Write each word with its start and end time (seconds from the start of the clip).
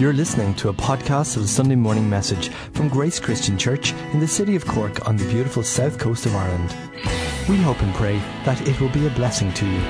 You're 0.00 0.12
listening 0.12 0.54
to 0.56 0.70
a 0.70 0.74
podcast 0.74 1.36
of 1.36 1.42
the 1.42 1.48
Sunday 1.48 1.76
morning 1.76 2.10
message 2.10 2.48
from 2.48 2.88
Grace 2.88 3.20
Christian 3.20 3.56
Church 3.56 3.92
in 4.12 4.18
the 4.18 4.26
city 4.26 4.56
of 4.56 4.66
Cork 4.66 5.06
on 5.06 5.16
the 5.16 5.24
beautiful 5.30 5.62
south 5.62 6.00
coast 6.00 6.26
of 6.26 6.34
Ireland. 6.34 6.74
We 7.48 7.58
hope 7.58 7.80
and 7.80 7.94
pray 7.94 8.18
that 8.44 8.60
it 8.66 8.80
will 8.80 8.88
be 8.88 9.06
a 9.06 9.10
blessing 9.10 9.52
to 9.52 9.64
you. 9.64 9.80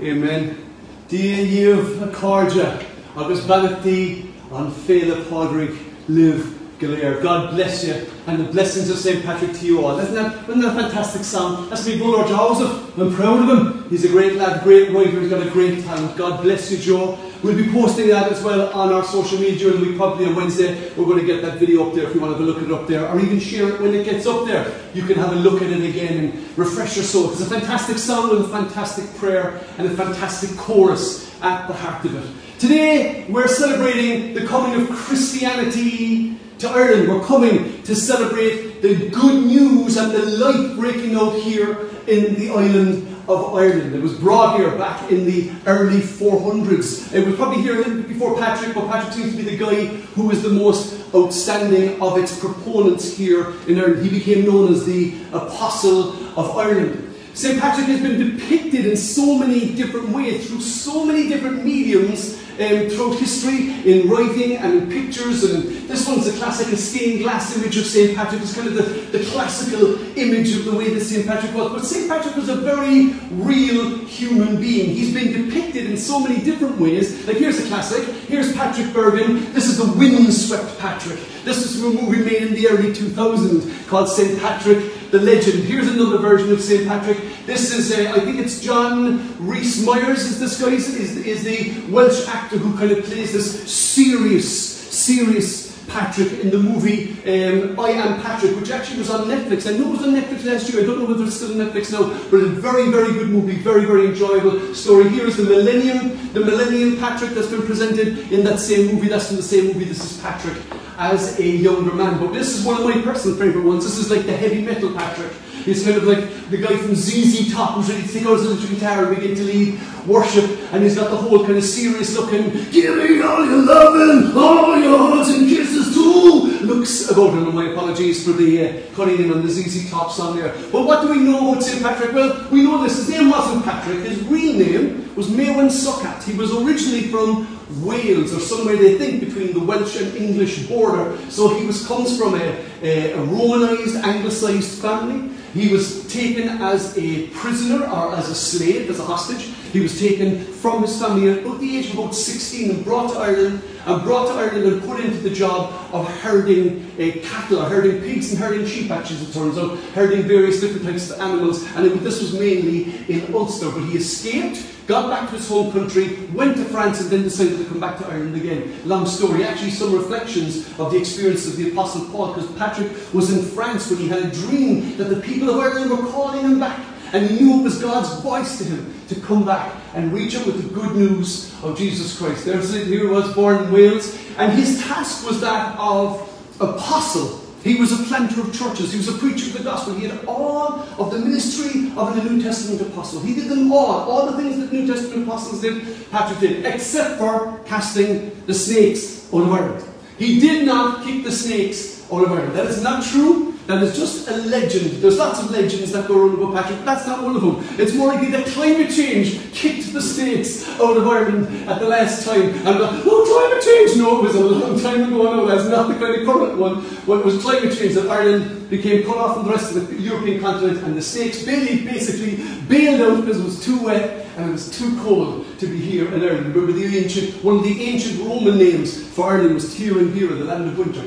Amen. 0.00 0.72
Dear 1.08 1.44
you've 1.44 1.88
Yev 1.88 2.10
Akarja, 2.10 2.82
agus 3.18 3.44
Banati 3.44 4.32
on 4.50 4.72
Fela 4.72 5.22
Podrick 5.24 5.78
Live 6.08 6.58
Galir. 6.78 7.22
God 7.22 7.54
bless 7.54 7.84
you 7.84 8.06
and 8.26 8.40
the 8.40 8.52
blessings 8.52 8.90
of 8.90 8.98
St. 8.98 9.24
Patrick 9.24 9.52
to 9.54 9.66
you 9.66 9.84
all. 9.84 9.98
Isn't 9.98 10.14
that, 10.14 10.48
isn't 10.48 10.60
that 10.60 10.76
a 10.76 10.82
fantastic 10.82 11.22
song? 11.22 11.68
That's 11.70 11.86
me, 11.86 11.98
Buller 11.98 12.26
Joseph. 12.26 12.98
I'm 12.98 13.14
proud 13.14 13.48
of 13.48 13.58
him. 13.58 13.90
He's 13.90 14.04
a 14.04 14.08
great 14.08 14.34
lad, 14.34 14.62
great 14.62 14.90
writer, 14.92 15.20
he's 15.20 15.30
got 15.30 15.46
a 15.46 15.50
great 15.50 15.84
talent. 15.84 16.16
God 16.16 16.42
bless 16.42 16.70
you, 16.70 16.78
Joe. 16.78 17.18
We'll 17.42 17.56
be 17.56 17.70
posting 17.70 18.08
that 18.08 18.32
as 18.32 18.42
well 18.42 18.72
on 18.72 18.92
our 18.92 19.04
social 19.04 19.38
media 19.38 19.70
the 19.70 19.78
week, 19.78 19.96
probably 19.96 20.26
on 20.26 20.34
Wednesday. 20.34 20.90
We're 20.96 21.04
going 21.04 21.20
to 21.20 21.26
get 21.26 21.42
that 21.42 21.58
video 21.58 21.88
up 21.88 21.94
there 21.94 22.08
if 22.08 22.14
you 22.14 22.20
want 22.20 22.36
to 22.36 22.38
have 22.38 22.48
a 22.48 22.50
look 22.50 22.58
at 22.58 22.64
it 22.64 22.72
up 22.72 22.86
there, 22.88 23.08
or 23.08 23.20
even 23.20 23.38
share 23.38 23.68
it 23.68 23.80
when 23.80 23.94
it 23.94 24.04
gets 24.04 24.26
up 24.26 24.46
there. 24.46 24.74
You 24.94 25.02
can 25.02 25.16
have 25.16 25.32
a 25.32 25.36
look 25.36 25.62
at 25.62 25.70
it 25.70 25.82
again 25.82 26.24
and 26.24 26.58
refresh 26.58 26.96
your 26.96 27.04
soul. 27.04 27.30
It's 27.30 27.40
a 27.42 27.46
fantastic 27.46 27.98
song 27.98 28.30
with 28.30 28.46
a 28.46 28.48
fantastic 28.48 29.14
prayer 29.16 29.62
and 29.78 29.86
a 29.86 29.90
fantastic 29.90 30.56
chorus 30.56 31.26
at 31.42 31.68
the 31.68 31.74
heart 31.74 32.04
of 32.04 32.14
it. 32.16 32.58
Today, 32.58 33.26
we're 33.28 33.48
celebrating 33.48 34.32
the 34.32 34.46
coming 34.46 34.80
of 34.80 34.88
Christianity 34.90 36.35
to 36.58 36.68
Ireland. 36.68 37.08
We're 37.08 37.24
coming 37.24 37.82
to 37.82 37.94
celebrate 37.94 38.82
the 38.82 39.08
good 39.10 39.44
news 39.44 39.96
and 39.96 40.12
the 40.12 40.24
light 40.26 40.76
breaking 40.76 41.14
out 41.14 41.34
here 41.34 41.88
in 42.06 42.34
the 42.34 42.50
island 42.50 43.16
of 43.28 43.54
Ireland. 43.54 43.94
It 43.94 44.00
was 44.00 44.14
brought 44.14 44.58
here 44.58 44.70
back 44.78 45.10
in 45.10 45.26
the 45.26 45.50
early 45.66 46.00
400s. 46.00 47.12
It 47.12 47.26
was 47.26 47.36
probably 47.36 47.62
here 47.62 47.74
a 47.74 47.78
little 47.78 47.96
bit 47.96 48.08
before 48.08 48.38
Patrick, 48.38 48.74
but 48.74 48.88
Patrick 48.88 49.12
seems 49.14 49.32
to 49.32 49.42
be 49.42 49.56
the 49.56 49.56
guy 49.56 49.86
who 50.14 50.28
was 50.28 50.42
the 50.42 50.50
most 50.50 51.12
outstanding 51.14 52.00
of 52.00 52.18
its 52.18 52.38
proponents 52.38 53.16
here 53.16 53.52
in 53.66 53.78
Ireland. 53.78 54.04
He 54.06 54.18
became 54.18 54.46
known 54.46 54.72
as 54.72 54.86
the 54.86 55.14
Apostle 55.32 56.12
of 56.38 56.56
Ireland. 56.56 57.14
St. 57.34 57.60
Patrick 57.60 57.86
has 57.88 58.00
been 58.00 58.18
depicted 58.18 58.86
in 58.86 58.96
so 58.96 59.36
many 59.36 59.74
different 59.74 60.08
ways, 60.08 60.48
through 60.48 60.62
so 60.62 61.04
many 61.04 61.28
different 61.28 61.64
mediums 61.64 62.42
um, 62.58 62.88
throughout 62.88 63.18
history, 63.18 63.72
in 63.84 64.08
writing 64.08 64.56
and 64.56 64.82
in 64.82 64.90
pictures. 64.90 65.44
And 65.44 65.88
this 65.88 66.08
one's 66.08 66.26
a 66.26 66.32
classic, 66.38 66.72
a 66.72 66.76
stained 66.76 67.22
glass 67.22 67.56
image 67.56 67.76
of 67.76 67.86
St. 67.86 68.16
Patrick. 68.16 68.42
It's 68.42 68.54
kind 68.54 68.68
of 68.68 68.74
the, 68.74 69.18
the 69.18 69.24
classical 69.26 70.00
image 70.16 70.56
of 70.56 70.64
the 70.64 70.74
way 70.74 70.92
that 70.92 71.00
St. 71.00 71.26
Patrick 71.26 71.54
was. 71.54 71.72
But 71.72 71.84
St. 71.84 72.08
Patrick 72.08 72.36
was 72.36 72.48
a 72.48 72.56
very 72.56 73.10
real 73.32 73.98
human 74.06 74.60
being. 74.60 74.90
He's 74.90 75.12
been 75.12 75.32
depicted 75.32 75.86
in 75.86 75.96
so 75.96 76.20
many 76.20 76.42
different 76.42 76.78
ways. 76.78 77.26
Like 77.26 77.36
here's 77.36 77.58
a 77.64 77.68
classic. 77.68 78.06
Here's 78.28 78.52
Patrick 78.54 78.88
Bergin. 78.88 79.52
This 79.52 79.66
is 79.66 79.78
the 79.78 79.92
windswept 79.98 80.78
Patrick. 80.78 81.20
This 81.44 81.58
is 81.58 81.82
a 81.82 81.90
movie 81.90 82.24
made 82.24 82.42
in 82.42 82.54
the 82.54 82.68
early 82.68 82.92
2000s 82.92 83.86
called 83.86 84.08
St. 84.08 84.40
Patrick 84.40 84.95
the 85.10 85.20
legend. 85.20 85.64
Here's 85.64 85.88
another 85.88 86.18
version 86.18 86.52
of 86.52 86.60
St. 86.60 86.86
Patrick. 86.86 87.18
This 87.46 87.72
is, 87.72 87.92
uh, 87.92 88.12
I 88.14 88.20
think 88.20 88.38
it's 88.38 88.60
John 88.60 89.36
Rhys 89.38 89.84
Myers, 89.84 90.24
is 90.24 90.40
this 90.40 90.60
guy, 90.60 90.72
is, 90.72 90.88
is 90.94 91.44
the 91.44 91.92
Welsh 91.92 92.26
actor 92.28 92.58
who 92.58 92.76
kind 92.78 92.92
of 92.92 93.04
plays 93.04 93.32
this 93.32 93.70
serious, 93.70 94.48
serious 94.90 95.66
Patrick 95.88 96.40
in 96.40 96.50
the 96.50 96.58
movie 96.58 97.12
um, 97.26 97.78
I 97.78 97.90
Am 97.90 98.20
Patrick, 98.20 98.56
which 98.56 98.70
actually 98.70 98.98
was 98.98 99.10
on 99.10 99.28
Netflix. 99.28 99.72
I 99.72 99.76
know 99.76 99.88
it 99.88 99.98
was 99.98 100.02
on 100.02 100.14
Netflix 100.14 100.44
last 100.44 100.72
year. 100.72 100.82
I 100.82 100.86
don't 100.86 100.98
know 100.98 101.06
whether 101.06 101.24
it's 101.24 101.36
still 101.36 101.52
on 101.52 101.66
Netflix 101.66 101.92
now, 101.92 102.08
but 102.30 102.40
a 102.40 102.48
very, 102.48 102.90
very 102.90 103.12
good 103.12 103.30
movie, 103.30 103.56
very, 103.56 103.84
very 103.84 104.06
enjoyable 104.06 104.74
story. 104.74 105.08
Here 105.08 105.26
is 105.26 105.36
the 105.36 105.44
Millennium, 105.44 106.32
the 106.32 106.40
Millennium 106.40 106.98
Patrick 106.98 107.30
that's 107.30 107.48
been 107.48 107.62
presented 107.62 108.30
in 108.32 108.44
that 108.44 108.58
same 108.58 108.94
movie. 108.94 109.08
That's 109.08 109.30
in 109.30 109.36
the 109.36 109.42
same 109.42 109.66
movie. 109.68 109.84
This 109.84 110.04
is 110.04 110.20
Patrick 110.20 110.56
as 110.98 111.38
a 111.38 111.46
younger 111.46 111.94
man. 111.94 112.18
But 112.18 112.32
this 112.32 112.58
is 112.58 112.64
one 112.64 112.80
of 112.80 112.84
my 112.84 113.00
personal 113.02 113.36
favourite 113.36 113.66
ones. 113.66 113.84
This 113.84 113.98
is 113.98 114.10
like 114.10 114.26
the 114.26 114.36
heavy 114.36 114.62
metal 114.62 114.92
Patrick. 114.92 115.32
He's 115.66 115.82
kind 115.82 115.96
of 115.96 116.04
like 116.04 116.48
the 116.48 116.58
guy 116.58 116.76
from 116.76 116.94
ZZ 116.94 117.52
Top 117.52 117.74
who's 117.74 117.90
ready 117.90 118.06
to 118.06 118.12
take 118.12 118.24
out 118.24 118.34
his 118.34 118.44
little 118.44 118.68
guitar 118.68 119.06
and 119.06 119.16
begin 119.16 119.34
to 119.34 119.42
lead 119.42 119.80
worship. 120.06 120.44
And 120.72 120.84
he's 120.84 120.94
got 120.94 121.10
the 121.10 121.16
whole 121.16 121.44
kind 121.44 121.58
of 121.58 121.64
serious 121.64 122.16
looking, 122.16 122.50
give 122.70 122.96
me 122.96 123.20
all 123.20 123.44
your 123.44 123.64
loving, 123.64 124.36
all 124.36 124.78
your 124.78 124.96
hugs 124.96 125.30
and 125.30 125.48
kisses 125.48 125.92
too, 125.92 126.64
looks 126.64 127.10
about 127.10 127.30
him. 127.30 127.46
And 127.46 127.54
my 127.54 127.70
apologies 127.70 128.24
for 128.24 128.30
the 128.32 128.64
uh, 128.64 128.94
cutting 128.94 129.24
in 129.24 129.32
on 129.32 129.42
the 129.42 129.48
ZZ 129.48 129.90
Top 129.90 130.12
song 130.12 130.36
there. 130.36 130.54
But 130.70 130.84
what 130.86 131.02
do 131.02 131.10
we 131.10 131.18
know 131.18 131.50
about 131.50 131.64
St. 131.64 131.82
Patrick? 131.82 132.12
Well, 132.12 132.46
we 132.52 132.62
know 132.62 132.80
this. 132.84 132.98
His 132.98 133.08
name 133.08 133.30
wasn't 133.30 133.64
Patrick. 133.64 134.04
His 134.04 134.22
real 134.24 134.54
name 134.54 135.14
was 135.16 135.28
Maewyn 135.30 135.66
Succat. 135.66 136.22
He 136.22 136.34
was 136.34 136.52
originally 136.52 137.08
from 137.08 137.55
Wales, 137.80 138.32
or 138.32 138.40
somewhere 138.40 138.76
they 138.76 138.96
think 138.96 139.20
between 139.20 139.52
the 139.52 139.60
Welsh 139.60 140.00
and 140.00 140.16
English 140.16 140.66
border. 140.66 141.18
So 141.30 141.58
he 141.58 141.66
was 141.66 141.86
comes 141.86 142.16
from 142.16 142.34
a, 142.34 142.64
a, 142.82 143.12
a 143.12 143.22
Romanized, 143.24 143.96
Anglicized 143.96 144.80
family. 144.80 145.34
He 145.52 145.72
was 145.72 146.06
taken 146.12 146.48
as 146.62 146.96
a 146.98 147.28
prisoner 147.28 147.86
or 147.86 148.14
as 148.14 148.28
a 148.28 148.34
slave, 148.34 148.90
as 148.90 149.00
a 149.00 149.04
hostage. 149.04 149.52
He 149.76 149.82
was 149.82 150.00
taken 150.00 150.42
from 150.42 150.80
his 150.80 150.98
family 150.98 151.28
at 151.28 151.44
the 151.44 151.76
age 151.76 151.92
of 151.92 151.98
about 151.98 152.14
16 152.14 152.70
and 152.70 152.82
brought 152.82 153.12
to 153.12 153.18
Ireland 153.18 153.62
and 153.84 154.02
brought 154.02 154.28
to 154.28 154.32
Ireland 154.32 154.64
and 154.64 154.82
put 154.82 155.00
into 155.00 155.18
the 155.18 155.28
job 155.28 155.70
of 155.92 156.08
herding 156.22 156.90
uh, 156.94 157.20
cattle, 157.22 157.62
herding 157.62 158.00
pigs 158.00 158.30
and 158.30 158.38
herding 158.38 158.64
sheep, 158.64 158.90
actually, 158.90 159.16
as 159.16 159.28
it 159.28 159.32
turns 159.34 159.58
out, 159.58 159.76
herding 159.92 160.22
various 160.22 160.62
different 160.62 160.86
types 160.86 161.10
of 161.10 161.20
animals. 161.20 161.62
And 161.74 161.84
it, 161.84 162.02
this 162.02 162.22
was 162.22 162.32
mainly 162.32 163.04
in 163.06 163.34
Ulster, 163.34 163.70
but 163.70 163.82
he 163.82 163.98
escaped 163.98 164.64
got 164.86 165.10
back 165.10 165.28
to 165.28 165.36
his 165.36 165.46
home 165.46 165.72
country, 165.72 166.26
went 166.32 166.56
to 166.56 166.64
France, 166.64 167.00
and 167.02 167.10
then 167.10 167.24
decided 167.24 167.58
to 167.58 167.64
come 167.66 167.80
back 167.80 167.98
to 167.98 168.06
Ireland 168.06 168.36
again. 168.36 168.80
Long 168.86 169.04
story. 169.04 169.44
Actually, 169.44 169.72
some 169.72 169.92
reflections 169.92 170.66
of 170.78 170.90
the 170.90 170.96
experience 170.96 171.46
of 171.46 171.56
the 171.56 171.70
Apostle 171.70 172.06
Paul, 172.06 172.32
because 172.32 172.50
Patrick 172.52 172.90
was 173.12 173.30
in 173.30 173.44
France 173.44 173.90
when 173.90 173.98
he 173.98 174.08
had 174.08 174.22
a 174.22 174.30
dream 174.30 174.96
that 174.96 175.10
the 175.10 175.20
people 175.20 175.50
of 175.50 175.58
Ireland 175.58 175.90
were 175.90 176.10
calling 176.10 176.40
him 176.40 176.60
back. 176.60 176.80
And 177.12 177.28
he 177.28 177.40
knew 177.40 177.60
it 177.60 177.62
was 177.62 177.80
God's 177.80 178.20
voice 178.22 178.58
to 178.58 178.64
him 178.64 178.94
to 179.08 179.14
come 179.20 179.44
back 179.44 179.74
and 179.94 180.12
reach 180.12 180.34
him 180.34 180.46
with 180.46 180.62
the 180.62 180.74
good 180.74 180.96
news 180.96 181.54
of 181.62 181.78
Jesus 181.78 182.18
Christ. 182.18 182.44
There's 182.44 182.72
here 182.72 182.84
he 182.84 183.06
was 183.06 183.32
born 183.34 183.64
in 183.64 183.72
Wales, 183.72 184.18
and 184.38 184.52
his 184.52 184.82
task 184.82 185.26
was 185.26 185.40
that 185.40 185.78
of 185.78 186.22
apostle 186.60 187.46
he 187.66 187.74
was 187.74 187.90
a 187.90 188.04
planter 188.04 188.42
of 188.42 188.54
churches. 188.56 188.92
He 188.92 188.98
was 188.98 189.08
a 189.08 189.18
preacher 189.18 189.46
of 189.46 189.54
the 189.54 189.64
gospel. 189.64 189.94
He 189.94 190.06
had 190.06 190.24
all 190.26 190.78
of 191.00 191.10
the 191.10 191.18
ministry 191.18 191.90
of 191.96 192.14
the 192.14 192.22
New 192.30 192.40
Testament 192.40 192.80
apostle. 192.80 193.20
He 193.20 193.34
did 193.34 193.48
them 193.48 193.72
all. 193.72 194.08
All 194.08 194.30
the 194.30 194.36
things 194.36 194.60
that 194.60 194.72
New 194.72 194.86
Testament 194.86 195.26
apostles 195.26 195.62
did, 195.62 196.08
Patrick 196.12 196.38
did, 196.38 196.64
except 196.64 197.18
for 197.18 197.58
casting 197.66 198.30
the 198.46 198.54
snakes 198.54 199.32
of 199.32 199.52
Ireland. 199.52 199.84
He 200.16 200.38
did 200.38 200.64
not 200.64 201.04
keep 201.04 201.24
the 201.24 201.32
snakes 201.32 202.06
out 202.12 202.28
Ireland. 202.28 202.52
That 202.52 202.66
is 202.66 202.84
not 202.84 203.02
true. 203.02 203.45
That 203.66 203.82
is 203.82 203.96
just 203.96 204.28
a 204.28 204.36
legend. 204.36 205.02
There's 205.02 205.18
lots 205.18 205.42
of 205.42 205.50
legends 205.50 205.90
that 205.90 206.06
go 206.06 206.16
around 206.16 206.38
about 206.38 206.54
Patrick, 206.54 206.78
but 206.78 206.84
that's 206.84 207.06
not 207.06 207.24
one 207.24 207.34
of 207.34 207.42
them. 207.42 207.64
It's 207.80 207.94
more 207.94 208.06
likely 208.06 208.30
that 208.30 208.46
climate 208.46 208.90
change 208.90 209.52
kicked 209.52 209.92
the 209.92 210.00
snakes 210.00 210.68
out 210.78 210.96
of 210.96 211.06
Ireland 211.06 211.68
at 211.68 211.80
the 211.80 211.88
last 211.88 212.24
time. 212.24 212.42
And 212.42 212.68
uh, 212.68 212.92
the, 212.92 213.02
oh, 213.04 213.24
climate 213.26 213.64
change! 213.64 213.96
No, 213.96 214.20
it 214.20 214.22
was 214.22 214.34
a 214.36 214.40
long 214.40 214.78
time 214.78 215.12
ago. 215.12 215.36
No, 215.36 215.46
that's 215.46 215.68
not 215.68 215.88
the 215.88 215.94
kind 215.94 216.20
of 216.20 216.26
current 216.26 216.58
one. 216.58 216.76
What 217.06 217.24
was 217.24 217.42
climate 217.42 217.76
change 217.76 217.94
that 217.94 218.08
Ireland 218.08 218.70
became 218.70 219.04
cut 219.04 219.16
off 219.16 219.36
from 219.36 219.46
the 219.46 219.52
rest 219.52 219.74
of 219.74 219.88
the 219.88 220.00
European 220.00 220.40
continent, 220.40 220.84
and 220.84 220.96
the 220.96 221.02
snakes 221.02 221.44
basically 221.44 222.36
bailed 222.68 223.00
out 223.00 223.24
because 223.24 223.40
it 223.40 223.44
was 223.44 223.64
too 223.64 223.82
wet 223.82 224.26
and 224.36 224.50
it 224.50 224.52
was 224.52 224.70
too 224.78 224.96
cold 225.00 225.44
to 225.58 225.66
be 225.66 225.80
here 225.80 226.06
in 226.14 226.22
Ireland. 226.22 226.54
Remember 226.54 226.72
the 226.72 226.98
ancient, 226.98 227.42
one 227.42 227.56
of 227.56 227.64
the 227.64 227.82
ancient 227.82 228.20
Roman 228.20 228.58
names 228.58 229.02
for 229.08 229.30
Ireland 229.30 229.54
was 229.54 229.74
Tir'in-Bira, 229.74 230.38
the 230.38 230.44
land 230.44 230.68
of 230.68 230.78
winter 230.78 231.02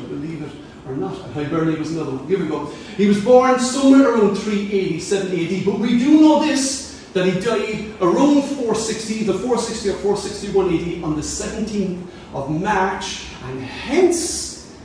not. 0.99 1.17
Hibernia 1.31 1.77
was 1.77 1.91
another 1.95 2.11
one. 2.11 2.27
Here 2.27 2.39
we 2.39 2.47
go. 2.47 2.65
He 2.97 3.07
was 3.07 3.23
born 3.23 3.59
somewhere 3.59 4.13
around 4.13 4.35
387 4.35 5.31
AD, 5.31 5.65
but 5.65 5.79
we 5.79 5.97
do 5.97 6.21
know 6.21 6.45
this 6.45 6.89
that 7.13 7.25
he 7.25 7.39
died 7.39 7.93
around 8.01 8.43
460, 8.43 9.13
either 9.15 9.33
460 9.33 9.89
or 9.89 9.93
461 9.93 10.67
AD 10.67 11.03
on 11.03 11.15
the 11.15 11.21
17th 11.21 12.05
of 12.33 12.51
March, 12.51 13.25
and 13.45 13.61
hence 13.61 14.75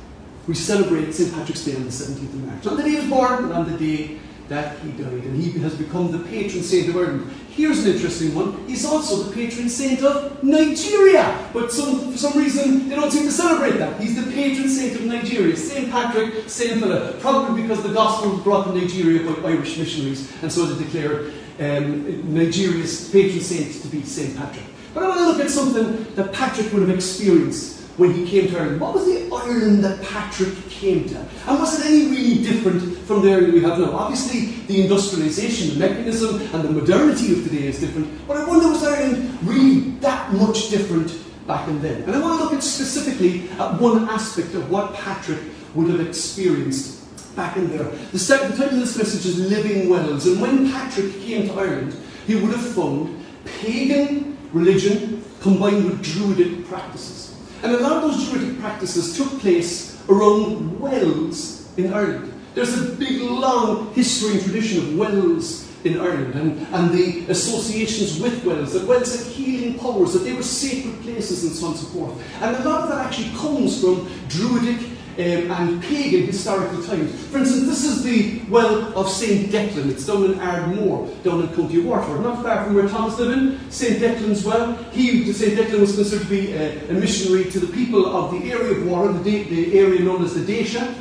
we 0.47 0.55
celebrate 0.55 1.13
St. 1.13 1.33
Patrick's 1.35 1.65
Day 1.65 1.77
on 1.77 1.85
the 1.85 1.91
17th 1.91 2.23
of 2.23 2.45
March. 2.45 2.67
On 2.67 2.77
the 2.77 2.83
day 2.83 2.91
he 2.91 2.97
was 2.97 3.07
born 3.07 3.45
and 3.45 3.53
on 3.53 3.71
the 3.71 3.79
day 3.79 4.19
that 4.49 4.79
he 4.81 4.91
died, 4.93 5.13
and 5.13 5.43
he 5.43 5.59
has 5.61 5.75
become 5.75 6.13
the 6.13 6.19
patron 6.19 6.63
saint 6.63 6.89
of 6.89 6.97
Ireland. 6.97 7.31
Here's 7.57 7.85
an 7.87 7.93
interesting 7.93 8.35
one. 8.35 8.67
He's 8.67 8.85
also 8.85 9.23
the 9.23 9.33
patron 9.33 9.69
saint 9.69 10.03
of 10.03 10.43
Nigeria, 10.43 11.49
but 11.53 11.71
some, 11.71 12.11
for 12.11 12.19
some 12.19 12.37
reason 12.37 12.89
they 12.89 12.97
don't 12.97 13.13
seem 13.13 13.23
to 13.27 13.31
celebrate 13.31 13.79
that. 13.79 14.01
He's 14.01 14.17
the 14.17 14.29
patron 14.33 14.69
saint 14.69 14.97
of 14.97 15.05
Nigeria, 15.05 15.57
Saint 15.57 15.89
Patrick, 15.89 16.49
Saint 16.49 16.81
Philip, 16.81 17.21
probably 17.21 17.63
because 17.63 17.81
the 17.85 17.93
gospel 17.93 18.33
was 18.33 18.41
brought 18.41 18.65
to 18.65 18.75
Nigeria 18.75 19.23
by 19.41 19.51
Irish 19.51 19.79
missionaries, 19.79 20.33
and 20.43 20.51
so 20.51 20.67
they 20.67 20.83
declared 20.83 21.33
um, 21.61 22.35
Nigeria's 22.35 23.09
patron 23.11 23.41
saint 23.41 23.81
to 23.83 23.89
be 23.89 24.03
Saint 24.03 24.37
Patrick. 24.37 24.67
But 24.93 25.05
I 25.05 25.09
want 25.09 25.21
to 25.21 25.27
look 25.27 25.41
at 25.41 25.51
something 25.51 26.13
that 26.17 26.33
Patrick 26.33 26.73
would 26.73 26.83
have 26.83 26.91
experienced 26.91 27.84
when 27.97 28.13
he 28.13 28.27
came 28.27 28.49
to 28.49 28.59
Ireland? 28.59 28.81
What 28.81 28.95
was 28.95 29.07
the 29.07 29.31
Ireland 29.33 29.85
that 29.85 30.03
Patrick 30.03 30.55
came 30.69 31.09
to? 31.09 31.19
And 31.19 31.59
was 31.59 31.79
it 31.79 31.87
any 31.87 32.11
really 32.11 32.43
different 32.43 32.99
from 33.07 33.23
the 33.23 33.33
Ireland 33.33 33.53
we 33.53 33.63
have 33.63 33.79
now? 33.79 33.93
Obviously, 33.93 34.63
the 34.67 34.87
industrialisation, 34.87 35.75
the 35.75 35.79
mechanism, 35.79 36.41
and 36.41 36.65
the 36.65 36.71
modernity 36.71 37.33
of 37.33 37.45
today 37.45 37.67
is 37.67 37.81
different. 37.81 38.27
But 38.27 38.39
I 38.39 38.49
wonder, 38.49 38.69
was 38.69 38.83
Ireland 38.83 39.39
really 39.43 39.91
that 40.01 40.33
much 40.33 40.71
different 40.71 41.17
back 41.47 41.69
in 41.69 41.81
then. 41.83 42.03
And 42.03 42.17
I 42.17 42.21
want 42.21 42.39
to 42.39 42.45
look 42.45 42.55
at 42.55 42.63
specifically 42.63 43.49
at 43.51 43.81
one 43.81 44.09
aspect 44.09 44.55
of 44.55 44.71
what 44.71 44.95
Patrick 44.95 45.41
would 45.75 45.91
have 45.91 46.07
experienced 46.07 47.01
back 47.37 47.57
in 47.57 47.69
there. 47.69 47.85
The, 47.85 48.19
the 48.19 48.57
title 48.57 48.65
of 48.65 48.81
this 48.81 48.97
message 48.97 49.27
is 49.27 49.51
Living 49.51 49.89
Wells. 49.89 50.27
And 50.27 50.41
when 50.41 50.71
Patrick 50.71 51.13
came 51.21 51.49
to 51.49 51.55
Ireland, 51.55 51.95
he 52.27 52.37
would 52.37 52.53
have 52.53 52.75
found 52.75 53.25
pagan 53.61 54.39
religion 54.53 55.23
combined 55.41 55.85
with 55.85 56.03
Druidic 56.03 56.67
practices. 56.67 57.24
And 57.65 57.73
a 57.73 57.79
lot 57.79 57.93
of 57.93 58.03
those 58.03 58.29
Druidic 58.29 58.61
practices 58.61 59.17
took 59.17 59.41
place 59.41 59.99
around 60.11 60.79
wells 60.79 61.67
in 61.79 61.95
Ireland. 61.95 62.31
There's 62.55 62.79
a 62.79 62.93
big, 62.93 63.23
long 63.23 63.95
history 63.95 64.33
and 64.33 64.43
tradition 64.43 64.81
of 64.81 64.99
wells 64.99 65.67
in 65.83 65.99
Ireland 65.99 66.35
and, 66.35 66.67
and 66.75 66.91
the 66.91 67.25
associations 67.31 68.21
with 68.21 68.45
wells, 68.45 68.75
that 68.75 68.87
wells 68.87 69.17
had 69.17 69.33
healing 69.33 69.79
powers, 69.79 70.13
that 70.13 70.21
they 70.21 70.35
were 70.35 70.43
sacred 70.43 71.01
places 71.01 71.45
and 71.45 71.53
so 71.53 71.67
on 71.67 71.73
and 71.73 71.81
so 71.81 71.87
forth. 71.87 72.43
And 72.43 72.55
a 72.55 72.69
lot 72.69 72.83
of 72.83 72.91
that 72.91 73.07
actually 73.07 73.31
comes 73.31 73.81
from 73.81 74.11
Druidic 74.29 74.87
um, 75.19 75.51
and 75.51 75.83
pagan 75.83 76.27
historical 76.27 76.83
times. 76.83 77.27
For 77.29 77.39
instance, 77.39 77.67
this 77.67 77.85
is 77.85 78.03
the 78.03 78.41
well 78.51 78.97
of 78.99 79.09
St. 79.09 79.51
Declan. 79.51 79.91
It's 79.91 80.07
down 80.07 80.25
in 80.25 80.41
Ardmore, 80.41 81.09
down 81.23 81.43
in 81.43 81.49
County 81.55 81.81
Waterford, 81.81 82.23
not 82.23 82.43
far 82.43 82.65
from 82.65 82.75
where 82.75 82.89
Thomas 82.89 83.19
lived. 83.19 83.73
St. 83.73 84.01
Declan's 84.01 84.45
well. 84.45 84.75
He, 84.91 85.33
St. 85.33 85.57
Declan 85.57 85.81
was 85.81 85.95
considered 85.95 86.25
to 86.25 86.29
be 86.29 86.53
a, 86.53 86.91
a, 86.91 86.93
missionary 86.95 87.49
to 87.51 87.61
the 87.61 87.73
people 87.73 88.07
of 88.07 88.33
the 88.33 88.51
area 88.51 88.73
of 88.73 88.87
Water, 88.87 89.13
the, 89.13 89.43
the 89.45 89.79
area 89.79 90.01
known 90.01 90.25
as 90.25 90.35
the 90.35 90.41
Déise. 90.41 90.95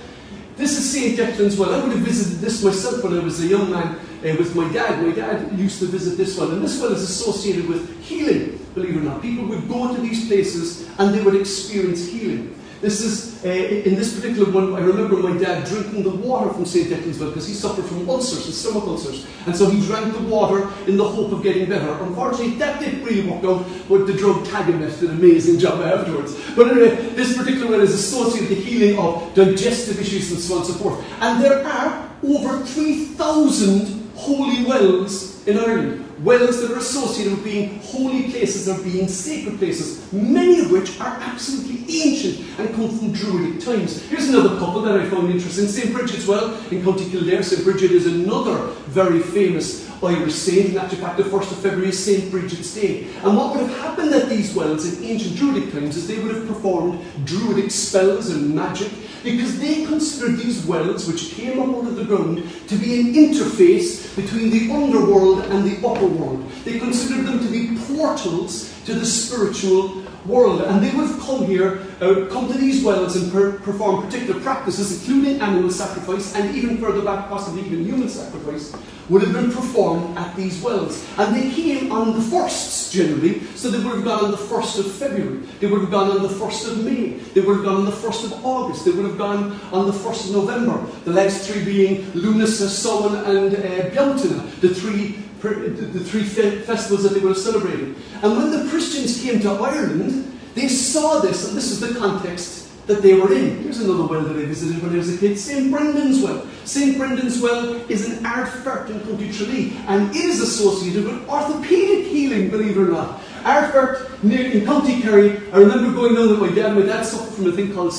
This 0.55 0.77
is 0.77 0.91
St. 0.91 1.17
Declan's 1.17 1.57
well. 1.57 1.73
I 1.73 1.83
would 1.83 1.95
have 1.97 2.05
visited 2.05 2.39
this 2.39 2.63
myself 2.63 3.03
when 3.03 3.17
I 3.17 3.23
was 3.23 3.43
a 3.43 3.47
young 3.47 3.71
man 3.71 3.95
uh, 3.95 4.35
with 4.37 4.55
my 4.55 4.71
dad. 4.71 5.03
My 5.03 5.11
dad 5.11 5.57
used 5.57 5.79
to 5.79 5.87
visit 5.87 6.17
this 6.17 6.37
well, 6.37 6.51
and 6.51 6.63
this 6.63 6.79
well 6.79 6.91
is 6.91 7.01
associated 7.01 7.67
with 7.67 7.99
healing, 8.03 8.63
believe 8.75 8.95
it 8.95 8.99
or 8.99 9.01
not. 9.01 9.23
People 9.23 9.45
would 9.47 9.67
go 9.67 9.95
to 9.95 9.99
these 10.01 10.27
places 10.27 10.87
and 10.99 11.15
they 11.15 11.23
would 11.23 11.35
experience 11.35 12.07
healing. 12.07 12.59
This 12.83 12.99
is, 12.99 13.45
uh, 13.45 13.47
in 13.47 13.95
this 13.95 14.13
particular 14.13 14.51
one, 14.51 14.75
I 14.75 14.85
remember 14.85 15.15
my 15.15 15.37
dad 15.37 15.65
drinking 15.65 16.03
the 16.03 16.09
water 16.09 16.53
from 16.53 16.65
St. 16.65 16.89
Declan's 16.89 17.17
because 17.17 17.47
he 17.47 17.53
suffered 17.53 17.85
from 17.85 18.09
ulcers, 18.09 18.45
and 18.45 18.53
stomach 18.53 18.83
ulcers. 18.83 19.25
And 19.45 19.55
so 19.55 19.69
he 19.69 19.79
drank 19.87 20.13
the 20.13 20.23
water 20.23 20.67
in 20.85 20.97
the 20.97 21.07
hope 21.07 21.31
of 21.31 21.41
getting 21.41 21.69
better. 21.69 21.93
Unfortunately, 22.03 22.55
that 22.55 22.81
didn't 22.81 23.05
really 23.05 23.25
work 23.25 23.41
out, 23.45 23.65
but 23.87 24.05
the 24.05 24.11
drug 24.11 24.45
Tagamet 24.47 24.99
did 24.99 25.11
an 25.11 25.17
amazing 25.17 25.59
job 25.59 25.79
afterwards. 25.79 26.35
But 26.57 26.71
anyway, 26.71 26.93
this 27.15 27.37
particular 27.37 27.71
one 27.71 27.79
is 27.79 27.93
associated 27.93 28.49
with 28.49 28.57
the 28.57 28.65
healing 28.65 28.99
of 28.99 29.33
digestive 29.33 30.01
issues 30.01 30.29
and 30.33 30.41
so 30.41 30.55
on 30.55 30.65
and 30.65 30.69
so 30.69 30.73
forth. 30.73 31.05
And 31.21 31.41
there 31.41 31.65
are 31.65 32.11
over 32.21 32.65
3,000 32.65 34.11
holy 34.15 34.65
wells 34.65 35.47
in 35.47 35.57
Ireland 35.57 36.02
wells 36.19 36.61
that 36.61 36.71
are 36.71 36.77
associated 36.77 37.33
with 37.33 37.43
being 37.43 37.79
holy 37.81 38.31
places 38.31 38.67
or 38.67 38.81
being 38.83 39.07
sacred 39.07 39.57
places, 39.57 40.11
many 40.11 40.59
of 40.61 40.71
which 40.71 40.99
are 40.99 41.17
absolutely 41.21 42.01
ancient 42.01 42.47
and 42.59 42.73
come 42.75 42.89
from 42.97 43.11
Druidic 43.11 43.63
times. 43.63 44.01
Here's 44.03 44.29
another 44.29 44.57
couple 44.59 44.81
that 44.81 44.99
I 44.99 45.09
found 45.09 45.29
interesting. 45.29 45.67
St. 45.67 45.93
Bridget's 45.93 46.27
Well 46.27 46.53
in 46.71 46.83
County 46.83 47.09
Kildare. 47.09 47.43
St. 47.43 47.63
Bridget 47.63 47.91
is 47.91 48.07
another 48.07 48.67
very 48.87 49.19
famous 49.19 49.83
Irish 50.03 50.33
saint, 50.33 50.69
and 50.69 50.77
actually, 50.79 50.97
fact, 50.97 51.17
the 51.17 51.23
1st 51.23 51.51
of 51.51 51.57
February 51.59 51.89
is 51.89 52.03
St. 52.03 52.29
Bridget's 52.29 52.73
Day. 52.75 53.07
And 53.23 53.37
what 53.37 53.55
would 53.55 53.69
have 53.69 53.77
happened 53.79 54.13
at 54.13 54.27
these 54.29 54.53
wells 54.53 54.85
in 54.85 55.03
ancient 55.03 55.37
Druidic 55.37 55.71
times 55.71 55.95
is 55.95 56.07
they 56.07 56.19
would 56.19 56.35
have 56.35 56.47
performed 56.47 56.99
Druidic 57.25 57.71
spells 57.71 58.29
and 58.29 58.53
magic 58.53 58.91
because 59.23 59.59
they 59.59 59.85
considered 59.85 60.37
these 60.37 60.65
wells, 60.65 61.07
which 61.07 61.31
came 61.31 61.59
up 61.59 61.69
out 61.69 61.87
of 61.87 61.95
the 61.95 62.03
ground, 62.03 62.43
to 62.67 62.75
be 62.75 62.99
an 62.99 63.13
interface 63.13 64.15
between 64.15 64.49
the 64.49 64.71
underworld 64.71 65.45
and 65.45 65.63
the 65.63 65.87
upper 65.87 66.05
world. 66.05 66.49
They 66.65 66.79
considered 66.79 67.25
them 67.25 67.39
to 67.39 67.49
be 67.49 67.77
portals 67.95 68.73
to 68.85 68.93
the 68.93 69.05
spiritual 69.05 70.02
world. 70.25 70.61
And 70.61 70.83
they 70.83 70.91
would 70.91 71.07
have 71.07 71.19
come 71.19 71.45
here, 71.45 71.79
uh, 72.01 72.27
come 72.31 72.47
to 72.51 72.57
these 72.57 72.83
wells 72.83 73.15
and 73.15 73.31
per- 73.31 73.59
perform 73.59 74.05
particular 74.05 74.39
practices, 74.41 75.01
including 75.01 75.41
animal 75.41 75.69
sacrifice 75.69 76.35
and 76.35 76.55
even 76.55 76.77
further 76.77 77.03
back, 77.03 77.29
possibly 77.29 77.61
even 77.61 77.85
human 77.85 78.09
sacrifice, 78.09 78.75
would 79.09 79.21
have 79.21 79.33
been 79.33 79.51
performed 79.51 80.17
at 80.17 80.35
these 80.35 80.61
wells. 80.61 81.05
And 81.17 81.35
they 81.35 81.51
came 81.51 81.91
on 81.91 82.13
the 82.13 82.21
firsts 82.21 82.91
generally, 82.91 83.41
so 83.55 83.69
they 83.69 83.83
would 83.83 83.95
have 83.95 84.03
gone 84.05 84.25
on 84.25 84.31
the 84.31 84.37
1st 84.37 84.79
of 84.79 84.91
February, 84.91 85.39
they 85.59 85.67
would 85.67 85.81
have 85.81 85.91
gone 85.91 86.11
on 86.11 86.21
the 86.21 86.29
1st 86.29 86.71
of 86.71 86.85
May, 86.85 87.17
they 87.33 87.41
would 87.41 87.57
have 87.57 87.65
gone 87.65 87.77
on 87.77 87.85
the 87.85 87.91
1st 87.91 88.25
of 88.25 88.45
August, 88.45 88.85
they 88.85 88.91
would 88.91 89.05
have 89.05 89.17
gone 89.17 89.59
on 89.71 89.87
the 89.87 89.91
1st 89.91 90.29
of 90.29 90.35
November. 90.35 90.85
The 91.05 91.11
last 91.11 91.49
three 91.49 91.65
being 91.65 92.03
Lughnasadh, 92.13 92.69
Samhain, 92.69 93.25
and 93.25 93.55
uh, 93.55 94.43
the 94.61 94.73
three 94.73 95.22
the 95.49 95.99
three 95.99 96.23
festivals 96.23 97.03
that 97.03 97.13
they 97.13 97.19
would 97.19 97.35
have 97.35 97.37
celebrated. 97.37 97.95
And 98.21 98.37
when 98.37 98.51
the 98.51 98.69
Christians 98.69 99.21
came 99.21 99.39
to 99.41 99.51
Ireland, 99.51 100.39
they 100.55 100.67
saw 100.67 101.19
this, 101.19 101.47
and 101.47 101.57
this 101.57 101.71
is 101.71 101.79
the 101.79 101.99
context 101.99 102.87
that 102.87 103.01
they 103.01 103.13
were 103.13 103.33
in. 103.33 103.63
Here's 103.63 103.79
another 103.79 104.05
well 104.05 104.21
that 104.21 104.35
I 104.35 104.45
visited 104.45 104.81
when 104.83 104.93
I 104.93 104.97
was 104.97 105.13
a 105.13 105.17
kid, 105.17 105.37
St. 105.37 105.71
Brendan's 105.71 106.21
Well. 106.21 106.45
St. 106.65 106.97
Brendan's 106.97 107.41
Well 107.41 107.75
is 107.89 108.09
an 108.09 108.23
Ardfert 108.23 108.89
in 108.89 108.99
County 109.01 109.31
Tralee, 109.31 109.77
and 109.87 110.09
it 110.11 110.25
is 110.25 110.41
associated 110.41 111.05
with 111.05 111.25
orthopaedic 111.27 112.07
healing, 112.07 112.49
believe 112.49 112.77
it 112.77 112.81
or 112.81 112.91
not. 112.91 113.21
Ardfert, 113.43 114.12
near 114.23 114.51
in 114.51 114.65
County 114.65 115.01
Kerry, 115.01 115.37
I 115.51 115.57
remember 115.57 115.93
going 115.93 116.15
down 116.15 116.29
with 116.29 116.39
my 116.39 116.51
dad. 116.53 116.75
My 116.75 116.81
dad 116.81 117.03
suffered 117.03 117.33
from 117.33 117.47
a 117.47 117.51
thing 117.51 117.73
called 117.73 117.93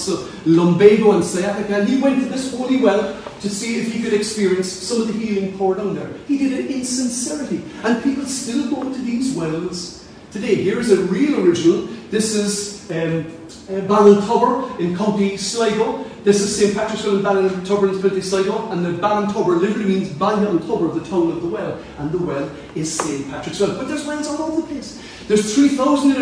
lumbago 0.47 1.12
and 1.12 1.25
sciatica, 1.25 1.81
and 1.81 1.88
he 1.88 2.00
went 2.00 2.23
to 2.23 2.29
this 2.29 2.56
holy 2.56 2.79
well 2.79 3.21
to 3.41 3.49
see 3.49 3.81
if 3.81 3.93
he 3.93 4.03
could 4.03 4.15
experience 4.15 4.71
some 4.73 5.03
of 5.03 5.09
the 5.09 5.12
healing 5.12 5.56
poured 5.59 5.79
on 5.79 5.94
there. 5.94 6.11
He 6.26 6.38
did 6.38 6.53
it 6.53 6.71
in 6.71 6.85
sincerity, 6.85 7.62
and 7.82 8.03
people 8.03 8.25
still 8.25 8.71
go 8.71 8.82
to 8.82 8.99
these 9.03 9.37
wells 9.37 10.09
today. 10.31 10.56
Here's 10.56 10.91
a 10.91 11.00
real 11.05 11.47
original. 11.47 11.87
This 12.11 12.35
is 12.35 12.91
um, 12.91 13.27
uh, 13.69 14.77
in 14.79 14.97
County 14.97 15.37
Sligo. 15.37 16.05
This 16.25 16.41
is 16.41 16.56
St. 16.56 16.75
Patrick's 16.75 17.05
Well 17.05 17.17
in 17.17 17.23
Ballintubber 17.23 17.94
in 17.94 18.00
County 18.00 18.20
Sligo, 18.20 18.70
and 18.70 18.85
the 18.85 18.91
Ballintubber 18.91 19.61
literally 19.61 19.85
means 19.85 20.09
Ballintubber, 20.11 20.94
the 20.94 21.09
tongue 21.09 21.32
of 21.32 21.43
the 21.43 21.49
well, 21.49 21.79
and 21.99 22.11
the 22.11 22.19
well 22.19 22.50
is 22.75 22.94
St. 22.94 23.29
Patrick's 23.31 23.61
Well. 23.61 23.77
But 23.77 23.88
there's 23.88 24.06
wells 24.06 24.27
all 24.29 24.43
over 24.43 24.62
the 24.62 24.67
place. 24.67 25.03
There's 25.26 25.55
3,000 25.55 26.12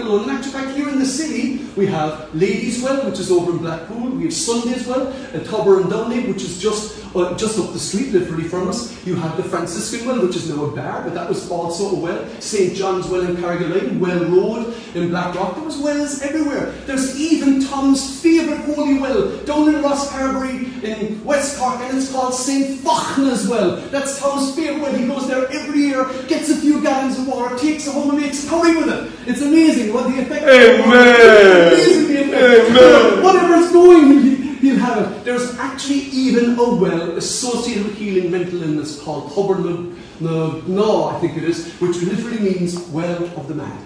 in 0.00 0.06
Ireland, 0.06 0.24
300 0.24 0.24
in 0.24 0.24
Cork 0.24 0.24
alone. 0.24 0.28
In 0.28 0.30
actual 0.30 0.52
fact, 0.52 0.76
here 0.76 0.88
in 0.88 0.98
the 0.98 1.06
city, 1.06 1.64
we 1.76 1.86
have 1.86 2.34
Ladies 2.34 2.82
Well, 2.82 3.08
which 3.08 3.20
is 3.20 3.30
over 3.30 3.52
in 3.52 3.58
Blackpool. 3.58 4.10
We 4.10 4.24
have 4.24 4.34
Sundays 4.34 4.86
Well 4.86 5.08
at 5.32 5.44
Tubber 5.46 5.80
and 5.80 5.90
Downey, 5.90 6.26
which 6.26 6.42
is 6.42 6.60
just 6.60 7.04
uh, 7.14 7.36
just 7.36 7.58
up 7.58 7.72
the 7.72 7.78
street, 7.78 8.12
literally 8.12 8.44
from 8.44 8.68
us. 8.68 9.06
You 9.06 9.14
have 9.16 9.36
the 9.36 9.44
Franciscan 9.44 10.06
Well, 10.06 10.26
which 10.26 10.36
is 10.36 10.50
now 10.50 10.64
a 10.64 10.74
bar, 10.74 11.02
but 11.02 11.14
that 11.14 11.28
was 11.28 11.48
also 11.50 11.96
a 11.96 11.98
well. 11.98 12.40
St. 12.40 12.74
John's 12.74 13.08
Well 13.08 13.22
in 13.22 13.36
Carrigaline, 13.36 14.00
Well 14.00 14.24
Road 14.24 14.74
in 14.94 15.10
Blackrock. 15.10 15.54
There 15.54 15.64
was 15.64 15.78
wells 15.78 16.22
everywhere. 16.22 16.72
There's 16.86 17.18
even 17.20 17.64
Tom's 17.64 18.20
favourite 18.20 18.64
holy 18.64 18.98
well 18.98 19.36
down 19.44 19.68
in 19.68 19.82
Rosscarbery 19.82 20.82
in 20.82 21.24
West 21.24 21.58
Cork, 21.58 21.80
and 21.80 21.96
it's 21.96 22.10
called 22.10 22.34
St. 22.34 22.80
Fachtna's 22.80 23.48
Well. 23.48 23.76
That's 23.90 24.18
Tom's 24.18 24.54
favourite 24.54 24.82
well. 24.82 24.94
He 24.94 25.06
goes 25.06 25.28
there 25.28 25.50
every 25.52 25.80
year, 25.80 26.04
gets 26.26 26.50
a 26.50 26.56
few 26.56 26.82
gallons 26.82 27.18
of 27.18 27.28
water, 27.28 27.56
takes 27.56 27.86
it 27.86 27.92
home 27.92 28.10
and 28.10 28.20
makes 28.20 28.48
curry 28.48 28.76
with 28.76 28.88
it. 28.88 29.28
It's 29.28 29.40
amazing 29.40 29.83
what 29.92 30.08
the 30.08 30.22
effect 30.22 30.42
Amen. 30.44 31.72
Amazing 31.72 32.08
the 32.08 32.24
effect. 32.24 32.70
Amen. 32.70 33.22
Whatever's 33.22 33.72
going, 33.72 34.56
he'll 34.58 34.76
have 34.76 34.98
it. 35.02 35.24
There's 35.24 35.56
actually 35.58 36.00
even 36.12 36.58
a 36.58 36.74
well 36.74 37.16
associated 37.16 37.84
with 37.86 37.96
healing 37.96 38.30
mental 38.30 38.62
illness 38.62 39.00
called 39.00 39.32
Hubbard 39.32 39.64
no, 40.20 41.08
I 41.08 41.18
think 41.20 41.36
it 41.36 41.44
is, 41.44 41.72
which 41.80 41.96
literally 42.02 42.38
means 42.38 42.78
well 42.88 43.24
of 43.38 43.48
the 43.48 43.54
mad. 43.54 43.84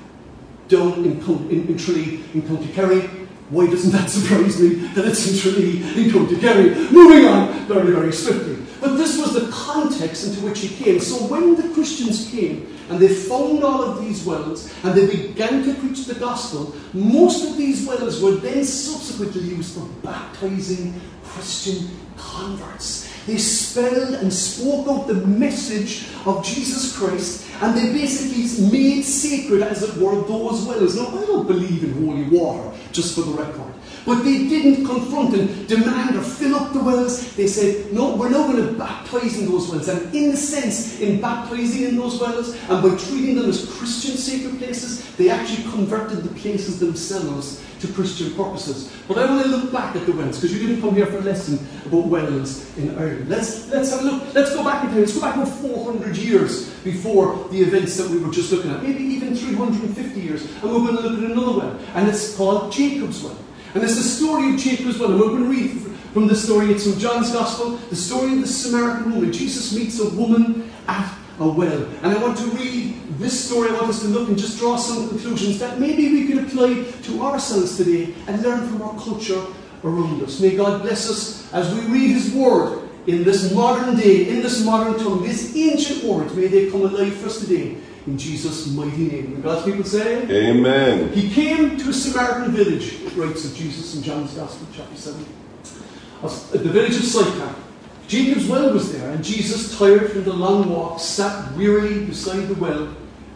Down 0.69 1.05
in, 1.05 1.21
in, 1.51 1.69
in 1.69 1.79
Tralee, 1.79 2.23
in 2.35 2.47
County 2.47 2.69
Kerry. 2.73 3.28
Why 3.51 3.67
doesn't 3.67 3.93
that 3.93 4.11
surprise 4.11 4.61
me 4.61 4.69
that 4.95 5.07
it's 5.07 5.27
in 5.27 5.39
Tralee, 5.39 5.83
in 6.05 6.13
County 6.13 6.39
Kerry? 6.39 6.75
Moving 6.91 7.27
on 7.27 7.67
very, 7.67 7.93
very 7.93 8.13
swiftly. 8.13 8.59
But 8.81 8.97
this 8.97 9.19
was 9.19 9.33
the 9.35 9.51
context 9.51 10.27
into 10.27 10.45
which 10.45 10.61
he 10.61 10.69
came. 10.69 11.01
So 11.01 11.17
when 11.27 11.57
the 11.57 11.75
Christians 11.75 12.31
came 12.31 12.79
and 12.91 13.01
they 13.01 13.09
found 13.09 13.65
all 13.65 13.83
of 13.83 14.05
these 14.05 14.25
wells 14.25 14.73
and 14.85 14.95
they 14.95 15.07
began 15.07 15.65
to 15.65 15.75
preach 15.75 16.05
the 16.05 16.15
gospel, 16.15 16.77
most 16.93 17.49
of 17.49 17.57
these 17.57 17.87
wells 17.87 18.23
were 18.23 18.33
then 18.33 18.65
subsequently 18.65 19.43
used 19.43 19.75
for 19.75 19.87
baptizing 20.03 21.01
Christian 21.25 21.89
converts. 22.17 23.08
They 23.29 23.37
spelled 23.37 24.15
and 24.15 24.33
spoke 24.33 24.89
out 24.89 25.07
the 25.07 25.13
message 25.13 26.07
of 26.25 26.43
Jesus 26.43 26.97
Christ 26.97 27.45
and 27.61 27.77
they 27.77 27.93
basically 27.93 28.71
made 28.71 29.03
sacred, 29.03 29.63
as 29.63 29.83
it 29.83 29.95
were, 30.01 30.15
those 30.23 30.65
wells. 30.65 30.97
Now, 30.97 31.09
I 31.09 31.27
don't 31.27 31.47
believe 31.47 31.85
in 31.85 32.07
holy 32.07 32.25
water, 32.25 32.75
just 32.91 33.15
for 33.15 33.21
the 33.21 33.33
record. 33.33 33.75
But 34.07 34.23
they 34.23 34.49
didn't 34.49 34.87
confront 34.87 35.35
and 35.35 35.69
demand 35.69 36.17
or 36.17 36.23
fill 36.23 36.55
up 36.55 36.73
the 36.73 36.81
wells. 36.81 37.35
They 37.37 37.49
said, 37.49 37.93
no, 37.93 38.17
we're 38.17 38.31
now 38.31 38.51
going 38.51 38.67
to 38.67 38.73
baptize 38.73 39.39
in 39.39 39.45
those 39.45 39.69
wells. 39.69 39.89
And 39.89 40.15
in 40.15 40.31
a 40.31 40.37
sense, 40.37 40.99
in 40.99 41.21
baptizing 41.21 41.83
in 41.83 41.97
those 41.97 42.19
wells 42.19 42.57
and 42.71 42.83
by 42.83 42.97
treating 42.97 43.37
them 43.37 43.51
as 43.51 43.71
Christian 43.73 44.17
sacred 44.17 44.57
places, 44.57 45.15
they 45.17 45.29
actually 45.29 45.71
converted 45.71 46.23
the 46.23 46.35
places 46.41 46.81
themselves 46.81 47.63
to 47.81 47.89
Christian 47.89 48.35
purposes. 48.35 48.93
But 49.07 49.19
I 49.19 49.27
want 49.27 49.45
to 49.45 49.49
look 49.49 49.73
back 49.73 49.97
at 49.97 50.07
the 50.07 50.13
wells, 50.13 50.41
because 50.41 50.57
you 50.57 50.67
didn't 50.67 50.83
come 50.83 50.95
here 50.95 51.07
for 51.07 51.19
a 51.19 51.23
lesson 51.23 51.67
about 51.87 52.07
wells 52.07 52.77
in 52.77 52.97
Ireland. 52.99 53.29
Let's, 53.29 53.69
let's 53.71 53.91
have 53.91 54.01
a 54.01 54.05
look. 54.05 54.35
Let's 54.35 54.55
go 54.55 54.65
back 54.65 54.85
in 54.85 54.91
time. 54.91 55.01
Let's 55.01 55.15
go 55.15 55.21
back 55.21 55.37
about 55.37 55.49
400 55.49 56.17
years 56.17 56.71
before 56.81 57.49
the 57.51 57.61
events 57.61 57.97
that 57.97 58.11
we 58.11 58.19
were 58.19 58.33
just 58.33 58.53
looking 58.53 58.71
at, 58.71 58.83
maybe 58.83 59.03
even 59.03 59.35
350 59.35 60.21
years. 60.21 60.45
And 60.57 60.65
we're 60.65 60.79
going 60.79 60.97
to 60.97 61.03
look 61.03 61.19
at 61.19 61.31
another 61.31 61.59
well, 61.59 61.81
and 61.95 62.09
it's 62.09 62.37
called 62.37 62.73
Jacob's 62.73 63.23
well. 63.23 63.39
And 63.75 63.83
it's 63.83 63.97
the 63.97 64.03
story 64.03 64.55
of 64.55 64.61
Jacob's 64.61 64.99
well, 64.99 65.13
and 65.13 65.21
we're 65.21 65.29
going 65.29 65.45
to 65.45 65.51
read 65.51 65.71
from 66.13 66.27
the 66.27 66.37
story. 66.37 66.73
It's 66.73 66.85
from 66.85 66.99
John's 66.99 67.33
Gospel, 67.33 67.77
the 67.91 67.97
story 67.97 68.33
of 68.33 68.41
the 68.41 68.47
Samaritan 68.47 69.13
woman. 69.13 69.33
Jesus 69.33 69.75
meets 69.75 70.01
a 70.01 70.09
woman 70.11 70.71
at 70.89 71.15
a 71.39 71.49
well. 71.49 71.85
And 72.03 72.07
I 72.07 72.23
want 72.23 72.39
to 72.39 72.45
read 72.45 72.98
this 73.19 73.49
story. 73.49 73.71
I 73.71 73.73
want 73.75 73.89
us 73.89 74.01
to 74.03 74.09
look 74.09 74.29
and 74.29 74.39
just 74.39 74.59
draw 74.59 74.77
some 74.77 75.09
conclusions 75.09 75.59
that 75.59 75.79
maybe 75.79 76.09
we 76.09 76.27
can 76.29 76.39
apply 76.41 76.85
to 77.03 77.23
ourselves 77.23 77.77
today 77.77 78.15
and 78.27 78.43
learn 78.43 78.69
from 78.69 78.83
our 78.83 78.99
culture 79.01 79.43
around 79.85 80.23
us. 80.23 80.41
May 80.41 80.57
God 80.57 80.83
bless 80.83 81.11
us 81.11 81.53
as 81.53 81.73
we 81.75 81.81
read 81.93 82.11
His 82.11 82.33
Word 82.33 82.89
in 83.07 83.25
this 83.25 83.53
modern 83.53 83.97
day, 83.97 84.29
in 84.29 84.43
this 84.43 84.65
modern 84.65 84.99
tongue, 84.99 85.23
these 85.23 85.57
ancient 85.57 86.05
words. 86.05 86.35
May 86.35 86.47
they 86.47 86.71
come 86.71 86.83
alive 86.83 87.15
for 87.17 87.27
us 87.27 87.41
today. 87.41 87.77
In 88.07 88.17
Jesus' 88.17 88.69
mighty 88.69 89.09
name. 89.09 89.35
And 89.35 89.43
God's 89.43 89.67
people 89.67 89.85
say, 89.85 90.23
Amen. 90.31 91.13
He 91.13 91.31
came 91.31 91.77
to 91.77 91.91
a 91.91 91.93
Samaritan 91.93 92.53
village, 92.53 93.03
it 93.03 93.15
writes 93.17 93.45
of 93.45 93.55
Jesus 93.55 93.97
in 93.97 94.03
John's 94.03 94.33
Gospel, 94.33 94.67
chapter 94.75 94.97
7. 94.97 95.27
At 96.23 96.53
the 96.53 96.71
village 96.71 96.97
of 96.97 97.05
Sychar. 97.05 97.55
Jacob's 98.09 98.49
well 98.49 98.73
was 98.73 98.91
there, 98.91 99.11
and 99.11 99.23
Jesus, 99.23 99.79
tired 99.79 100.11
from 100.11 100.25
the 100.25 100.33
long 100.33 100.71
walk, 100.71 100.99
sat 100.99 101.55
wearily 101.55 102.07
beside 102.07 102.49
the 102.49 102.55
well 102.55 102.89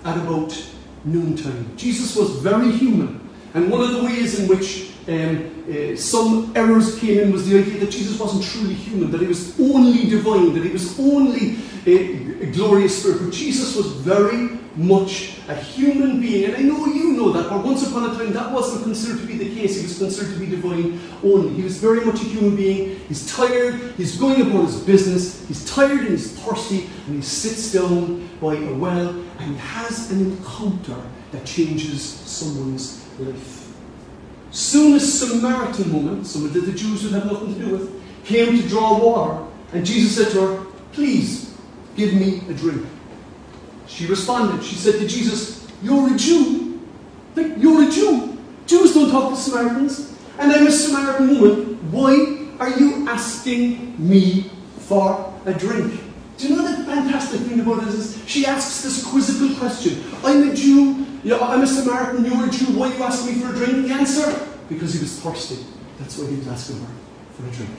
at 0.04 0.16
about 0.16 0.56
noontime. 1.04 1.71
Jesus 1.76 2.16
was 2.16 2.30
very 2.38 2.71
human, 2.71 3.21
and 3.54 3.71
one 3.71 3.80
of 3.80 3.92
the 3.92 4.02
ways 4.04 4.38
in 4.38 4.49
which 4.49 4.92
um, 5.09 5.64
uh, 5.68 5.97
some 5.97 6.52
errors 6.54 6.99
came 6.99 7.18
in 7.18 7.32
was 7.32 7.49
the 7.49 7.59
idea 7.59 7.80
that 7.80 7.90
Jesus 7.90 8.18
wasn't 8.18 8.44
truly 8.44 8.75
human, 8.75 9.11
that 9.11 9.21
he 9.21 9.26
was 9.26 9.59
only 9.61 10.09
divine, 10.09 10.54
that 10.54 10.64
he 10.64 10.71
was 10.71 10.99
only 10.99 11.56
a, 11.87 12.42
a 12.42 12.52
glorious 12.52 13.00
spirit. 13.00 13.23
But 13.23 13.32
Jesus 13.32 13.76
was 13.76 13.87
very 13.87 14.62
much 14.76 15.38
a 15.49 15.55
human 15.55 16.21
being, 16.21 16.45
and 16.45 16.57
I 16.57 16.62
know 16.62 16.87
you 16.87 17.12
know 17.12 17.33
that, 17.33 17.49
but 17.49 17.64
once 17.64 17.87
upon 17.87 18.11
a 18.11 18.14
time 18.14 18.33
that 18.33 18.50
wasn't 18.52 18.85
considered 18.85 19.21
to 19.21 19.26
be 19.26 19.37
the 19.37 19.55
case. 19.55 19.76
He 19.76 19.83
was 19.83 19.99
considered 19.99 20.35
to 20.35 20.41
be 20.41 20.47
divine 20.47 21.00
only. 21.23 21.52
He 21.55 21.62
was 21.62 21.79
very 21.79 22.05
much 22.05 22.21
a 22.21 22.25
human 22.25 22.57
being. 22.57 22.99
He's 23.09 23.31
tired, 23.35 23.75
he's 23.97 24.17
going 24.17 24.41
about 24.41 24.67
his 24.67 24.81
business, 24.81 25.47
he's 25.47 25.64
tired 25.71 26.00
and 26.00 26.11
he's 26.11 26.38
thirsty, 26.41 26.88
and 27.07 27.17
he 27.17 27.23
sits 27.23 27.73
down 27.73 28.29
by 28.41 28.55
a 28.55 28.75
well 28.75 29.11
and 29.38 29.52
he 29.52 29.57
has 29.57 30.11
an 30.11 30.21
encounter 30.21 31.00
that 31.33 31.45
changes 31.45 32.02
someone's 32.02 33.05
life. 33.19 33.73
Soon 34.50 34.95
a 34.95 35.00
Samaritan 35.00 35.93
woman, 35.93 36.25
someone 36.25 36.52
that 36.52 36.61
the 36.61 36.73
Jews 36.73 37.05
would 37.05 37.12
have 37.12 37.26
nothing 37.26 37.55
to 37.55 37.61
do 37.61 37.71
with, 37.71 38.02
came 38.25 38.57
to 38.57 38.69
draw 38.69 38.99
water, 38.99 39.47
and 39.73 39.85
Jesus 39.85 40.17
said 40.17 40.33
to 40.33 40.47
her, 40.47 40.64
Please 40.93 41.57
give 41.97 42.12
me 42.14 42.43
a 42.49 42.55
drink. 42.55 42.87
She 43.93 44.07
responded, 44.07 44.65
She 44.65 44.77
said 44.77 44.99
to 45.01 45.07
Jesus, 45.07 45.67
You're 45.83 46.15
a 46.15 46.17
Jew. 46.17 46.81
You're 47.37 47.89
a 47.89 47.91
Jew. 47.91 48.39
Jews 48.67 48.95
don't 48.95 49.11
talk 49.11 49.31
to 49.31 49.37
Samaritans. 49.37 50.19
And 50.39 50.51
I'm 50.51 50.67
a 50.67 50.73
Samaritan 50.73 51.39
woman. 51.39 51.93
Why 51.93 52.49
are 52.59 52.71
you 52.71 53.07
asking 53.09 53.95
me 53.99 54.51
for 54.79 55.33
a 55.45 55.53
drink? 55.53 56.01
Do 56.39 56.49
you 56.49 56.57
know 56.57 56.63
the 56.63 56.85
fantastic 56.85 57.43
thing 57.43 57.61
about 57.61 57.85
this 57.85 57.95
is 57.95 58.29
she 58.29 58.47
asks 58.47 58.83
this 58.83 59.07
quizzical 59.07 59.55
question. 59.59 60.03
I'm 60.25 60.51
a 60.51 60.55
Jew, 60.55 61.07
yeah, 61.23 61.39
I'm 61.39 61.61
a 61.61 61.67
Samaritan, 61.67 62.25
you're 62.25 62.47
a 62.47 62.51
Jew, 62.51 62.79
why 62.79 62.91
are 62.91 62.97
you 62.97 63.03
asking 63.03 63.35
me 63.35 63.41
for 63.43 63.53
a 63.53 63.57
drink? 63.57 63.87
The 63.87 63.95
answer, 63.95 64.49
because 64.69 64.95
he 64.95 65.01
was 65.01 65.21
thirsty. 65.21 65.65
That's 65.99 66.19
why 66.19 66.31
he 66.31 66.37
was 66.37 66.49
asking 66.49 66.81
her 66.81 66.93
for 67.35 67.47
a 67.47 67.51
drink. 67.51 67.71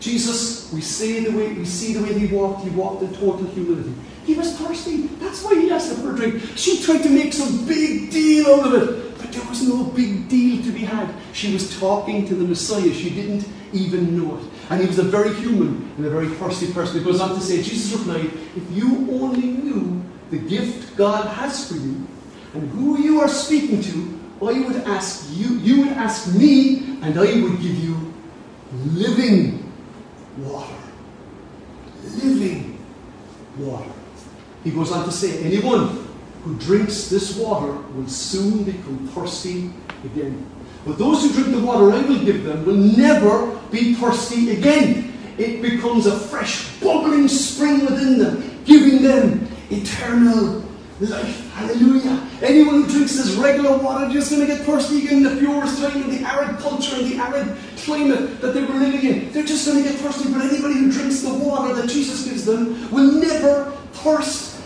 Jesus, 0.00 0.72
we 0.72 0.80
see 0.80 1.20
the 1.20 1.36
way 1.36 1.52
we 1.52 1.64
see 1.64 1.92
the 1.92 2.02
way 2.02 2.18
he 2.18 2.34
walked, 2.34 2.64
he 2.64 2.70
walked 2.70 3.02
in 3.02 3.12
total 3.14 3.44
humility. 3.46 3.94
He 4.24 4.34
was 4.34 4.56
thirsty. 4.56 5.08
That's 5.18 5.42
why 5.44 5.60
he 5.60 5.70
asked 5.70 5.90
her 5.90 6.02
for 6.02 6.14
a 6.14 6.16
drink. 6.16 6.42
She 6.56 6.82
tried 6.82 7.02
to 7.02 7.10
make 7.10 7.32
some 7.32 7.66
big 7.66 8.10
deal 8.10 8.46
out 8.54 8.66
of 8.66 8.82
it. 8.82 9.18
But 9.18 9.32
there 9.32 9.46
was 9.48 9.62
no 9.62 9.84
big 9.84 10.28
deal 10.28 10.62
to 10.62 10.72
be 10.72 10.80
had. 10.80 11.14
She 11.34 11.52
was 11.52 11.78
talking 11.78 12.26
to 12.28 12.34
the 12.34 12.44
Messiah. 12.44 12.92
She 12.94 13.10
didn't 13.10 13.46
even 13.72 14.16
know 14.16 14.38
it. 14.38 14.44
And 14.70 14.80
he 14.80 14.86
was 14.86 14.98
a 14.98 15.02
very 15.02 15.34
human 15.34 15.92
and 15.96 16.06
a 16.06 16.10
very 16.10 16.28
thirsty 16.28 16.72
person. 16.72 17.00
He 17.00 17.04
goes 17.04 17.20
on 17.20 17.34
to 17.34 17.40
say, 17.40 17.62
Jesus 17.62 17.92
replied, 17.98 18.26
If 18.56 18.70
you 18.70 19.06
only 19.20 19.48
knew 19.48 20.02
the 20.30 20.38
gift 20.38 20.96
God 20.96 21.26
has 21.26 21.68
for 21.68 21.74
you 21.74 22.06
and 22.54 22.70
who 22.70 22.98
you 23.00 23.20
are 23.20 23.28
speaking 23.28 23.82
to, 23.82 24.20
I 24.46 24.60
would 24.60 24.76
ask 24.86 25.28
you, 25.36 25.48
you 25.56 25.82
would 25.82 25.92
ask 25.92 26.34
me, 26.34 26.78
and 27.02 27.18
I 27.18 27.42
would 27.42 27.60
give 27.60 27.76
you 27.76 28.14
living 28.72 29.59
water. 30.44 30.74
Living 32.02 32.78
water. 33.58 33.90
He 34.64 34.70
goes 34.70 34.92
on 34.92 35.04
to 35.04 35.12
say, 35.12 35.42
anyone 35.42 36.06
who 36.44 36.56
drinks 36.58 37.08
this 37.08 37.36
water 37.36 37.72
will 37.94 38.08
soon 38.08 38.64
become 38.64 39.08
thirsty 39.08 39.70
again. 40.04 40.46
But 40.86 40.98
those 40.98 41.22
who 41.22 41.32
drink 41.32 41.54
the 41.54 41.64
water 41.64 41.92
I 41.92 42.00
will 42.02 42.24
give 42.24 42.44
them 42.44 42.64
will 42.64 42.76
never 42.76 43.54
be 43.70 43.94
thirsty 43.94 44.50
again. 44.50 45.12
It 45.36 45.62
becomes 45.62 46.06
a 46.06 46.18
fresh, 46.18 46.78
bubbling 46.80 47.28
spring 47.28 47.84
within 47.84 48.18
them, 48.18 48.60
giving 48.64 49.02
them 49.02 49.48
eternal 49.70 50.64
life. 51.00 51.50
Hallelujah. 51.52 52.28
Anyone 52.42 52.82
who 52.82 52.86
drinks 52.86 53.16
this 53.16 53.34
regular 53.36 53.78
water 53.78 54.06
is 54.06 54.12
just 54.12 54.30
going 54.30 54.46
to 54.46 54.54
get 54.54 54.64
thirsty 54.66 55.06
again 55.06 55.18
in 55.18 55.22
the 55.22 55.36
purest 55.36 55.80
time 55.80 56.02
in 56.02 56.10
the 56.10 56.28
arid 56.28 56.58
culture 56.58 56.96
and 56.96 57.10
the 57.10 57.16
arid 57.16 57.56
climate 57.78 58.40
that 58.40 58.52
they 58.52 58.62
were 58.62 58.74
living 58.74 59.02
in. 59.02 59.32
They're 59.32 59.44
just 59.44 59.66
going 59.66 59.82
to 59.82 59.88
get 59.88 59.98
thirsty. 59.98 60.32
But 60.32 60.42
anybody 60.42 60.74
who 60.74 60.92
drinks 60.92 61.22
the 61.22 61.32
water 61.32 61.74
that 61.74 61.88
Jesus 61.88 62.26
gives 62.26 62.44
them 62.44 62.90
will 62.90 63.12
never 63.12 63.70
thirst 63.92 64.60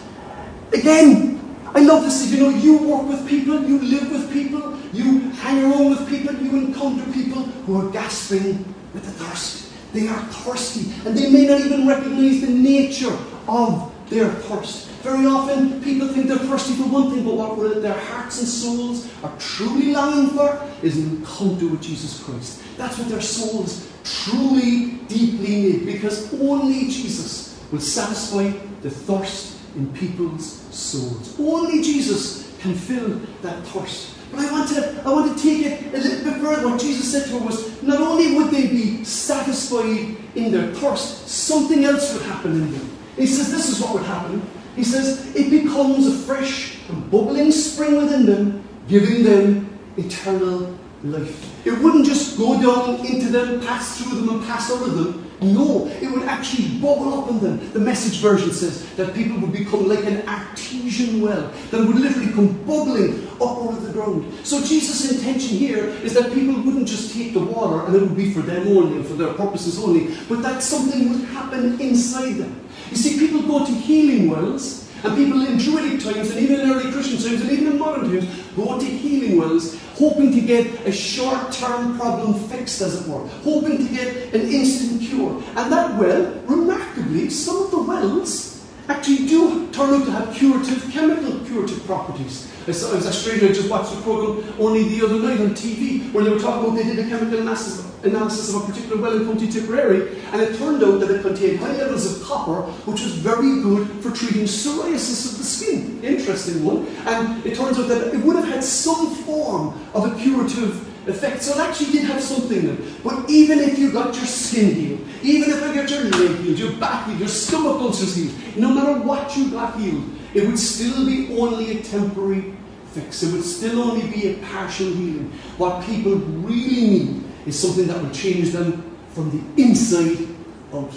again. 0.72 1.40
I 1.74 1.80
love 1.80 2.04
this. 2.04 2.30
You 2.30 2.40
know, 2.40 2.48
you 2.50 2.78
work 2.78 3.08
with 3.08 3.28
people, 3.28 3.62
you 3.62 3.78
live 3.80 4.10
with 4.10 4.32
people, 4.32 4.78
you 4.92 5.30
hang 5.30 5.64
around 5.64 5.90
with 5.90 6.08
people, 6.08 6.34
you 6.34 6.66
encounter 6.66 7.04
people 7.12 7.42
who 7.42 7.80
are 7.80 7.90
gasping 7.90 8.64
with 8.92 9.04
the 9.04 9.10
thirst. 9.10 9.72
They 9.92 10.08
are 10.08 10.20
thirsty, 10.24 10.92
and 11.06 11.16
they 11.16 11.30
may 11.30 11.46
not 11.46 11.60
even 11.60 11.86
recognize 11.86 12.40
the 12.40 12.48
nature 12.48 13.16
of 13.46 13.93
their 14.08 14.30
thirst. 14.30 14.88
Very 15.02 15.26
often, 15.26 15.82
people 15.82 16.08
think 16.08 16.28
they're 16.28 16.38
thirsty 16.38 16.74
for 16.74 16.84
one 16.84 17.10
thing, 17.10 17.24
but 17.24 17.34
what 17.34 17.82
their 17.82 17.98
hearts 17.98 18.38
and 18.38 18.48
souls 18.48 19.10
are 19.22 19.32
truly 19.38 19.92
longing 19.92 20.30
for 20.30 20.60
is 20.82 20.96
an 20.96 21.16
encounter 21.16 21.68
with 21.68 21.82
Jesus 21.82 22.22
Christ. 22.22 22.62
That's 22.76 22.98
what 22.98 23.08
their 23.08 23.20
souls 23.20 23.90
truly, 24.04 24.92
deeply 25.08 25.48
need, 25.48 25.86
because 25.86 26.32
only 26.40 26.84
Jesus 26.88 27.58
will 27.70 27.80
satisfy 27.80 28.52
the 28.82 28.90
thirst 28.90 29.58
in 29.76 29.92
people's 29.92 30.60
souls. 30.74 31.38
Only 31.38 31.82
Jesus 31.82 32.50
can 32.60 32.74
fill 32.74 33.20
that 33.42 33.66
thirst. 33.66 34.14
But 34.30 34.40
I 34.40 34.52
want 34.52 34.68
to, 34.70 35.02
I 35.04 35.10
want 35.10 35.36
to 35.36 35.42
take 35.42 35.66
it 35.66 35.94
a 35.94 35.98
little 35.98 36.24
bit 36.24 36.40
further. 36.40 36.68
What 36.68 36.80
Jesus 36.80 37.12
said 37.12 37.26
to 37.28 37.38
her 37.38 37.44
was 37.44 37.82
not 37.82 38.00
only 38.00 38.34
would 38.34 38.50
they 38.50 38.66
be 38.66 39.04
satisfied 39.04 40.16
in 40.34 40.50
their 40.50 40.72
thirst, 40.74 41.28
something 41.28 41.84
else 41.84 42.12
would 42.14 42.22
happen 42.22 42.52
in 42.52 42.72
them. 42.72 42.93
He 43.16 43.26
says 43.26 43.50
this 43.50 43.68
is 43.68 43.80
what 43.80 43.94
would 43.94 44.04
happen. 44.04 44.42
He 44.76 44.84
says 44.84 45.34
it 45.34 45.50
becomes 45.50 46.06
a 46.06 46.12
fresh 46.26 46.78
and 46.88 47.10
bubbling 47.10 47.52
spring 47.52 47.96
within 47.96 48.26
them, 48.26 48.68
giving 48.88 49.22
them 49.22 49.78
eternal 49.96 50.76
life. 51.04 51.66
It 51.66 51.78
wouldn't 51.80 52.06
just 52.06 52.36
go 52.36 52.60
down 52.60 53.06
into 53.06 53.28
them, 53.28 53.60
pass 53.60 53.98
through 53.98 54.20
them, 54.20 54.28
and 54.28 54.46
pass 54.46 54.70
over 54.70 54.88
them. 54.90 55.20
No, 55.40 55.86
it 56.00 56.10
would 56.10 56.22
actually 56.22 56.78
bubble 56.78 57.22
up 57.22 57.30
in 57.30 57.40
them. 57.40 57.72
The 57.72 57.80
message 57.80 58.20
version 58.20 58.52
says 58.52 58.88
that 58.94 59.14
people 59.14 59.38
would 59.40 59.52
become 59.52 59.88
like 59.88 60.04
an 60.04 60.26
artesian 60.26 61.20
well 61.20 61.52
that 61.70 61.78
would 61.78 61.96
literally 61.96 62.32
come 62.32 62.52
bubbling 62.64 63.26
up 63.34 63.42
out 63.42 63.74
of 63.74 63.82
the 63.82 63.92
ground. 63.92 64.32
So 64.44 64.62
Jesus' 64.62 65.10
intention 65.12 65.58
here 65.58 65.86
is 66.02 66.14
that 66.14 66.32
people 66.32 66.54
wouldn't 66.54 66.88
just 66.88 67.12
take 67.12 67.34
the 67.34 67.40
water 67.40 67.84
and 67.86 67.94
it 67.94 68.02
would 68.02 68.16
be 68.16 68.32
for 68.32 68.40
them 68.40 68.66
only 68.68 68.96
and 68.96 69.06
for 69.06 69.14
their 69.14 69.34
purposes 69.34 69.78
only, 69.78 70.16
but 70.28 70.40
that 70.42 70.62
something 70.62 71.10
would 71.10 71.28
happen 71.28 71.78
inside 71.80 72.34
them. 72.34 72.63
You 72.90 72.96
see, 72.96 73.18
people 73.18 73.42
go 73.42 73.64
to 73.64 73.72
healing 73.72 74.30
wells 74.30 74.84
and 75.04 75.16
people 75.16 75.42
in 75.46 75.58
Druidic 75.58 76.02
times, 76.02 76.30
and 76.30 76.40
even 76.40 76.60
in 76.60 76.70
early 76.70 76.90
Christian 76.90 77.18
times, 77.18 77.42
and 77.42 77.50
even 77.50 77.72
in 77.72 77.78
modern 77.78 78.10
times, 78.10 78.26
go 78.56 78.78
to 78.78 78.84
healing 78.84 79.38
wells, 79.38 79.78
hoping 79.94 80.32
to 80.32 80.40
get 80.40 80.66
a 80.86 80.92
short 80.92 81.52
term 81.52 81.98
problem 81.98 82.34
fixed, 82.48 82.80
as 82.80 83.02
it 83.02 83.08
were, 83.08 83.26
hoping 83.42 83.86
to 83.86 83.94
get 83.94 84.34
an 84.34 84.48
instant 84.48 85.02
cure. 85.02 85.42
And 85.56 85.70
that 85.72 85.98
well, 85.98 86.34
remarkably, 86.46 87.28
some 87.28 87.64
of 87.64 87.70
the 87.70 87.82
wells 87.82 88.64
actually 88.88 89.26
do 89.26 89.70
turn 89.72 89.94
out 89.94 90.04
to 90.06 90.10
have 90.10 90.34
curative, 90.34 90.90
chemical 90.90 91.38
curative 91.40 91.84
properties. 91.84 92.50
I, 92.66 92.68
was 92.68 93.06
Australia, 93.06 93.50
I 93.50 93.52
just 93.52 93.68
watched 93.68 93.92
a 93.92 94.00
program 94.00 94.54
only 94.58 94.84
the 94.84 95.04
other 95.04 95.18
night 95.18 95.40
on 95.40 95.50
TV 95.50 96.10
where 96.12 96.24
they 96.24 96.30
were 96.30 96.38
talking 96.38 96.64
about 96.64 96.76
they 96.76 96.94
did 96.94 97.04
a 97.04 97.08
chemical 97.08 97.40
analysis, 97.40 97.93
analysis 98.04 98.54
of 98.54 98.62
a 98.62 98.66
particular 98.66 99.00
well 99.00 99.16
in 99.16 99.26
County 99.26 99.48
Tipperary, 99.48 100.20
and 100.32 100.42
it 100.42 100.56
turned 100.58 100.82
out 100.82 101.00
that 101.00 101.10
it 101.10 101.22
contained 101.22 101.58
high 101.58 101.76
levels 101.76 102.04
of 102.04 102.26
copper, 102.26 102.62
which 102.86 103.02
was 103.02 103.14
very 103.14 103.62
good 103.62 103.88
for 104.02 104.10
treating 104.10 104.44
psoriasis 104.44 105.32
of 105.32 105.38
the 105.38 105.44
skin. 105.44 106.02
Interesting 106.04 106.64
one. 106.64 106.86
And 107.06 107.44
it 107.44 107.56
turns 107.56 107.78
out 107.78 107.88
that 107.88 108.14
it 108.14 108.22
would 108.24 108.36
have 108.36 108.48
had 108.48 108.62
some 108.62 109.14
form 109.14 109.78
of 109.94 110.12
a 110.12 110.18
curative 110.18 111.08
effect. 111.08 111.42
So 111.42 111.54
it 111.54 111.68
actually 111.68 111.92
did 111.92 112.04
have 112.04 112.22
something 112.22 112.58
in 112.58 112.70
it. 112.70 113.04
But 113.04 113.28
even 113.28 113.58
if 113.58 113.78
you 113.78 113.92
got 113.92 114.14
your 114.14 114.26
skin 114.26 114.74
healed, 114.74 115.00
even 115.22 115.50
if 115.50 115.60
you 115.60 115.74
got 115.74 115.90
your 115.90 116.04
leg 116.04 116.40
healed, 116.40 116.58
your 116.58 116.72
back 116.72 117.06
healed, 117.06 117.20
your 117.20 117.28
stomach 117.28 117.80
ulcers 117.80 118.16
healed, 118.16 118.56
no 118.56 118.72
matter 118.72 119.00
what 119.00 119.36
you 119.36 119.50
got 119.50 119.78
healed, 119.78 120.04
it 120.34 120.46
would 120.46 120.58
still 120.58 121.06
be 121.06 121.36
only 121.38 121.78
a 121.78 121.82
temporary 121.82 122.54
fix. 122.92 123.22
It 123.22 123.32
would 123.32 123.44
still 123.44 123.82
only 123.82 124.06
be 124.08 124.28
a 124.30 124.34
partial 124.46 124.86
healing. 124.86 125.32
What 125.58 125.84
people 125.84 126.16
really 126.16 126.88
need 126.88 127.23
is 127.46 127.58
something 127.58 127.86
that 127.86 128.02
will 128.02 128.10
change 128.10 128.50
them 128.50 128.96
from 129.10 129.30
the 129.30 129.62
inside 129.62 130.26
out. 130.72 130.92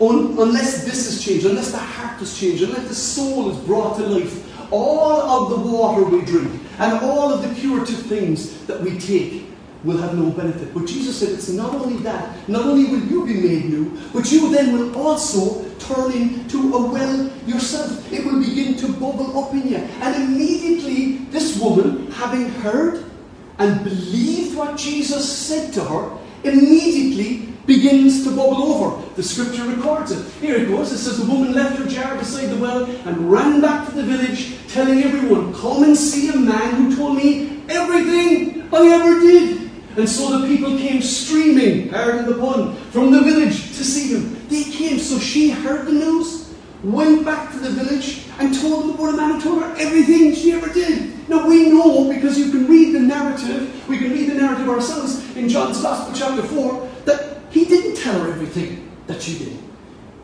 Un- 0.00 0.36
unless 0.38 0.84
this 0.84 1.06
has 1.06 1.24
changed, 1.24 1.46
unless 1.46 1.70
the 1.70 1.78
heart 1.78 2.18
has 2.18 2.38
changed, 2.38 2.62
unless 2.62 2.88
the 2.88 2.94
soul 2.94 3.50
is 3.50 3.58
brought 3.58 3.96
to 3.96 4.06
life, 4.06 4.48
all 4.72 5.20
of 5.20 5.50
the 5.50 5.68
water 5.70 6.02
we 6.04 6.22
drink 6.22 6.50
and 6.78 6.98
all 7.04 7.32
of 7.32 7.46
the 7.46 7.54
curative 7.60 8.00
things 8.06 8.64
that 8.66 8.80
we 8.80 8.98
take 8.98 9.46
will 9.84 9.98
have 9.98 10.16
no 10.16 10.30
benefit. 10.30 10.72
But 10.72 10.86
Jesus 10.86 11.18
said 11.18 11.30
it's 11.30 11.48
not 11.48 11.74
only 11.74 11.98
that, 12.02 12.48
not 12.48 12.66
only 12.66 12.84
will 12.90 13.04
you 13.06 13.26
be 13.26 13.34
made 13.34 13.64
new, 13.66 13.98
but 14.12 14.30
you 14.30 14.50
then 14.50 14.72
will 14.72 14.96
also 14.96 15.68
turn 15.78 16.12
into 16.12 16.74
a 16.74 16.86
well 16.90 17.30
yourself. 17.46 18.12
It 18.12 18.24
will 18.24 18.40
begin 18.40 18.76
to 18.76 18.92
bubble 18.92 19.38
up 19.38 19.52
in 19.52 19.68
you. 19.68 19.76
And 19.76 20.14
immediately, 20.22 21.18
this 21.30 21.58
woman, 21.58 22.10
having 22.12 22.48
heard 22.48 23.04
and 23.58 23.84
believed 23.84 24.56
what 24.56 24.76
Jesus 24.76 25.30
said 25.30 25.72
to 25.74 25.84
her, 25.84 26.18
immediately 26.44 27.52
begins 27.66 28.24
to 28.24 28.30
bubble 28.30 28.62
over. 28.62 29.14
The 29.14 29.22
scripture 29.22 29.64
records 29.64 30.10
it. 30.10 30.26
Here 30.40 30.56
it 30.56 30.68
goes. 30.68 30.92
It 30.92 30.98
says 30.98 31.18
the 31.18 31.30
woman 31.30 31.52
left 31.52 31.78
her 31.78 31.86
jar 31.86 32.16
beside 32.16 32.46
the 32.46 32.56
well 32.56 32.84
and 32.84 33.30
ran 33.30 33.60
back 33.60 33.88
to 33.88 33.94
the 33.94 34.02
village, 34.02 34.56
telling 34.68 35.02
everyone, 35.02 35.54
Come 35.54 35.84
and 35.84 35.96
see 35.96 36.30
a 36.30 36.36
man 36.36 36.74
who 36.74 36.96
told 36.96 37.16
me 37.16 37.62
everything 37.68 38.68
I 38.72 38.88
ever 38.88 39.20
did. 39.20 39.70
And 39.96 40.08
so 40.08 40.38
the 40.38 40.46
people 40.46 40.78
came 40.78 41.02
streaming, 41.02 41.90
pardon 41.90 42.26
the 42.26 42.38
pun, 42.38 42.74
from 42.90 43.12
the 43.12 43.20
village 43.20 43.68
to 43.76 43.84
see 43.84 44.14
him. 44.14 44.48
They 44.48 44.64
came, 44.64 44.98
so 44.98 45.18
she 45.18 45.50
heard 45.50 45.86
the 45.86 45.92
news, 45.92 46.54
went 46.82 47.24
back 47.24 47.52
to 47.52 47.58
the 47.58 47.70
village, 47.70 48.21
and 48.38 48.54
told 48.54 48.84
them 48.84 48.90
about 48.90 49.14
a 49.14 49.16
man 49.16 49.40
who 49.40 49.60
her 49.60 49.74
everything 49.76 50.34
she 50.34 50.52
ever 50.52 50.72
did. 50.72 51.28
Now 51.28 51.46
we 51.46 51.70
know 51.70 52.12
because 52.12 52.38
you 52.38 52.50
can 52.50 52.66
read 52.66 52.94
the 52.94 53.00
narrative, 53.00 53.88
we 53.88 53.98
can 53.98 54.10
read 54.10 54.30
the 54.30 54.34
narrative 54.34 54.68
ourselves 54.68 55.36
in 55.36 55.48
John's 55.48 55.80
Gospel, 55.80 56.14
chapter 56.14 56.42
4, 56.42 56.88
that 57.04 57.40
he 57.50 57.64
didn't 57.64 57.96
tell 57.96 58.18
her 58.20 58.30
everything 58.30 58.90
that 59.06 59.22
she 59.22 59.38
did. 59.38 59.58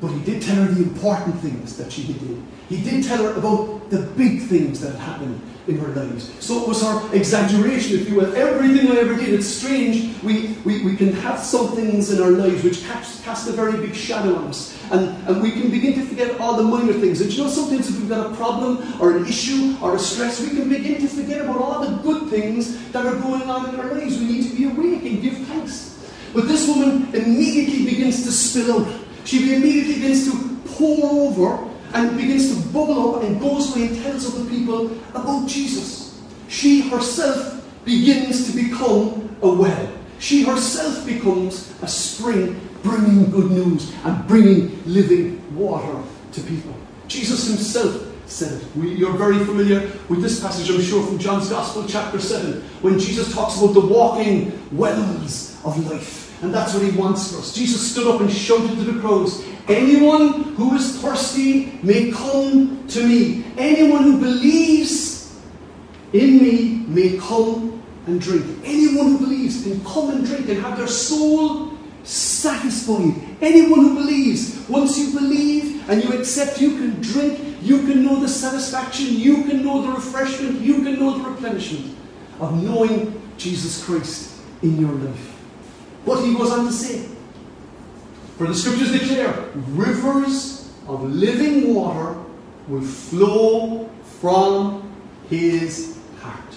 But 0.01 0.09
he 0.13 0.21
did 0.21 0.43
tell 0.43 0.57
her 0.57 0.67
the 0.67 0.83
important 0.83 1.41
things 1.41 1.77
that 1.77 1.93
she 1.93 2.05
did. 2.05 2.43
He 2.69 2.83
did 2.83 3.05
tell 3.05 3.23
her 3.25 3.35
about 3.35 3.91
the 3.91 4.03
big 4.17 4.43
things 4.43 4.81
that 4.81 4.93
had 4.93 5.01
happened 5.01 5.41
in 5.69 5.79
her 5.79 5.89
lives. 5.89 6.33
So 6.41 6.63
it 6.63 6.69
was 6.69 6.83
her 6.83 7.15
exaggeration, 7.15 8.01
if 8.01 8.09
you 8.09 8.17
will. 8.17 8.35
Everything 8.35 8.91
I 8.91 8.97
ever 9.01 9.15
did. 9.15 9.29
It's 9.29 9.47
strange. 9.47 10.21
We, 10.23 10.57
we, 10.65 10.83
we 10.83 10.97
can 10.97 11.13
have 11.13 11.39
some 11.39 11.77
things 11.77 12.11
in 12.11 12.23
our 12.23 12.31
lives 12.31 12.65
which 12.65 12.83
cast, 12.85 13.23
cast 13.23 13.49
a 13.49 13.53
very 13.53 13.77
big 13.77 13.95
shadow 13.95 14.37
on 14.37 14.49
us. 14.49 14.77
And, 14.91 15.11
and 15.29 15.43
we 15.43 15.53
can 15.53 15.71
begin 15.71 15.95
to 15.95 16.07
forget 16.07 16.41
all 16.41 16.57
the 16.57 16.63
minor 16.63 16.95
things. 16.95 17.21
And 17.21 17.31
you 17.31 17.45
know, 17.45 17.51
sometimes 17.51 17.89
if 17.91 18.01
we've 18.01 18.09
got 18.09 18.33
a 18.33 18.35
problem 18.35 19.01
or 19.01 19.17
an 19.17 19.27
issue 19.27 19.77
or 19.83 19.97
a 19.97 19.99
stress, 19.99 20.41
we 20.41 20.49
can 20.49 20.69
begin 20.69 21.01
to 21.03 21.07
forget 21.07 21.43
about 21.43 21.59
all 21.59 21.87
the 21.87 21.97
good 22.03 22.31
things 22.31 22.91
that 22.93 23.05
are 23.05 23.17
going 23.17 23.43
on 23.43 23.69
in 23.69 23.79
our 23.79 23.95
lives. 23.95 24.19
We 24.19 24.25
need 24.25 24.51
to 24.51 24.57
be 24.57 24.65
awake 24.65 25.05
and 25.05 25.21
give 25.23 25.37
thanks. 25.47 26.11
But 26.33 26.49
this 26.49 26.67
woman 26.67 27.15
immediately 27.15 27.85
begins 27.85 28.25
to 28.25 28.33
spill 28.33 28.81
out. 28.81 29.01
She 29.25 29.55
immediately 29.55 29.95
begins 29.95 30.31
to 30.31 30.57
pour 30.75 31.05
over 31.05 31.68
and 31.95 32.17
begins 32.17 32.55
to 32.55 32.69
bubble 32.69 33.17
up 33.17 33.23
and 33.23 33.41
goes 33.41 33.75
away 33.75 33.89
and 33.89 34.03
tells 34.03 34.35
other 34.35 34.49
people 34.49 34.91
about 35.15 35.49
Jesus. 35.49 36.21
She 36.49 36.89
herself 36.89 37.65
begins 37.85 38.51
to 38.51 38.57
become 38.57 39.37
a 39.43 39.49
well. 39.49 39.93
She 40.19 40.45
herself 40.45 41.07
becomes 41.07 41.73
a 41.83 41.89
spring 41.89 42.61
bringing 42.83 43.31
good 43.31 43.51
news 43.51 43.93
and 44.05 44.27
bringing 44.27 44.83
living 44.87 45.43
water 45.57 46.03
to 46.33 46.41
people. 46.43 46.75
Jesus 47.07 47.47
himself 47.47 48.07
said 48.27 48.61
it. 48.61 48.77
We, 48.77 48.95
you're 48.95 49.17
very 49.17 49.39
familiar 49.45 49.91
with 50.09 50.21
this 50.21 50.41
passage, 50.41 50.71
I'm 50.71 50.83
sure, 50.83 51.05
from 51.07 51.19
John's 51.19 51.49
Gospel, 51.49 51.87
chapter 51.89 52.21
7, 52.21 52.61
when 52.83 52.99
Jesus 52.99 53.33
talks 53.33 53.57
about 53.57 53.73
the 53.73 53.81
walking 53.81 54.53
wells 54.77 55.57
of 55.65 55.91
life. 55.91 56.28
And 56.43 56.55
that's 56.55 56.75
what 56.75 56.85
he 56.85 56.97
wants 56.97 57.33
for 57.33 57.39
us. 57.39 57.53
Jesus 57.53 57.91
stood 57.91 58.07
up 58.07 58.21
and 58.21 58.31
shouted 58.31 58.77
to 58.77 58.85
the 58.85 59.01
crowds 59.01 59.45
Anyone 59.69 60.55
who 60.55 60.75
is 60.77 61.01
thirsty 61.01 61.79
may 61.83 62.11
come 62.11 62.89
to 62.89 63.07
me. 63.07 63.45
Anyone 63.59 64.03
who 64.05 64.19
believes 64.19 65.39
in 66.15 66.39
me 66.39 66.85
may 66.89 67.19
come 67.19 67.83
and 68.07 68.19
drink. 68.19 68.47
Anyone 68.65 69.07
who 69.09 69.19
believes 69.19 69.63
can 69.65 69.85
come 69.85 70.11
and 70.11 70.25
drink 70.25 70.49
and 70.49 70.59
have 70.63 70.79
their 70.79 70.87
soul 70.87 71.73
satisfied. 72.03 73.15
Anyone 73.43 73.81
who 73.81 73.95
believes, 73.97 74.67
once 74.71 74.99
you 74.99 75.13
believe 75.13 75.87
and 75.91 76.03
you 76.03 76.19
accept, 76.19 76.63
you 76.63 76.71
can 76.71 77.03
drink, 77.03 77.59
you 77.61 77.81
can 77.81 78.03
know 78.03 78.21
the 78.21 78.29
satisfaction, 78.29 79.09
you 79.17 79.45
can 79.45 79.63
know 79.63 79.83
the 79.83 79.93
refreshment, 79.93 80.63
you 80.63 80.83
can 80.83 80.99
know 80.99 81.19
the 81.19 81.29
replenishment 81.29 81.95
of 82.41 82.63
knowing 82.63 83.21
Jesus 83.37 83.85
Christ 83.85 84.41
in 84.63 84.81
your 84.81 84.93
life. 84.93 85.38
What 86.09 86.25
he 86.25 86.33
goes 86.35 86.51
on 86.51 86.65
to 86.65 86.73
say. 86.73 87.07
For 88.39 88.47
the 88.47 88.55
scriptures 88.55 88.93
declare, 88.93 89.51
rivers 89.55 90.73
of 90.87 91.03
living 91.03 91.75
water 91.75 92.19
will 92.67 92.81
flow 92.81 93.91
from 94.21 94.91
his 95.29 95.99
heart. 96.23 96.55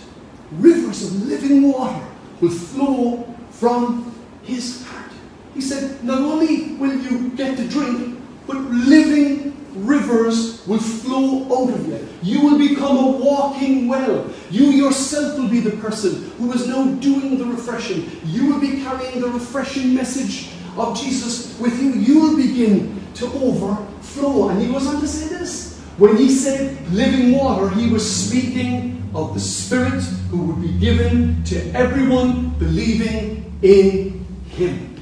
Rivers 0.53 1.03
of 1.03 1.27
living 1.27 1.69
water 1.69 2.01
will 2.39 2.49
flow 2.49 3.35
from 3.49 4.15
his 4.43 4.85
heart. 4.85 5.11
He 5.53 5.59
said, 5.59 6.01
not 6.01 6.19
only 6.19 6.75
will 6.75 6.95
you 6.95 7.31
get 7.31 7.57
to 7.57 7.67
drink, 7.67 8.19
but 8.47 8.55
living 8.55 9.60
rivers 9.75 10.65
will 10.67 10.79
flow 10.79 11.45
out 11.45 11.73
of 11.73 11.87
you. 11.87 12.07
You 12.21 12.41
will 12.41 12.57
become 12.57 12.97
a 12.97 13.07
walking 13.11 13.87
well. 13.87 14.29
You 14.49 14.65
yourself 14.65 15.37
will 15.37 15.47
be 15.47 15.59
the 15.59 15.77
person 15.77 16.31
who 16.37 16.51
is 16.53 16.67
now 16.67 16.85
doing 16.95 17.37
the 17.37 17.45
refreshing. 17.45 18.09
You 18.25 18.47
will 18.47 18.59
be 18.59 18.81
carrying 18.83 19.21
the 19.21 19.29
refreshing 19.29 19.93
message 19.93 20.49
of 20.77 20.99
Jesus 20.99 21.57
with 21.59 21.81
you. 21.81 21.93
You 21.93 22.19
will 22.19 22.37
begin 22.37 23.01
to 23.15 23.25
overflow. 23.27 24.49
And 24.49 24.61
he 24.61 24.67
goes 24.67 24.87
on 24.87 24.99
to 24.99 25.07
say 25.07 25.27
this. 25.35 25.79
When 25.97 26.17
he 26.17 26.29
said 26.29 26.89
living 26.91 27.37
water, 27.37 27.69
he 27.69 27.89
was 27.89 28.09
speaking 28.09 29.09
of 29.13 29.33
the 29.33 29.39
Spirit 29.39 30.01
who 30.29 30.43
would 30.43 30.61
be 30.61 30.71
given 30.79 31.43
to 31.45 31.71
everyone 31.71 32.51
believing 32.51 33.53
in 33.61 34.25
him. 34.49 34.95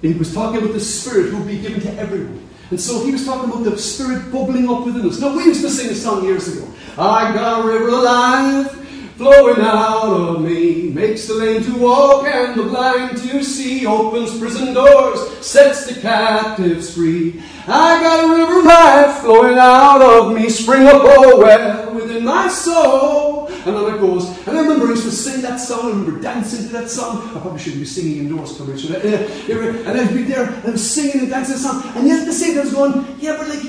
He 0.00 0.12
was 0.14 0.34
talking 0.34 0.62
about 0.62 0.72
the 0.72 0.80
Spirit 0.80 1.30
who 1.30 1.38
would 1.38 1.46
be 1.46 1.58
given 1.58 1.80
to 1.82 1.92
everyone. 1.98 2.46
And 2.70 2.80
so 2.80 3.04
he 3.04 3.12
was 3.12 3.24
talking 3.24 3.50
about 3.50 3.64
the 3.64 3.76
Spirit 3.78 4.32
bubbling 4.32 4.68
up 4.68 4.86
within 4.86 5.06
us. 5.08 5.20
Now, 5.20 5.36
we 5.36 5.44
used 5.44 5.60
to 5.62 5.70
sing 5.70 5.90
a 5.90 5.94
song 5.94 6.24
years 6.24 6.48
ago. 6.48 6.66
I 6.96 7.32
got 7.34 7.64
a 7.64 7.66
river 7.66 7.88
of 7.88 8.02
life 8.02 8.83
flowing 9.16 9.60
out 9.60 10.12
of 10.12 10.40
me, 10.42 10.90
makes 10.90 11.28
the 11.28 11.34
lame 11.34 11.62
to 11.62 11.78
walk 11.78 12.26
and 12.26 12.58
the 12.58 12.64
blind 12.64 13.16
to 13.18 13.44
see, 13.44 13.86
opens 13.86 14.36
prison 14.38 14.74
doors, 14.74 15.20
sets 15.44 15.86
the 15.86 16.00
captives 16.00 16.94
free. 16.94 17.40
I 17.66 18.02
got 18.02 18.24
a 18.24 18.28
river 18.28 18.62
life 18.62 19.20
flowing 19.20 19.56
out 19.56 20.02
of 20.02 20.34
me, 20.34 20.48
spring 20.48 20.86
up, 20.86 21.02
oh 21.04 21.38
well, 21.38 21.94
within 21.94 22.24
my 22.24 22.48
soul. 22.48 23.48
And 23.48 23.76
on 23.76 23.94
it 23.94 23.98
goes. 23.98 24.26
And 24.46 24.58
I 24.58 24.60
remember 24.60 24.86
I 24.86 24.90
used 24.90 25.04
to 25.04 25.10
sing 25.10 25.40
that 25.42 25.56
song, 25.58 25.86
I 25.86 25.88
remember 25.90 26.20
dancing 26.20 26.66
to 26.66 26.72
that 26.72 26.90
song. 26.90 27.28
I 27.28 27.40
probably 27.40 27.60
shouldn't 27.60 27.80
be 27.80 27.86
singing 27.86 28.18
indoors, 28.18 28.56
probably 28.56 28.78
should 28.78 28.96
I? 28.96 28.98
Uh, 28.98 29.88
and 29.88 30.00
I'd 30.00 30.14
be 30.14 30.24
there, 30.24 30.44
and 30.44 30.66
I 30.66 30.70
was 30.70 30.90
singing 30.90 31.20
and 31.20 31.30
dancing 31.30 31.54
the 31.54 31.60
song. 31.60 31.82
And 31.96 32.06
yet 32.06 32.20
at 32.20 32.26
the 32.26 32.32
same 32.32 32.54
time, 32.54 32.60
I 32.60 32.64
was 32.64 32.74
going, 32.74 33.16
yeah, 33.20 33.36
but 33.38 33.48
like, 33.48 33.62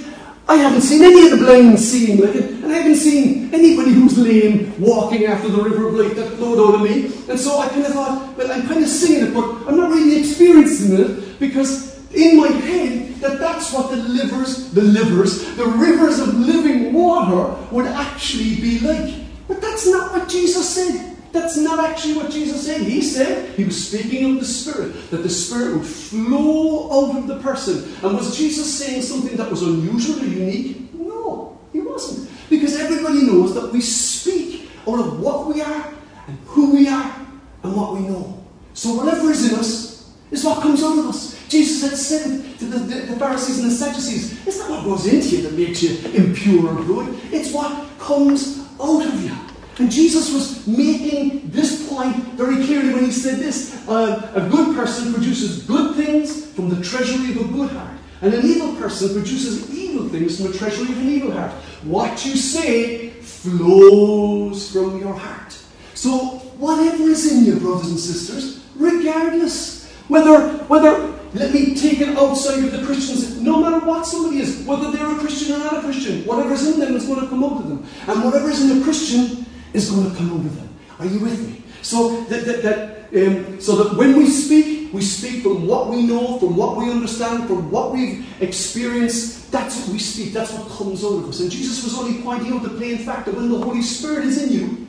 I 0.48 0.56
haven't 0.58 0.82
seen 0.82 1.04
any 1.04 1.26
of 1.32 1.40
the 1.40 1.46
blind 1.46 1.80
seeing 1.80 2.22
like 2.22 2.36
and 2.36 2.66
I 2.66 2.78
haven't 2.78 2.98
seen 2.98 3.52
anybody 3.54 3.92
who's 3.92 4.18
lame 4.18 4.80
walking 4.80 5.26
after 5.26 5.50
the 5.50 5.62
river 5.62 5.88
of 5.88 5.96
light 5.96 6.16
that 6.16 6.30
flowed 6.34 6.60
out 6.60 6.76
of 6.76 6.82
me. 6.82 7.06
And 7.28 7.40
so 7.40 7.60
I 7.60 7.68
kind 7.68 7.86
of 7.86 7.94
thought, 7.94 8.38
well, 8.38 8.52
I'm 8.52 8.68
kind 8.68 8.84
of 8.84 8.90
singing 8.90 9.28
it, 9.28 9.34
but 9.34 9.44
I'm 9.68 9.78
not 9.78 9.90
really 9.90 10.20
experiencing 10.20 11.00
it 11.00 11.40
because 11.40 11.96
in 12.14 12.38
my 12.38 12.48
head 12.48 13.16
that 13.16 13.40
that's 13.40 13.74
what 13.74 13.90
the 13.90 13.98
livers, 13.98 14.72
the 14.72 14.82
livers, 14.82 15.56
the 15.56 15.66
rivers 15.66 16.20
of 16.20 16.36
living 16.36 16.94
water 16.94 17.56
would 17.72 17.88
actually 17.88 18.56
be 18.56 18.80
like. 18.80 19.16
But 19.48 19.62
that's 19.62 19.88
not 19.88 20.12
what 20.12 20.30
Jesus 20.30 20.76
said. 20.76 21.15
That's 21.36 21.58
not 21.58 21.84
actually 21.84 22.16
what 22.16 22.32
Jesus 22.32 22.66
said. 22.66 22.82
He 22.82 23.02
said, 23.02 23.54
he 23.56 23.66
was 23.66 23.90
speaking 23.90 24.32
of 24.32 24.40
the 24.40 24.46
Spirit, 24.46 25.12
that 25.12 25.18
the 25.18 25.30
Spirit 25.30 25.78
would 25.78 25.86
flow 25.86 27.10
out 27.10 27.18
of 27.18 27.28
the 27.28 27.40
person. 27.40 27.94
And 28.02 28.16
was 28.16 28.38
Jesus 28.38 28.74
saying 28.74 29.02
something 29.02 29.36
that 29.36 29.52
was 29.52 29.62
unusual 29.62 30.22
or 30.22 30.26
unique? 30.26 30.94
No, 30.94 31.60
he 31.74 31.82
wasn't. 31.82 32.32
Because 32.50 32.80
everybody 32.80 33.24
knows 33.24 33.54
that 33.54 33.74
we 33.74 33.82
speak 33.82 34.70
out 34.88 34.98
of 34.98 35.20
what 35.20 35.54
we 35.54 35.62
are 35.62 35.94
and 36.28 36.38
who 36.46 36.74
we 36.74 36.88
are 36.88 37.28
and 37.64 37.76
what 37.76 37.96
we 37.96 38.08
know. 38.08 38.42
So 38.74 38.94
whatever 38.94 39.30
is 39.30 39.52
in 39.52 39.60
us 39.60 40.16
is 40.32 40.46
what 40.46 40.62
comes 40.62 40.82
out 40.84 40.98
of 40.98 41.08
us. 41.08 41.46
Jesus 41.50 41.90
had 41.90 42.00
said 42.00 42.60
to 42.60 42.66
the, 42.66 42.80
the, 42.80 42.96
the 43.08 43.20
Pharisees 43.20 43.60
and 43.60 43.70
the 43.72 43.76
Sadducees, 43.76 44.48
it's 44.48 44.58
not 44.60 44.70
what 44.70 44.86
goes 44.86 45.06
into 45.06 45.36
you 45.36 45.42
that 45.44 45.54
makes 45.54 45.84
you 45.84 45.98
impure 46.14 46.70
or 46.70 46.84
good, 46.86 47.20
it's 47.34 47.52
what 47.52 47.90
comes 48.00 48.66
out 48.80 49.06
of 49.06 49.22
you. 49.22 49.36
And 49.78 49.92
Jesus 49.92 50.34
was 50.34 50.66
making 50.68 51.50
this 51.50 51.90
point 51.90 52.16
very 52.36 52.64
clearly 52.66 52.94
when 52.94 53.04
he 53.04 53.12
said 53.12 53.40
this 53.40 53.86
uh, 53.90 54.32
A 54.36 54.50
good 54.50 54.76
person 54.76 55.14
produces 55.14 55.64
good 55.64 55.96
things 55.96 56.46
from 56.52 56.70
the 56.70 56.82
treasury 56.82 57.32
of 57.32 57.50
a 57.50 57.54
good 57.54 57.72
heart, 57.72 57.98
and 58.22 58.34
an 58.34 58.46
evil 58.46 58.74
person 58.76 59.10
produces 59.14 59.70
evil 59.76 60.08
things 60.08 60.38
from 60.38 60.52
the 60.52 60.58
treasury 60.58 60.92
of 60.94 60.98
an 60.98 61.10
evil 61.10 61.32
heart. 61.32 61.52
What 61.84 62.26
you 62.26 62.38
say 62.38 63.10
flows 63.10 64.72
from 64.72 65.00
your 65.00 65.14
heart. 65.14 65.58
So, 65.94 66.40
whatever 66.58 67.04
is 67.04 67.32
in 67.32 67.46
you, 67.46 67.60
brothers 67.60 67.90
and 67.90 68.00
sisters, 68.00 68.64
regardless, 68.76 69.92
whether, 70.08 70.50
whether 70.68 71.14
let 71.34 71.54
me 71.54 71.76
take 71.76 72.00
it 72.00 72.18
outside 72.18 72.64
of 72.64 72.72
the 72.72 72.86
Christians, 72.86 73.42
no 73.42 73.62
matter 73.62 73.86
what 73.86 74.06
somebody 74.06 74.40
is, 74.40 74.66
whether 74.66 74.90
they're 74.90 75.12
a 75.12 75.20
Christian 75.20 75.56
or 75.56 75.60
not 75.60 75.78
a 75.78 75.82
Christian, 75.82 76.24
whatever's 76.24 76.66
in 76.66 76.80
them 76.80 76.96
is 76.96 77.06
going 77.06 77.20
to 77.20 77.28
come 77.28 77.44
out 77.44 77.60
of 77.60 77.68
them. 77.68 77.86
And 78.08 78.24
whatever's 78.24 78.62
in 78.62 78.80
a 78.80 78.84
Christian 78.84 79.46
is 79.76 79.92
going 79.92 80.10
to 80.10 80.16
come 80.16 80.32
over 80.34 80.50
them. 80.50 80.70
Are 81.00 81.06
you 81.06 81.20
with 81.20 81.40
me? 81.48 81.62
So 81.82 82.24
that, 82.26 82.46
that, 82.46 82.64
that 82.64 82.96
um, 83.16 83.62
so 83.62 83.84
that 83.84 83.98
when 83.98 84.18
we 84.18 84.28
speak, 84.28 84.92
we 84.94 85.02
speak 85.02 85.44
from 85.44 85.68
what 85.68 85.88
we 85.88 86.06
know, 86.06 86.40
from 86.40 86.56
what 86.56 86.78
we 86.78 86.90
understand, 86.90 87.48
from 87.48 87.70
what 87.70 87.94
we've 87.94 88.26
experienced. 88.42 89.52
That's 89.52 89.80
what 89.82 89.90
we 89.90 90.00
speak. 90.00 90.34
That's 90.34 90.52
what 90.52 90.68
comes 90.70 91.04
out 91.04 91.14
of 91.14 91.30
us. 91.30 91.40
And 91.40 91.52
Jesus 91.52 91.84
was 91.84 91.98
only 91.98 92.22
pointing 92.22 92.54
out 92.54 92.64
the 92.64 92.70
plain 92.70 92.98
fact 93.00 93.26
that 93.26 93.36
when 93.36 93.50
the 93.50 93.58
Holy 93.58 93.82
Spirit 93.82 94.26
is 94.26 94.44
in 94.44 94.52
you, 94.52 94.88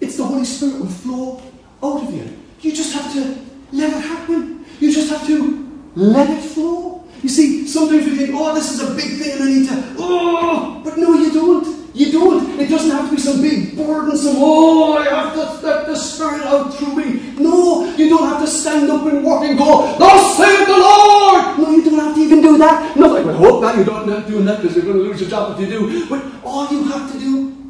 it's 0.00 0.16
the 0.16 0.24
Holy 0.24 0.44
Spirit 0.44 0.80
will 0.80 0.86
flow 0.86 1.42
out 1.82 2.02
of 2.02 2.14
you. 2.14 2.36
You 2.60 2.72
just 2.72 2.94
have 2.94 3.12
to 3.12 3.38
let 3.72 3.92
it 3.92 4.00
happen. 4.00 4.64
You 4.80 4.92
just 4.92 5.10
have 5.10 5.26
to 5.26 5.90
let 5.94 6.30
it 6.30 6.42
flow. 6.42 7.04
You 7.22 7.28
see, 7.28 7.66
sometimes 7.68 8.04
we 8.06 8.16
think, 8.16 8.30
oh, 8.32 8.54
this 8.54 8.72
is 8.72 8.80
a 8.80 8.94
big 8.94 9.18
thing 9.20 9.32
and 9.32 9.42
I 9.42 9.46
need 9.46 9.68
to, 9.68 9.94
oh, 9.98 10.80
but 10.82 10.98
no, 10.98 11.14
you 11.14 11.32
don't. 11.32 11.81
You 11.94 12.10
don't. 12.10 12.58
It 12.58 12.68
doesn't 12.68 12.90
have 12.90 13.10
to 13.10 13.16
be 13.16 13.20
some 13.20 13.42
big 13.42 13.76
burdensome, 13.76 14.36
oh, 14.38 14.96
I 14.96 15.04
have 15.04 15.34
to 15.34 15.66
let 15.66 15.86
the 15.86 15.96
Spirit 15.96 16.40
out 16.42 16.74
through 16.74 16.96
me. 16.96 17.34
No, 17.38 17.84
you 17.96 18.08
don't 18.08 18.26
have 18.28 18.40
to 18.40 18.46
stand 18.46 18.90
up 18.90 19.04
and 19.06 19.22
walk 19.22 19.44
and 19.44 19.58
go, 19.58 19.96
Thus 19.98 20.36
saith 20.38 20.66
the 20.66 20.72
Lord. 20.72 21.58
No, 21.58 21.70
you 21.70 21.84
don't 21.84 21.98
have 21.98 22.14
to 22.14 22.20
even 22.20 22.40
do 22.40 22.56
that. 22.58 22.96
No, 22.96 23.16
I 23.16 23.32
hope 23.34 23.60
that 23.60 23.76
you're 23.76 24.06
not 24.06 24.26
doing 24.26 24.44
that 24.46 24.62
because 24.62 24.76
you're 24.76 24.86
going 24.86 24.98
to 24.98 25.02
lose 25.02 25.20
your 25.20 25.28
job 25.28 25.60
if 25.60 25.68
you 25.68 25.78
do. 25.78 26.08
But 26.08 26.24
all 26.42 26.72
you 26.72 26.84
have 26.84 27.12
to 27.12 27.18
do 27.18 27.68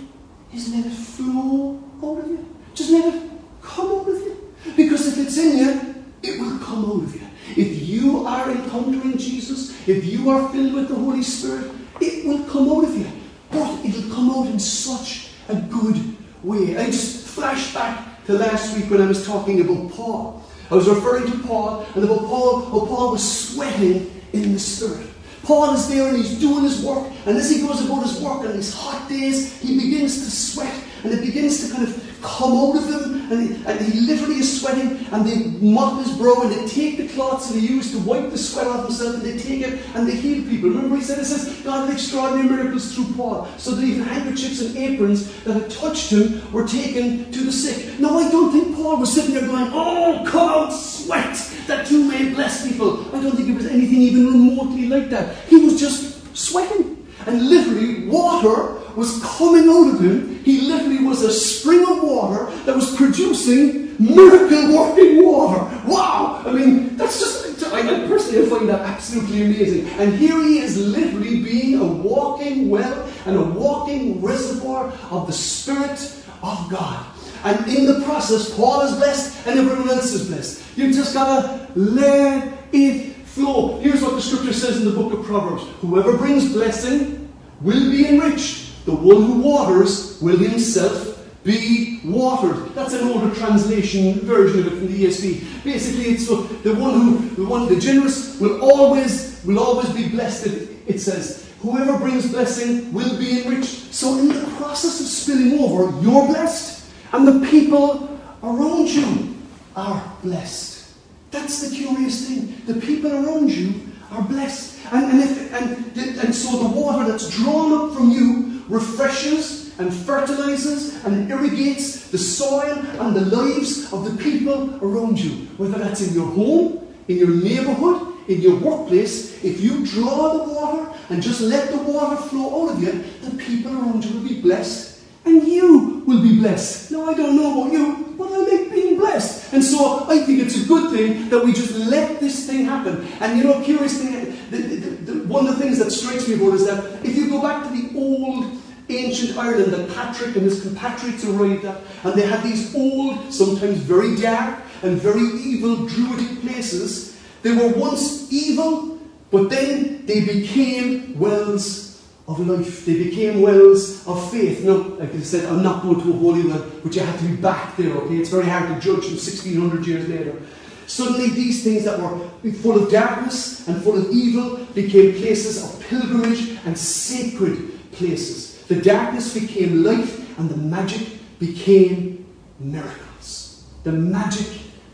is 0.54 0.72
let 0.72 0.86
it 0.86 0.92
flow 0.92 1.82
out 2.02 2.18
of 2.20 2.28
you. 2.28 2.46
Just 2.74 2.90
let 2.90 3.14
it 3.14 3.30
come 3.60 3.86
out 3.86 4.08
of 4.08 4.14
you. 4.14 4.54
Because 4.76 5.06
if 5.08 5.26
it's 5.26 5.36
in 5.36 5.58
you, 5.58 5.94
it 6.22 6.40
will 6.40 6.58
come 6.58 6.84
out 6.84 7.02
of 7.02 7.14
you. 7.14 7.26
If 7.56 7.82
you 7.88 8.24
are 8.24 8.50
encountering 8.50 9.18
Jesus, 9.18 9.76
if 9.88 10.04
you 10.04 10.30
are 10.30 10.48
filled 10.50 10.74
with 10.74 10.88
the 10.88 10.94
Holy 10.94 11.22
Spirit, 11.22 11.72
it 12.00 12.24
will 12.24 12.44
come 12.44 12.70
out 12.70 12.84
of 12.84 12.96
you. 12.96 13.10
But 13.52 13.84
it'll 13.84 14.14
come 14.14 14.30
out 14.30 14.46
in 14.46 14.58
such 14.58 15.28
a 15.48 15.54
good 15.54 16.16
way. 16.42 16.76
I 16.76 16.86
just 16.86 17.26
flash 17.26 17.74
back 17.74 18.24
to 18.26 18.32
last 18.32 18.76
week 18.76 18.90
when 18.90 19.02
I 19.02 19.06
was 19.06 19.26
talking 19.26 19.60
about 19.60 19.92
Paul. 19.92 20.42
I 20.70 20.74
was 20.74 20.88
referring 20.88 21.30
to 21.30 21.38
Paul 21.46 21.86
and 21.94 22.02
about 22.02 22.20
Paul, 22.20 22.60
how 22.62 22.86
Paul 22.86 23.12
was 23.12 23.50
sweating 23.50 24.22
in 24.32 24.54
the 24.54 24.58
Spirit. 24.58 25.06
Paul 25.42 25.74
is 25.74 25.88
there 25.88 26.08
and 26.08 26.16
he's 26.16 26.38
doing 26.38 26.64
his 26.64 26.82
work, 26.82 27.06
and 27.26 27.36
as 27.36 27.50
he 27.50 27.60
goes 27.60 27.84
about 27.84 28.04
his 28.04 28.20
work 28.20 28.40
on 28.40 28.52
these 28.52 28.72
hot 28.72 29.08
days, 29.08 29.60
he 29.60 29.78
begins 29.78 30.24
to 30.24 30.30
sweat 30.30 30.72
and 31.04 31.12
it 31.12 31.20
begins 31.20 31.66
to 31.66 31.74
kind 31.74 31.88
of 31.88 32.11
come 32.22 32.52
out 32.52 32.76
of 32.76 32.88
him, 32.88 33.30
and 33.32 33.48
he, 33.48 33.64
and 33.66 33.80
he 33.80 34.00
literally 34.00 34.36
is 34.36 34.60
sweating, 34.60 35.06
and 35.12 35.26
they 35.26 35.46
mop 35.60 36.04
his 36.04 36.16
brow, 36.16 36.42
and 36.42 36.52
they 36.52 36.66
take 36.66 36.96
the 36.96 37.08
cloths 37.08 37.50
that 37.50 37.58
he 37.58 37.66
used 37.66 37.92
to 37.92 37.98
wipe 38.00 38.30
the 38.30 38.38
sweat 38.38 38.66
off 38.66 38.86
himself, 38.86 39.16
and 39.16 39.22
they 39.22 39.38
take 39.38 39.60
it 39.60 39.80
and 39.94 40.06
they 40.06 40.14
heal 40.14 40.42
people. 40.48 40.70
Remember, 40.70 40.96
he 40.96 41.02
said, 41.02 41.18
it 41.18 41.24
says, 41.24 41.60
God 41.62 41.86
did 41.86 41.94
extraordinary 41.94 42.48
miracles 42.48 42.94
through 42.94 43.12
Paul, 43.14 43.48
so 43.58 43.72
that 43.72 43.84
even 43.84 44.02
handkerchiefs 44.04 44.60
and 44.60 44.76
aprons 44.76 45.42
that 45.42 45.54
had 45.54 45.70
touched 45.70 46.10
him 46.10 46.50
were 46.52 46.66
taken 46.66 47.30
to 47.32 47.40
the 47.44 47.52
sick. 47.52 47.98
Now, 47.98 48.18
I 48.18 48.30
don't 48.30 48.52
think 48.52 48.76
Paul 48.76 48.98
was 48.98 49.12
sitting 49.12 49.34
there 49.34 49.46
going, 49.46 49.70
Oh, 49.72 50.24
come 50.26 50.48
out, 50.48 50.70
sweat, 50.70 51.36
that 51.66 51.90
you 51.90 52.04
may 52.04 52.30
bless 52.30 52.66
people. 52.66 53.04
I 53.14 53.20
don't 53.20 53.36
think 53.36 53.48
it 53.48 53.54
was 53.54 53.66
anything 53.66 54.02
even 54.02 54.26
remotely 54.26 54.88
like 54.88 55.10
that. 55.10 55.36
He 55.46 55.56
was 55.56 55.78
just 55.78 56.36
sweating. 56.36 57.06
And 57.26 57.48
literally, 57.48 58.06
water 58.08 58.81
was 58.96 59.22
coming 59.22 59.68
out 59.68 59.94
of 59.94 60.00
him. 60.00 60.42
He 60.44 60.62
literally 60.62 61.04
was 61.04 61.22
a 61.22 61.32
spring 61.32 61.82
of 61.82 62.02
water 62.02 62.50
that 62.64 62.74
was 62.74 62.94
producing 62.96 63.94
miracle 63.98 64.76
working 64.76 65.24
water. 65.24 65.64
Wow! 65.86 66.42
I 66.44 66.52
mean, 66.52 66.96
that's 66.96 67.20
just, 67.20 67.64
I 67.72 67.82
personally 68.06 68.48
find 68.48 68.68
that 68.68 68.80
absolutely 68.80 69.44
amazing. 69.44 69.86
And 70.00 70.14
here 70.14 70.40
he 70.42 70.58
is 70.58 70.76
literally 70.76 71.42
being 71.42 71.80
a 71.80 71.84
walking 71.84 72.68
well 72.68 73.08
and 73.26 73.36
a 73.36 73.42
walking 73.42 74.20
reservoir 74.22 74.92
of 75.10 75.26
the 75.26 75.32
Spirit 75.32 76.00
of 76.42 76.68
God. 76.70 77.06
And 77.44 77.66
in 77.66 77.86
the 77.86 78.04
process, 78.04 78.54
Paul 78.54 78.82
is 78.82 78.96
blessed 78.96 79.46
and 79.46 79.58
everyone 79.58 79.88
else 79.90 80.12
is 80.12 80.28
blessed. 80.28 80.62
You've 80.76 80.94
just 80.94 81.14
got 81.14 81.42
to 81.42 81.80
let 81.80 82.52
it 82.72 83.14
flow. 83.26 83.80
Here's 83.80 84.02
what 84.02 84.12
the 84.12 84.22
scripture 84.22 84.52
says 84.52 84.78
in 84.78 84.84
the 84.84 84.92
book 84.92 85.12
of 85.12 85.24
Proverbs 85.24 85.64
Whoever 85.80 86.16
brings 86.16 86.52
blessing 86.52 87.32
will 87.60 87.90
be 87.90 88.06
enriched. 88.08 88.71
The 88.84 88.94
one 88.94 89.22
who 89.24 89.40
waters 89.40 90.20
will 90.20 90.38
himself 90.38 91.12
be 91.44 92.00
watered. 92.04 92.74
That's 92.74 92.94
an 92.94 93.08
older 93.08 93.34
translation 93.34 94.20
version 94.20 94.60
of 94.60 94.66
it 94.66 94.78
from 94.78 94.86
the 94.86 95.04
ESV. 95.04 95.64
Basically, 95.64 96.04
it's 96.12 96.26
the 96.26 96.74
one 96.74 97.00
who, 97.00 97.28
the 97.30 97.44
one, 97.44 97.68
the 97.68 97.80
generous 97.80 98.38
will 98.40 98.60
always, 98.62 99.42
will 99.44 99.58
always 99.58 99.90
be 99.90 100.08
blessed. 100.08 100.46
It 100.86 101.00
says, 101.00 101.48
whoever 101.60 101.98
brings 101.98 102.30
blessing 102.30 102.92
will 102.92 103.18
be 103.18 103.42
enriched. 103.42 103.92
So, 103.92 104.18
in 104.18 104.28
the 104.28 104.46
process 104.56 105.00
of 105.00 105.06
spilling 105.06 105.58
over, 105.58 105.98
you're 106.00 106.26
blessed, 106.26 106.90
and 107.12 107.26
the 107.26 107.46
people 107.48 108.18
around 108.42 108.88
you 108.88 109.36
are 109.76 110.16
blessed. 110.22 110.92
That's 111.30 111.68
the 111.68 111.74
curious 111.74 112.28
thing. 112.28 112.62
The 112.66 112.80
people 112.80 113.12
around 113.12 113.50
you 113.50 113.74
are 114.10 114.22
blessed. 114.22 114.78
And, 114.92 115.12
and, 115.12 115.22
if, 115.22 115.54
and, 115.54 116.18
and 116.18 116.34
so 116.34 116.62
the 116.62 116.68
water 116.68 117.10
that's 117.10 117.30
drawn 117.30 117.72
up 117.72 117.96
from 117.96 118.10
you 118.10 118.51
refreshes 118.72 119.78
and 119.78 119.92
fertilizes 119.92 121.04
and 121.04 121.30
irrigates 121.30 122.08
the 122.10 122.18
soil 122.18 122.78
and 123.00 123.14
the 123.14 123.36
lives 123.36 123.92
of 123.92 124.04
the 124.04 124.22
people 124.22 124.74
around 124.82 125.20
you, 125.20 125.46
whether 125.58 125.78
that's 125.78 126.00
in 126.00 126.14
your 126.14 126.26
home, 126.26 126.94
in 127.08 127.18
your 127.18 127.30
neighborhood, 127.30 128.08
in 128.28 128.40
your 128.40 128.56
workplace, 128.56 129.44
if 129.44 129.60
you 129.60 129.84
draw 129.86 130.32
the 130.32 130.52
water 130.52 130.90
and 131.10 131.22
just 131.22 131.40
let 131.40 131.70
the 131.70 131.78
water 131.78 132.16
flow 132.16 132.64
out 132.64 132.76
of 132.76 132.82
you, 132.82 132.92
the 133.22 133.36
people 133.36 133.72
around 133.72 134.04
you 134.04 134.20
will 134.20 134.28
be 134.28 134.40
blessed 134.40 135.00
and 135.24 135.46
you 135.46 136.02
will 136.06 136.22
be 136.22 136.38
blessed. 136.38 136.90
Now, 136.90 137.04
I 137.04 137.14
don't 137.14 137.36
know 137.36 137.62
about 137.62 137.72
you, 137.72 138.14
but 138.18 138.32
I 138.32 138.38
like 138.38 138.72
being 138.72 138.98
blessed. 138.98 139.52
And 139.52 139.62
so 139.62 140.06
I 140.08 140.18
think 140.18 140.40
it's 140.40 140.64
a 140.64 140.66
good 140.66 140.92
thing 140.92 141.28
that 141.28 141.44
we 141.44 141.52
just 141.52 141.74
let 141.74 142.20
this 142.20 142.46
thing 142.46 142.64
happen. 142.64 143.06
And 143.20 143.38
you 143.38 143.44
know, 143.44 143.62
curious 143.62 144.00
thing, 144.00 144.36
the, 144.50 144.56
the, 144.56 145.12
the, 145.12 145.28
one 145.28 145.46
of 145.46 145.58
the 145.58 145.62
things 145.62 145.78
that 145.78 145.90
strikes 145.90 146.26
me 146.26 146.34
about 146.34 146.54
is 146.54 146.66
that 146.66 147.04
if 147.04 147.16
you 147.16 147.28
go 147.28 147.42
back 147.42 147.64
to 147.64 147.70
the 147.70 147.98
old 147.98 148.61
ancient 148.88 149.36
Ireland 149.38 149.72
that 149.72 149.94
Patrick 149.94 150.36
and 150.36 150.44
his 150.44 150.62
compatriots 150.62 151.24
arrived 151.24 151.64
at, 151.64 151.80
and 152.04 152.14
they 152.14 152.26
had 152.26 152.42
these 152.42 152.74
old, 152.74 153.32
sometimes 153.32 153.78
very 153.78 154.16
dark 154.16 154.60
and 154.82 155.00
very 155.00 155.22
evil 155.40 155.86
druidic 155.86 156.40
places. 156.42 157.20
They 157.42 157.52
were 157.52 157.68
once 157.68 158.32
evil, 158.32 158.98
but 159.30 159.50
then 159.50 160.04
they 160.06 160.20
became 160.24 161.18
wells 161.18 162.02
of 162.28 162.46
life. 162.46 162.84
They 162.84 163.02
became 163.02 163.40
wells 163.40 164.06
of 164.06 164.30
faith. 164.30 164.64
Now, 164.64 164.76
like 164.98 165.14
I 165.14 165.20
said, 165.20 165.44
I'm 165.46 165.62
not 165.62 165.82
going 165.82 166.00
to 166.02 166.10
a 166.10 166.12
holy 166.12 166.46
well, 166.46 166.64
but 166.82 166.94
you 166.94 167.02
have 167.02 167.18
to 167.18 167.24
be 167.26 167.36
back 167.36 167.76
there, 167.76 167.92
okay? 167.92 168.16
It's 168.16 168.30
very 168.30 168.46
hard 168.46 168.68
to 168.68 168.74
judge 168.74 169.04
from 169.04 169.14
1600 169.14 169.86
years 169.86 170.08
later. 170.08 170.40
Suddenly, 170.86 171.30
these 171.30 171.64
things 171.64 171.84
that 171.84 171.98
were 171.98 172.28
full 172.52 172.82
of 172.82 172.90
darkness 172.90 173.66
and 173.66 173.82
full 173.82 173.96
of 173.96 174.10
evil 174.10 174.56
became 174.74 175.14
places 175.14 175.62
of 175.62 175.80
pilgrimage 175.88 176.58
and 176.66 176.76
sacred 176.76 177.90
places. 177.92 178.51
The 178.72 178.80
darkness 178.80 179.34
became 179.34 179.84
light, 179.84 180.08
and 180.38 180.48
the 180.48 180.56
magic 180.56 181.06
became 181.38 182.24
miracles. 182.58 183.66
The 183.84 183.92
magic 183.92 184.46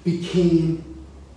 became 0.03 0.83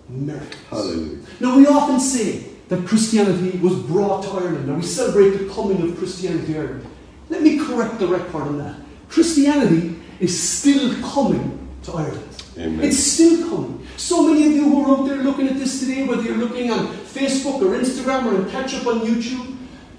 miracles. 0.10 0.56
Hallelujah. 0.72 1.20
Now, 1.40 1.56
we 1.56 1.68
often 1.68 2.00
say 2.00 2.46
that 2.70 2.88
Christianity 2.88 3.60
was 3.60 3.76
brought 3.84 4.24
to 4.24 4.30
Ireland, 4.32 4.70
and 4.70 4.78
we 4.78 4.82
celebrate 4.82 5.38
the 5.38 5.54
coming 5.54 5.84
of 5.84 5.96
Christianity 6.00 6.54
to 6.54 6.60
Ireland. 6.60 6.88
Let 7.30 7.44
me 7.44 7.60
correct 7.60 8.00
the 8.00 8.08
record 8.08 8.42
on 8.42 8.58
that. 8.58 8.76
Christianity 9.08 9.98
is 10.20 10.34
still 10.42 10.96
coming 11.04 11.70
to 11.84 11.92
Ireland. 11.92 12.44
Amen. 12.58 12.84
It's 12.84 12.98
still 12.98 13.50
coming. 13.52 13.86
So 13.98 14.28
many 14.28 14.48
of 14.48 14.54
you 14.54 14.64
who 14.64 14.84
are 14.84 14.98
out 14.98 15.08
there 15.08 15.18
looking 15.18 15.48
at 15.48 15.58
this 15.58 15.80
today, 15.80 16.08
whether 16.08 16.24
you're 16.24 16.38
looking 16.38 16.72
on 16.72 16.88
Facebook 16.88 17.62
or 17.62 17.78
Instagram 17.78 18.34
or 18.34 18.50
catch 18.50 18.74
up 18.74 18.88
on 18.88 19.02
YouTube, 19.02 19.58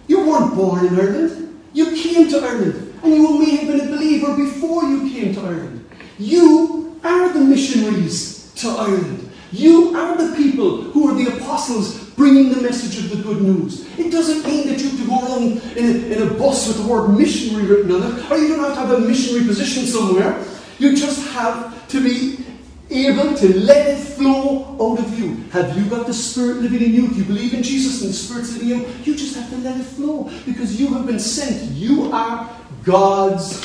you 0.08 0.26
weren't 0.28 0.56
born 0.56 0.86
in 0.86 0.98
Ireland. 0.98 1.50
You 1.72 1.96
came 1.96 2.28
to 2.28 2.38
Ireland, 2.38 3.00
and 3.02 3.14
you 3.14 3.38
may 3.38 3.56
have 3.56 3.66
been 3.66 3.88
a 3.88 3.90
believer 3.90 4.36
before 4.36 4.84
you 4.84 5.10
came 5.10 5.34
to 5.34 5.40
Ireland. 5.40 5.88
You 6.18 7.00
are 7.02 7.32
the 7.32 7.40
missionaries 7.40 8.52
to 8.56 8.68
Ireland. 8.68 9.30
You 9.52 9.94
are 9.96 10.16
the 10.16 10.36
people 10.36 10.82
who 10.82 11.08
are 11.08 11.14
the 11.14 11.36
apostles 11.36 12.10
bringing 12.10 12.52
the 12.54 12.60
message 12.60 12.98
of 13.04 13.16
the 13.16 13.22
good 13.22 13.42
news. 13.42 13.86
It 13.98 14.10
doesn't 14.10 14.46
mean 14.46 14.68
that 14.68 14.80
you 14.80 14.90
have 14.90 14.98
to 15.00 15.06
go 15.06 15.20
around 15.20 15.76
in 15.76 15.84
a, 15.84 16.14
in 16.14 16.28
a 16.28 16.34
bus 16.34 16.68
with 16.68 16.78
the 16.78 16.86
word 16.86 17.08
missionary 17.08 17.66
written 17.66 17.92
on 17.92 18.02
it, 18.02 18.30
or 18.30 18.36
you 18.38 18.48
don't 18.48 18.60
have 18.60 18.74
to 18.74 18.80
have 18.80 18.90
a 18.90 19.00
missionary 19.00 19.46
position 19.46 19.84
somewhere. 19.84 20.44
You 20.78 20.96
just 20.96 21.26
have 21.32 21.88
to 21.88 22.02
be 22.02 22.44
able 22.92 23.34
to 23.34 23.58
let 23.60 23.88
it 23.88 23.98
flow 23.98 24.76
out 24.80 24.98
of 24.98 25.18
you. 25.18 25.34
Have 25.50 25.76
you 25.76 25.88
got 25.88 26.06
the 26.06 26.14
Spirit 26.14 26.58
living 26.58 26.82
in 26.82 26.92
you? 26.92 27.06
If 27.06 27.16
you 27.16 27.24
believe 27.24 27.54
in 27.54 27.62
Jesus 27.62 28.02
and 28.02 28.10
the 28.10 28.14
Spirit's 28.14 28.52
living 28.54 28.70
in 28.70 28.80
you, 28.80 28.86
you 29.04 29.16
just 29.16 29.34
have 29.36 29.50
to 29.50 29.56
let 29.58 29.80
it 29.80 29.84
flow 29.84 30.30
because 30.44 30.78
you 30.78 30.92
have 30.94 31.06
been 31.06 31.20
sent. 31.20 31.70
You 31.72 32.12
are 32.12 32.48
God's 32.84 33.60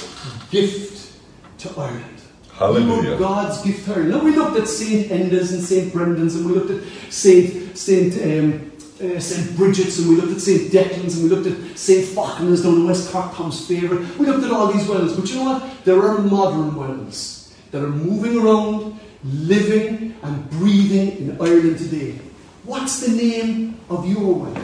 gift 0.50 1.18
to 1.60 1.70
Ireland. 1.78 2.22
Hallelujah. 2.54 3.10
You 3.10 3.16
are 3.16 3.20
God's 3.20 3.62
gift 3.62 3.86
to 3.86 3.92
Ireland. 3.92 4.12
Now 4.12 4.24
we 4.24 4.36
looked 4.36 4.58
at 4.58 4.68
St. 4.68 5.12
Enda's 5.12 5.54
and 5.54 5.64
St. 5.64 5.94
Brendan's 5.94 6.36
and 6.36 6.46
we 6.46 6.54
looked 6.54 6.72
at 6.72 6.84
St. 7.12 7.78
St. 7.78 8.14
Um, 8.24 8.72
uh, 9.00 9.20
St. 9.20 9.56
Bridget's 9.56 10.00
and 10.00 10.10
we 10.10 10.16
looked 10.16 10.34
at 10.34 10.42
St. 10.42 10.72
Declan's 10.72 11.20
and 11.20 11.30
we 11.30 11.36
looked 11.36 11.48
at 11.48 11.78
St. 11.78 12.04
Fachtna's 12.04 12.64
down 12.64 12.76
in 12.76 12.88
West 12.88 13.12
Cork, 13.12 13.36
Tom's 13.36 13.68
favourite. 13.68 14.18
We 14.18 14.26
looked 14.26 14.44
at 14.44 14.52
all 14.52 14.74
these 14.74 14.88
wells, 14.88 15.16
but 15.16 15.30
you 15.30 15.36
know 15.36 15.44
what? 15.44 15.86
There 15.86 16.02
are 16.02 16.18
modern 16.18 16.76
wells 16.76 17.54
that 17.72 17.84
are 17.84 17.90
moving 17.90 18.40
around, 18.40 19.00
living 19.24 20.16
and 20.22 20.50
breathing 20.52 21.18
in 21.18 21.42
Ireland 21.42 21.78
today. 21.78 22.20
What's 22.64 23.00
the 23.06 23.16
name 23.16 23.80
of 23.90 24.08
your 24.08 24.36
well? 24.36 24.64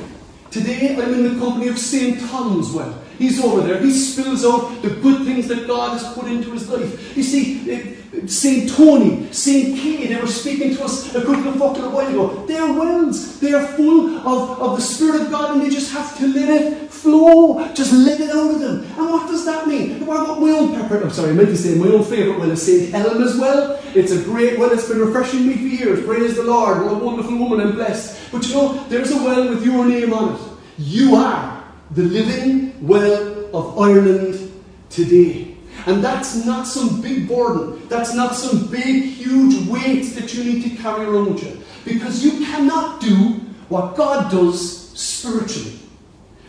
Today 0.52 0.96
I'm 0.96 1.13
in 1.13 1.34
the 1.34 1.39
company 1.39 1.68
of 1.68 1.80
St. 1.80 2.20
Tom's 2.30 2.72
well. 2.72 3.02
He's 3.18 3.44
over 3.44 3.62
there. 3.62 3.80
He 3.80 3.92
spills 3.92 4.44
out 4.46 4.82
the 4.82 4.89
good 4.89 5.26
things 5.26 5.48
that 5.48 5.68
God 5.68 5.98
has 5.98 6.13
put 6.13 6.26
into 6.26 6.52
his 6.52 6.70
life. 6.70 7.16
You 7.16 7.24
see, 7.24 8.03
St. 8.28 8.69
Tony, 8.69 9.32
St. 9.34 9.76
Kay, 9.76 10.08
they 10.08 10.21
were 10.21 10.28
speaking 10.28 10.76
to 10.76 10.84
us 10.84 11.13
a 11.15 11.26
couple 11.26 11.47
of 11.47 11.56
fucking 11.56 11.91
while 11.91 12.08
ago. 12.08 12.45
They're 12.45 12.71
wells. 12.71 13.39
They 13.39 13.54
are 13.54 13.65
full 13.65 14.19
of, 14.19 14.62
of 14.62 14.76
the 14.76 14.82
Spirit 14.84 15.21
of 15.21 15.32
God 15.32 15.56
and 15.56 15.62
they 15.62 15.69
just 15.69 15.91
have 15.93 16.15
to 16.19 16.28
let 16.28 16.49
it 16.49 16.91
flow. 16.91 17.67
Just 17.73 17.91
let 17.91 18.21
it 18.21 18.30
out 18.30 18.52
of 18.52 18.60
them. 18.60 18.84
And 18.97 19.10
what 19.10 19.28
does 19.28 19.45
that 19.45 19.67
mean? 19.67 20.06
What 20.06 20.39
my 20.39 20.49
own 20.52 20.76
pepper? 20.76 21.02
I'm 21.02 21.10
sorry, 21.10 21.32
I 21.32 21.34
meant 21.34 21.49
to 21.49 21.58
say 21.58 21.76
my 21.76 21.88
own 21.88 22.04
favourite 22.04 22.39
well 22.39 22.52
is 22.52 22.62
St. 22.62 22.93
Helen 22.93 23.23
as 23.23 23.36
well. 23.38 23.82
It's 23.95 24.12
a 24.12 24.23
great 24.23 24.60
well. 24.60 24.71
It's 24.71 24.88
been 24.88 24.99
refreshing 24.99 25.47
me 25.47 25.56
for 25.56 25.62
years. 25.62 26.06
Praise 26.06 26.36
the 26.36 26.43
Lord. 26.43 26.84
What 26.84 26.93
a 26.93 27.06
wonderful 27.06 27.36
woman 27.36 27.62
and 27.62 27.73
blessed. 27.73 28.32
But 28.32 28.47
you 28.47 28.54
know, 28.54 28.84
there's 28.89 29.12
a 29.12 29.17
well 29.17 29.49
with 29.49 29.65
your 29.65 29.86
name 29.86 30.13
on 30.13 30.36
it. 30.36 30.41
You 30.78 31.15
are 31.15 31.63
the 31.91 32.04
living 32.04 32.88
well 32.88 33.49
of 33.56 33.80
Ireland 33.80 34.52
today. 34.89 35.53
And 35.86 36.04
that's 36.04 36.46
not 36.46 36.65
some 36.65 37.02
big 37.02 37.28
burden. 37.28 37.88
That's 37.89 38.13
not 38.13 38.36
some 38.36 38.67
big, 38.67 39.04
huge 39.04 39.67
weight 39.67 40.04
that 40.15 40.34
you 40.34 40.43
need 40.43 40.63
to 40.63 40.69
carry 40.82 41.06
around 41.06 41.34
with 41.34 41.43
you. 41.43 41.62
Because 41.84 42.24
you 42.24 42.46
cannot 42.46 43.02
do 43.02 43.41
what 43.67 43.96
God 43.96 44.32
does 44.32 44.89
spiritually. 44.98 45.80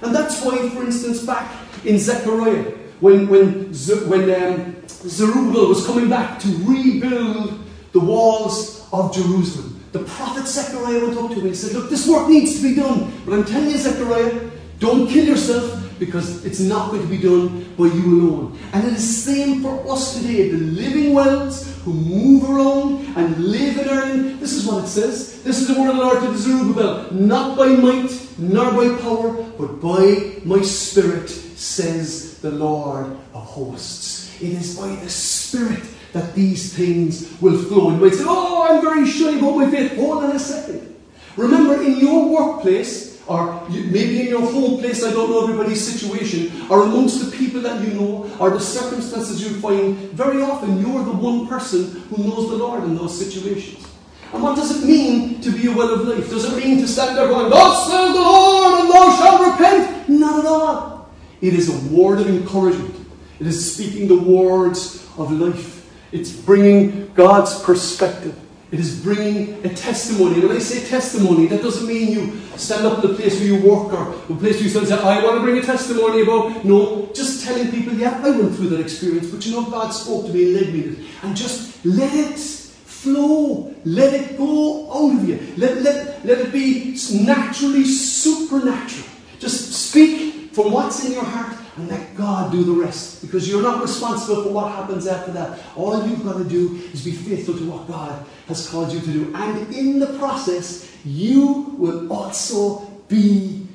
And 0.02 0.14
that's 0.14 0.44
why, 0.44 0.68
for 0.68 0.84
instance, 0.84 1.24
back 1.24 1.50
in 1.84 1.98
Zechariah, 1.98 2.72
when, 3.00 3.28
when, 3.28 3.72
when 4.08 4.42
um, 4.42 4.76
Zerubbabel 4.88 5.68
was 5.68 5.84
coming 5.86 6.08
back 6.08 6.38
to 6.40 6.48
rebuild 6.64 7.58
the 7.92 8.00
walls 8.00 8.86
of 8.92 9.14
Jerusalem, 9.14 9.82
the 9.92 10.00
prophet 10.00 10.46
Zechariah 10.46 11.06
went 11.06 11.18
up 11.18 11.30
to 11.30 11.40
him 11.40 11.46
and 11.46 11.56
said, 11.56 11.72
Look, 11.72 11.88
this 11.88 12.08
work 12.08 12.28
needs 12.28 12.56
to 12.56 12.62
be 12.62 12.74
done. 12.74 13.12
But 13.24 13.34
I'm 13.34 13.44
telling 13.44 13.70
you, 13.70 13.78
Zechariah, 13.78 14.50
don't 14.78 15.08
kill 15.08 15.24
yourself 15.24 15.83
because 15.98 16.44
it's 16.44 16.60
not 16.60 16.90
going 16.90 17.02
to 17.02 17.08
be 17.08 17.18
done 17.18 17.74
by 17.76 17.86
you 17.86 18.20
alone. 18.20 18.58
And 18.72 18.86
it 18.86 18.94
is 18.94 19.24
the 19.24 19.32
same 19.32 19.62
for 19.62 19.92
us 19.92 20.16
today, 20.16 20.50
the 20.50 20.58
living 20.58 21.12
wells 21.14 21.80
who 21.84 21.92
move 21.92 22.48
around 22.48 23.16
and 23.16 23.38
live 23.38 23.78
in 23.78 23.88
Ireland. 23.88 24.40
This 24.40 24.52
is 24.52 24.66
what 24.66 24.84
it 24.84 24.88
says. 24.88 25.42
This 25.42 25.60
is 25.60 25.68
the 25.68 25.80
word 25.80 25.90
of 25.90 25.96
the 25.96 26.02
Lord 26.02 26.20
to 26.20 26.36
Zerubbabel. 26.36 27.12
Not 27.12 27.56
by 27.56 27.68
might, 27.68 28.10
nor 28.38 28.72
by 28.72 29.00
power, 29.00 29.32
but 29.58 29.80
by 29.80 30.40
my 30.44 30.62
spirit, 30.62 31.28
says 31.28 32.38
the 32.38 32.50
Lord 32.50 33.06
of 33.32 33.42
hosts. 33.42 34.24
It 34.40 34.52
is 34.52 34.78
by 34.78 34.88
the 34.96 35.08
Spirit 35.08 35.82
that 36.12 36.34
these 36.34 36.74
things 36.74 37.40
will 37.40 37.58
flow. 37.58 37.90
And 37.90 37.98
you 37.98 38.06
might 38.06 38.14
say, 38.14 38.24
Oh, 38.26 38.66
I'm 38.68 38.82
very 38.82 39.06
shy 39.06 39.38
about 39.38 39.56
my 39.56 39.70
faith. 39.70 39.96
Hold 39.96 40.24
on 40.24 40.36
a 40.36 40.38
second. 40.38 40.94
Remember, 41.36 41.82
in 41.82 41.98
your 41.98 42.28
workplace, 42.28 43.13
or 43.26 43.66
maybe 43.68 44.22
in 44.22 44.28
your 44.28 44.40
home 44.40 44.78
place, 44.80 45.02
I 45.02 45.10
don't 45.10 45.30
know 45.30 45.44
everybody's 45.44 45.86
situation, 45.86 46.68
or 46.70 46.82
amongst 46.82 47.24
the 47.24 47.36
people 47.36 47.60
that 47.62 47.82
you 47.82 47.94
know, 47.94 48.30
or 48.38 48.50
the 48.50 48.60
circumstances 48.60 49.42
you 49.42 49.60
find, 49.60 49.96
very 50.10 50.42
often 50.42 50.80
you're 50.80 51.04
the 51.04 51.12
one 51.12 51.46
person 51.46 52.02
who 52.10 52.22
knows 52.24 52.50
the 52.50 52.56
Lord 52.56 52.84
in 52.84 52.96
those 52.96 53.18
situations. 53.18 53.86
And 54.32 54.42
what 54.42 54.56
does 54.56 54.82
it 54.82 54.86
mean 54.86 55.40
to 55.42 55.50
be 55.50 55.68
a 55.68 55.72
well 55.72 55.94
of 55.94 56.08
life? 56.08 56.28
Does 56.28 56.52
it 56.52 56.62
mean 56.62 56.78
to 56.80 56.88
stand 56.88 57.16
there 57.16 57.28
going, 57.28 57.50
Thus 57.50 57.90
says 57.90 58.12
the 58.12 58.20
Lord, 58.20 58.80
and 58.80 58.90
thou 58.90 59.16
shalt 59.16 59.52
repent? 59.52 60.08
Not 60.08 60.40
at 60.40 60.46
all. 60.46 61.08
It 61.40 61.54
is 61.54 61.68
a 61.68 61.94
word 61.94 62.20
of 62.20 62.28
encouragement. 62.28 62.94
It 63.38 63.46
is 63.46 63.74
speaking 63.74 64.08
the 64.08 64.18
words 64.18 65.08
of 65.16 65.30
life. 65.30 65.90
It's 66.12 66.32
bringing 66.32 67.12
God's 67.14 67.62
perspective. 67.62 68.38
It 68.74 68.80
is 68.80 68.98
bringing 68.98 69.64
a 69.64 69.72
testimony. 69.72 70.34
and 70.34 70.48
When 70.48 70.56
I 70.56 70.58
say 70.58 70.84
testimony, 70.84 71.46
that 71.46 71.62
doesn't 71.62 71.86
mean 71.86 72.10
you 72.10 72.40
stand 72.56 72.84
up 72.84 73.04
in 73.04 73.12
the 73.12 73.16
place 73.16 73.38
where 73.38 73.46
you 73.46 73.62
work 73.62 73.92
or 73.92 74.16
the 74.26 74.34
place 74.34 74.54
where 74.54 74.64
you 74.64 74.68
stand. 74.68 74.88
say, 74.88 74.98
I 74.98 75.22
want 75.22 75.36
to 75.36 75.42
bring 75.42 75.58
a 75.58 75.62
testimony 75.62 76.22
about. 76.22 76.64
No, 76.64 77.08
just 77.14 77.44
telling 77.46 77.70
people, 77.70 77.92
yeah, 77.92 78.20
I 78.24 78.30
went 78.30 78.56
through 78.56 78.70
that 78.70 78.80
experience, 78.80 79.30
but 79.30 79.46
you 79.46 79.52
know, 79.52 79.70
God 79.70 79.90
spoke 79.90 80.26
to 80.26 80.32
me 80.32 80.46
and 80.46 80.54
led 80.54 80.74
me. 80.74 81.08
And 81.22 81.36
just 81.36 81.86
let 81.86 82.12
it 82.12 82.36
flow. 82.36 83.72
Let 83.84 84.12
it 84.12 84.36
go 84.36 84.90
out 84.90 85.20
of 85.20 85.28
you. 85.28 85.38
Let, 85.56 85.80
let, 85.82 86.26
let 86.26 86.38
it 86.40 86.52
be 86.52 86.98
naturally 87.12 87.84
supernatural. 87.84 89.06
Just 89.38 89.72
speak 89.72 90.33
from 90.54 90.70
what's 90.70 91.04
in 91.04 91.12
your 91.12 91.24
heart 91.24 91.56
and 91.76 91.88
let 91.88 92.16
God 92.16 92.52
do 92.52 92.62
the 92.62 92.72
rest. 92.72 93.20
Because 93.20 93.48
you're 93.48 93.62
not 93.62 93.82
responsible 93.82 94.44
for 94.44 94.50
what 94.50 94.70
happens 94.70 95.06
after 95.06 95.32
that. 95.32 95.58
All 95.76 96.06
you've 96.06 96.24
got 96.24 96.38
to 96.38 96.44
do 96.44 96.76
is 96.92 97.04
be 97.04 97.10
faithful 97.10 97.58
to 97.58 97.70
what 97.70 97.88
God 97.88 98.24
has 98.46 98.68
called 98.68 98.92
you 98.92 99.00
to 99.00 99.12
do. 99.12 99.34
And 99.34 99.74
in 99.74 99.98
the 99.98 100.16
process, 100.18 100.96
you 101.04 101.74
will 101.76 102.12
also 102.12 102.86
be 103.08 103.66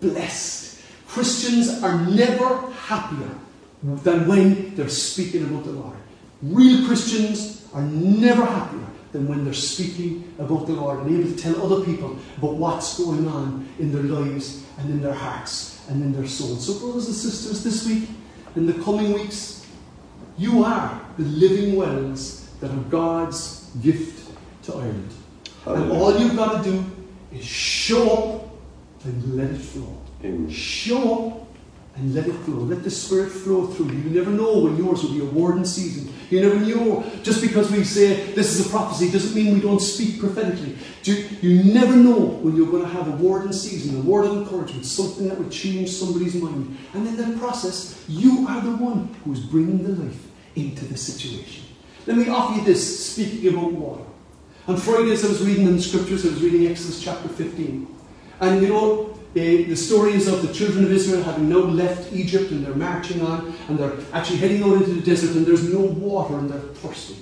blessed. 0.00 0.80
Christians 1.08 1.82
are 1.82 2.06
never 2.06 2.70
happier 2.70 3.34
than 3.82 4.28
when 4.28 4.76
they're 4.76 4.88
speaking 4.88 5.44
about 5.44 5.64
the 5.64 5.72
Lord. 5.72 5.96
Real 6.42 6.86
Christians 6.86 7.66
are 7.74 7.82
never 7.82 8.44
happier 8.44 8.86
than 9.10 9.26
when 9.26 9.44
they're 9.44 9.54
speaking 9.54 10.32
about 10.38 10.66
the 10.66 10.74
Lord 10.74 11.00
and 11.00 11.18
able 11.18 11.34
to 11.34 11.42
tell 11.42 11.60
other 11.64 11.84
people 11.84 12.16
about 12.36 12.54
what's 12.54 12.98
going 12.98 13.26
on 13.26 13.66
in 13.80 13.90
their 13.90 14.02
lives 14.02 14.64
and 14.78 14.90
in 14.90 15.02
their 15.02 15.14
hearts 15.14 15.77
and 15.88 16.02
in 16.02 16.12
their 16.12 16.26
souls. 16.26 16.66
So, 16.66 16.78
brothers 16.78 17.06
and 17.06 17.14
sisters, 17.14 17.64
this 17.64 17.86
week, 17.86 18.08
in 18.56 18.66
the 18.66 18.74
coming 18.84 19.12
weeks, 19.12 19.66
you 20.36 20.64
are 20.64 21.00
the 21.16 21.24
living 21.24 21.76
wells 21.76 22.50
that 22.60 22.70
are 22.70 22.84
God's 22.90 23.70
gift 23.82 24.30
to 24.64 24.74
Ireland. 24.74 25.10
And 25.66 25.92
all 25.92 26.18
you've 26.18 26.36
got 26.36 26.62
to 26.62 26.70
do 26.70 26.84
is 27.32 27.44
show 27.44 28.10
up 28.10 29.04
and 29.04 29.36
let 29.36 29.50
it 29.50 29.58
flow. 29.58 29.96
Amen. 30.24 30.50
Show 30.50 31.28
up 31.28 31.47
and 32.00 32.14
let 32.14 32.26
it 32.26 32.32
flow. 32.32 32.58
Let 32.58 32.84
the 32.84 32.90
Spirit 32.90 33.30
flow 33.30 33.66
through 33.66 33.90
you. 33.92 33.98
You 33.98 34.10
never 34.10 34.30
know 34.30 34.60
when 34.60 34.76
yours 34.76 35.02
will 35.02 35.12
be 35.12 35.20
a 35.20 35.24
warden 35.24 35.64
season. 35.64 36.12
You 36.30 36.40
never 36.42 36.56
know. 36.56 37.04
Just 37.22 37.40
because 37.40 37.70
we 37.70 37.84
say 37.84 38.32
this 38.32 38.54
is 38.54 38.66
a 38.66 38.70
prophecy 38.70 39.10
doesn't 39.10 39.34
mean 39.34 39.54
we 39.54 39.60
don't 39.60 39.80
speak 39.80 40.20
prophetically. 40.20 40.76
You, 41.04 41.14
you 41.40 41.72
never 41.72 41.96
know 41.96 42.18
when 42.18 42.54
you're 42.54 42.70
going 42.70 42.82
to 42.82 42.88
have 42.88 43.08
a 43.08 43.16
warden 43.16 43.52
season, 43.52 43.98
a 43.98 44.02
word 44.02 44.26
of 44.26 44.36
encouragement, 44.36 44.84
something 44.84 45.28
that 45.28 45.38
would 45.38 45.50
change 45.50 45.90
somebody's 45.90 46.34
mind. 46.34 46.76
And 46.94 47.06
in 47.06 47.16
that 47.16 47.38
process, 47.38 48.04
you 48.08 48.46
are 48.48 48.60
the 48.60 48.76
one 48.76 49.14
who 49.24 49.32
is 49.32 49.40
bringing 49.40 49.82
the 49.82 50.02
life 50.02 50.26
into 50.54 50.84
the 50.84 50.96
situation. 50.96 51.64
Let 52.06 52.16
me 52.16 52.28
offer 52.28 52.58
you 52.58 52.64
this, 52.64 53.12
speaking 53.12 53.48
about 53.52 53.72
water. 53.72 54.04
On 54.66 54.76
Fridays, 54.76 55.24
I 55.24 55.28
was 55.28 55.42
reading 55.42 55.66
in 55.66 55.76
the 55.76 55.82
scriptures, 55.82 56.26
I 56.26 56.30
was 56.30 56.42
reading 56.42 56.66
Exodus 56.66 57.02
chapter 57.02 57.28
15. 57.28 57.86
And 58.40 58.62
you 58.62 58.68
know, 58.68 59.17
Eh, 59.36 59.64
the, 59.64 59.76
story 59.76 60.14
is 60.14 60.26
of 60.26 60.40
the 60.46 60.52
children 60.54 60.84
of 60.84 60.90
Israel 60.90 61.22
having 61.22 61.50
now 61.50 61.58
left 61.58 62.12
Egypt 62.14 62.50
and 62.50 62.64
they're 62.64 62.74
marching 62.74 63.20
on 63.20 63.54
and 63.68 63.78
they're 63.78 63.92
actually 64.14 64.38
heading 64.38 64.62
out 64.62 64.72
into 64.78 64.94
the 64.94 65.02
desert 65.02 65.36
and 65.36 65.44
there's 65.44 65.70
no 65.70 65.80
water 65.80 66.38
and 66.38 66.50
they're 66.50 66.58
thirsty. 66.58 67.16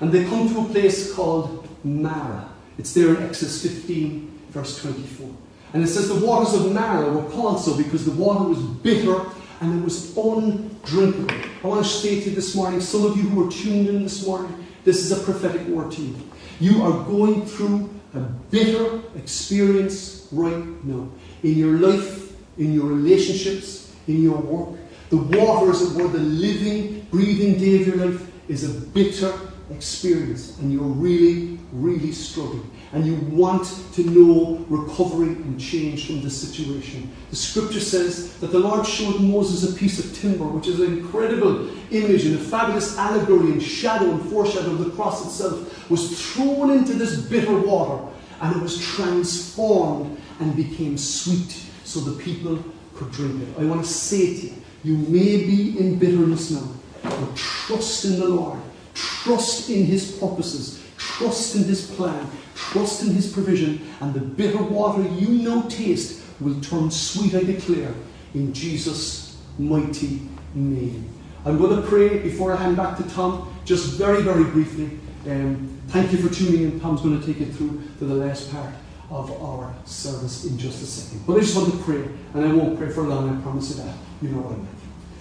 And 0.00 0.12
they 0.12 0.24
come 0.24 0.48
to 0.48 0.60
a 0.60 0.64
place 0.66 1.12
called 1.12 1.68
Marah. 1.82 2.48
It's 2.78 2.94
there 2.94 3.16
in 3.16 3.22
Exodus 3.24 3.62
15, 3.62 4.40
verse 4.50 4.80
24. 4.80 5.28
And 5.72 5.82
it 5.82 5.88
says 5.88 6.08
the 6.08 6.24
waters 6.24 6.54
of 6.54 6.72
Marah 6.72 7.12
were 7.12 7.28
called 7.30 7.60
so 7.60 7.76
because 7.76 8.04
the 8.04 8.12
water 8.12 8.44
was 8.44 8.60
bitter 8.60 9.20
and 9.60 9.80
it 9.80 9.84
was 9.84 10.16
undrinkable. 10.16 11.34
I 11.64 11.66
want 11.66 11.84
to 11.84 11.90
state 11.90 12.22
to 12.24 12.30
you 12.30 12.36
this 12.36 12.54
morning, 12.54 12.80
some 12.80 13.04
of 13.04 13.16
you 13.16 13.24
who 13.24 13.48
are 13.48 13.50
tuned 13.50 13.88
in 13.88 14.04
this 14.04 14.24
morning, 14.24 14.66
this 14.84 14.98
is 14.98 15.10
a 15.10 15.22
prophetic 15.24 15.66
word 15.66 15.90
to 15.92 16.02
you. 16.02 16.16
You 16.60 16.82
are 16.82 17.04
going 17.04 17.44
through 17.44 17.90
a 18.14 18.20
bitter 18.20 19.02
experience 19.16 20.28
right 20.32 20.84
now 20.84 21.08
in 21.42 21.56
your 21.56 21.78
life, 21.78 22.32
in 22.58 22.72
your 22.72 22.86
relationships, 22.86 23.94
in 24.06 24.22
your 24.22 24.38
work. 24.38 24.78
The 25.10 25.16
water, 25.16 25.70
as 25.70 25.82
it 25.82 26.00
were, 26.00 26.08
the 26.08 26.18
living, 26.18 27.06
breathing 27.10 27.58
day 27.58 27.80
of 27.80 27.86
your 27.86 27.96
life 27.96 28.30
is 28.48 28.64
a 28.64 28.80
bitter 28.88 29.32
experience 29.70 30.58
and 30.58 30.72
you're 30.72 30.82
really, 30.82 31.58
really 31.72 32.12
struggling 32.12 32.68
and 32.92 33.06
you 33.06 33.14
want 33.34 33.72
to 33.92 34.02
know 34.02 34.64
recovery 34.68 35.28
and 35.28 35.60
change 35.60 36.06
from 36.06 36.22
this 36.22 36.36
situation. 36.36 37.10
The 37.30 37.36
scripture 37.36 37.80
says 37.80 38.36
that 38.38 38.48
the 38.48 38.58
Lord 38.58 38.84
showed 38.84 39.20
Moses 39.20 39.70
a 39.70 39.78
piece 39.78 40.04
of 40.04 40.12
timber, 40.14 40.44
which 40.44 40.66
is 40.66 40.80
an 40.80 40.98
incredible 40.98 41.70
image 41.92 42.26
and 42.26 42.34
a 42.34 42.38
fabulous 42.38 42.98
allegory 42.98 43.52
and 43.52 43.62
shadow 43.62 44.10
and 44.10 44.22
foreshadow 44.30 44.72
of 44.72 44.84
the 44.84 44.90
cross 44.90 45.24
itself, 45.24 45.88
was 45.88 46.20
thrown 46.32 46.70
into 46.70 46.94
this 46.94 47.20
bitter 47.20 47.56
water 47.60 48.04
and 48.40 48.56
it 48.56 48.62
was 48.62 48.80
transformed 48.84 50.19
and 50.40 50.56
became 50.56 50.96
sweet 50.98 51.64
so 51.84 52.00
the 52.00 52.22
people 52.22 52.58
could 52.94 53.12
drink 53.12 53.42
it. 53.42 53.48
I 53.60 53.64
want 53.64 53.84
to 53.84 53.88
say 53.88 54.36
to 54.40 54.46
you, 54.46 54.54
you 54.82 54.96
may 54.96 55.44
be 55.44 55.78
in 55.78 55.98
bitterness 55.98 56.50
now, 56.50 56.66
but 57.02 57.36
trust 57.36 58.06
in 58.06 58.18
the 58.18 58.26
Lord, 58.28 58.58
trust 58.94 59.68
in 59.68 59.84
His 59.84 60.12
purposes, 60.12 60.82
trust 60.96 61.56
in 61.56 61.64
His 61.64 61.90
plan, 61.90 62.26
trust 62.54 63.02
in 63.02 63.10
His 63.10 63.30
provision, 63.30 63.86
and 64.00 64.14
the 64.14 64.20
bitter 64.20 64.62
water 64.62 65.02
you 65.02 65.28
now 65.28 65.62
taste 65.68 66.22
will 66.40 66.58
turn 66.60 66.90
sweet, 66.90 67.34
I 67.34 67.42
declare, 67.42 67.92
in 68.32 68.54
Jesus' 68.54 69.36
mighty 69.58 70.22
name. 70.54 71.12
I'm 71.44 71.58
going 71.58 71.80
to 71.80 71.86
pray 71.86 72.18
before 72.18 72.52
I 72.52 72.56
hand 72.56 72.76
back 72.76 72.96
to 72.96 73.02
Tom, 73.10 73.54
just 73.66 73.98
very, 73.98 74.22
very 74.22 74.44
briefly. 74.44 74.98
Um, 75.26 75.80
thank 75.88 76.12
you 76.12 76.18
for 76.18 76.34
tuning 76.34 76.62
in. 76.62 76.80
Tom's 76.80 77.02
going 77.02 77.20
to 77.20 77.26
take 77.26 77.40
it 77.42 77.52
through 77.52 77.82
to 77.98 78.04
the 78.06 78.14
last 78.14 78.50
part 78.50 78.72
of 79.10 79.30
our 79.42 79.74
service 79.84 80.44
in 80.44 80.56
just 80.58 80.82
a 80.82 80.86
second. 80.86 81.26
But 81.26 81.36
I 81.36 81.40
just 81.40 81.56
want 81.56 81.72
to 81.72 81.78
pray, 81.78 82.08
and 82.34 82.44
I 82.44 82.52
won't 82.52 82.78
pray 82.78 82.90
for 82.90 83.02
long, 83.02 83.36
I 83.36 83.42
promise 83.42 83.70
you 83.70 83.82
that. 83.82 83.94
You 84.22 84.28
know 84.30 84.42
what 84.42 84.52
I 84.52 84.56
mean. 84.56 84.68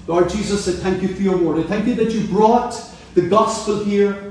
Lord 0.07 0.29
Jesus, 0.29 0.67
I 0.67 0.71
thank 0.81 1.01
you 1.01 1.09
for 1.09 1.21
your 1.21 1.37
word. 1.37 1.63
I 1.63 1.67
thank 1.67 1.87
you 1.87 1.95
that 1.95 2.11
you 2.11 2.27
brought 2.27 2.79
the 3.15 3.27
gospel 3.27 3.83
here 3.83 4.29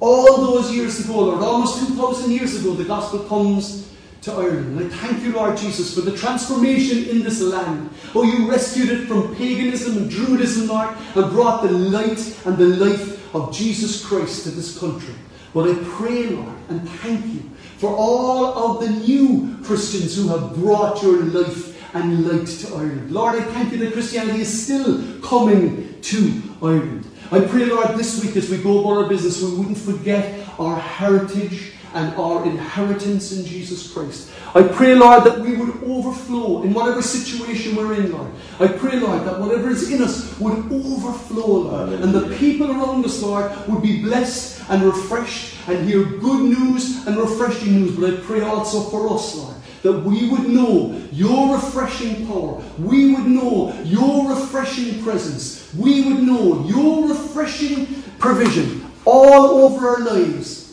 all 0.00 0.36
those 0.36 0.72
years 0.72 1.04
ago, 1.04 1.20
Lord, 1.20 1.42
almost 1.42 1.86
2,000 1.88 2.30
years 2.30 2.60
ago, 2.60 2.74
the 2.74 2.84
gospel 2.84 3.20
comes 3.20 3.92
to 4.22 4.32
Ireland. 4.32 4.78
And 4.78 4.92
I 4.92 4.96
thank 4.96 5.24
you, 5.24 5.32
Lord 5.32 5.56
Jesus, 5.56 5.94
for 5.94 6.02
the 6.02 6.16
transformation 6.16 7.08
in 7.08 7.22
this 7.22 7.40
land. 7.40 7.90
Oh, 8.14 8.22
you 8.22 8.48
rescued 8.48 8.90
it 8.90 9.06
from 9.06 9.34
paganism 9.34 9.96
and 9.96 10.10
Druidism, 10.10 10.68
Lord, 10.68 10.96
and 11.16 11.32
brought 11.32 11.62
the 11.62 11.70
light 11.70 12.36
and 12.44 12.56
the 12.56 12.66
life 12.66 13.34
of 13.34 13.52
Jesus 13.52 14.04
Christ 14.04 14.44
to 14.44 14.50
this 14.50 14.78
country. 14.78 15.14
But 15.54 15.70
I 15.70 15.74
pray, 15.84 16.26
Lord, 16.26 16.54
and 16.68 16.88
thank 16.88 17.24
you 17.26 17.50
for 17.78 17.90
all 17.90 18.80
of 18.80 18.80
the 18.80 18.90
new 18.90 19.56
Christians 19.64 20.16
who 20.16 20.28
have 20.28 20.54
brought 20.56 21.02
your 21.02 21.22
life 21.22 21.94
and 21.94 22.26
light 22.26 22.46
to 22.46 22.74
Ireland. 22.74 23.10
Lord, 23.10 23.36
I 23.36 23.42
thank 23.42 23.72
you 23.72 23.78
that 23.78 23.92
Christianity 23.92 24.40
is 24.40 24.64
still 24.64 25.20
coming 25.20 26.00
to 26.02 26.42
Ireland. 26.60 27.06
I 27.30 27.40
pray, 27.40 27.66
Lord, 27.66 27.96
this 27.98 28.22
week 28.22 28.36
as 28.36 28.50
we 28.50 28.58
go 28.58 28.80
about 28.80 29.04
our 29.04 29.08
business, 29.08 29.42
we 29.42 29.56
wouldn't 29.56 29.78
forget 29.78 30.48
our 30.58 30.76
heritage 30.78 31.72
and 31.94 32.14
our 32.16 32.44
inheritance 32.44 33.32
in 33.32 33.44
Jesus 33.44 33.92
Christ. 33.92 34.30
I 34.54 34.62
pray, 34.62 34.94
Lord, 34.94 35.24
that 35.24 35.40
we 35.40 35.56
would 35.56 35.82
overflow 35.84 36.62
in 36.62 36.72
whatever 36.72 37.02
situation 37.02 37.76
we're 37.76 37.94
in, 37.94 38.12
Lord. 38.12 38.30
I 38.60 38.68
pray, 38.68 38.98
Lord, 38.98 39.26
that 39.26 39.38
whatever 39.38 39.70
is 39.70 39.90
in 39.90 40.02
us 40.02 40.38
would 40.38 40.72
overflow, 40.72 41.46
Lord. 41.46 41.88
And 41.90 42.12
the 42.12 42.34
people 42.36 42.70
around 42.70 43.04
us, 43.04 43.22
Lord, 43.22 43.50
would 43.68 43.82
be 43.82 44.02
blessed 44.02 44.62
and 44.70 44.82
refreshed 44.82 45.56
and 45.68 45.86
hear 45.86 46.04
good 46.04 46.42
news 46.42 47.06
and 47.06 47.16
refreshing 47.16 47.80
news. 47.80 47.96
But 47.96 48.14
I 48.14 48.16
pray 48.18 48.40
also 48.40 48.82
for 48.90 49.14
us, 49.14 49.34
Lord, 49.34 49.54
that 49.82 50.00
we 50.00 50.28
would 50.28 50.48
know 50.48 51.00
your 51.12 51.56
refreshing 51.56 52.26
power. 52.26 52.62
We 52.78 53.14
would 53.14 53.26
know 53.26 53.72
your 53.84 54.30
refreshing 54.34 55.02
presence. 55.02 55.72
We 55.74 56.02
would 56.02 56.22
know 56.22 56.64
your 56.66 57.08
refreshing 57.08 58.02
provision 58.18 58.90
all 59.04 59.64
over 59.64 59.88
our 59.88 60.00
lives. 60.00 60.67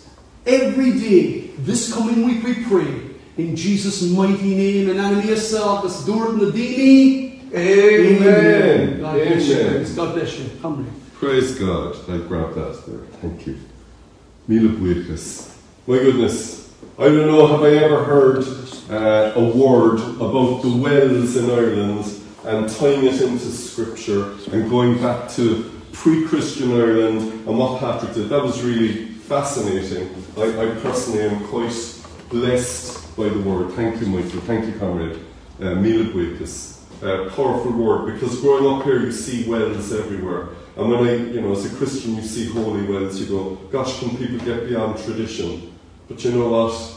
Every 0.45 0.91
day, 0.99 1.47
this 1.58 1.91
coming 1.91 2.23
week, 2.25 2.43
we 2.43 2.63
pray. 2.65 3.01
In 3.38 3.55
Jesus' 3.55 4.03
mighty 4.12 4.55
name, 4.55 4.89
and 4.91 4.99
Ananias 4.99 5.51
Salkas, 5.51 6.05
Durd 6.05 6.39
Nadini. 6.39 7.51
Amen. 7.53 9.01
God 9.01 9.15
bless 9.15 9.47
you. 9.47 9.60
Amen. 9.60 9.95
God 9.95 10.13
bless 10.13 10.39
you. 10.39 10.86
Praise 11.15 11.55
God. 11.55 11.95
I 12.10 12.17
grabbed 12.27 12.55
that 12.55 12.86
there. 12.86 12.99
Thank 13.21 13.47
you. 13.47 13.60
Mila 14.47 14.69
Buikas. 14.69 15.58
My 15.88 15.97
goodness. 15.97 16.71
I 16.99 17.05
don't 17.05 17.27
know, 17.27 17.47
have 17.47 17.63
I 17.63 17.71
ever 17.77 18.03
heard 18.03 18.45
uh, 18.89 19.34
a 19.36 19.43
word 19.43 19.99
about 20.17 20.62
the 20.62 20.77
wells 20.77 21.36
in 21.36 21.49
Ireland 21.49 22.05
and 22.45 22.69
tying 22.69 23.05
it 23.05 23.19
into 23.21 23.45
scripture 23.51 24.34
and 24.51 24.69
going 24.69 25.01
back 25.01 25.29
to 25.31 25.71
pre 25.91 26.27
Christian 26.27 26.71
Ireland 26.73 27.47
and 27.47 27.58
what 27.58 27.79
Patrick 27.79 28.13
did? 28.13 28.29
That 28.29 28.43
was 28.43 28.62
really 28.62 29.14
fascinating. 29.28 30.10
I, 30.38 30.44
I 30.44 30.76
personally 30.82 31.24
am 31.24 31.48
quite 31.48 31.74
blessed 32.30 33.18
by 33.18 33.30
the 33.30 33.40
word. 33.40 33.72
Thank 33.74 34.00
you, 34.00 34.08
Michael. 34.08 34.42
Thank 34.42 34.66
you, 34.66 34.80
comrade. 34.80 35.20
Uh, 35.60 35.76
Mila 35.76 36.06
Buikas. 36.06 36.74
Uh, 37.02 37.30
powerful 37.36 37.72
word 37.74 38.14
because 38.14 38.40
growing 38.40 38.66
up 38.66 38.84
here 38.86 39.00
you 39.02 39.12
see 39.12 39.50
wells 39.50 39.92
everywhere. 39.92 40.50
And 40.78 40.90
when 40.90 41.08
I, 41.08 41.16
you 41.16 41.42
know, 41.42 41.52
as 41.52 41.66
a 41.72 41.76
Christian 41.76 42.16
you 42.16 42.22
see 42.22 42.50
holy 42.50 42.86
wells, 42.86 43.20
you 43.20 43.28
go, 43.28 43.56
gosh, 43.70 44.00
can 44.00 44.16
people 44.16 44.38
get 44.46 44.68
beyond 44.68 45.04
tradition? 45.04 45.74
But 46.08 46.24
you 46.24 46.32
know 46.32 46.50
what? 46.50 46.94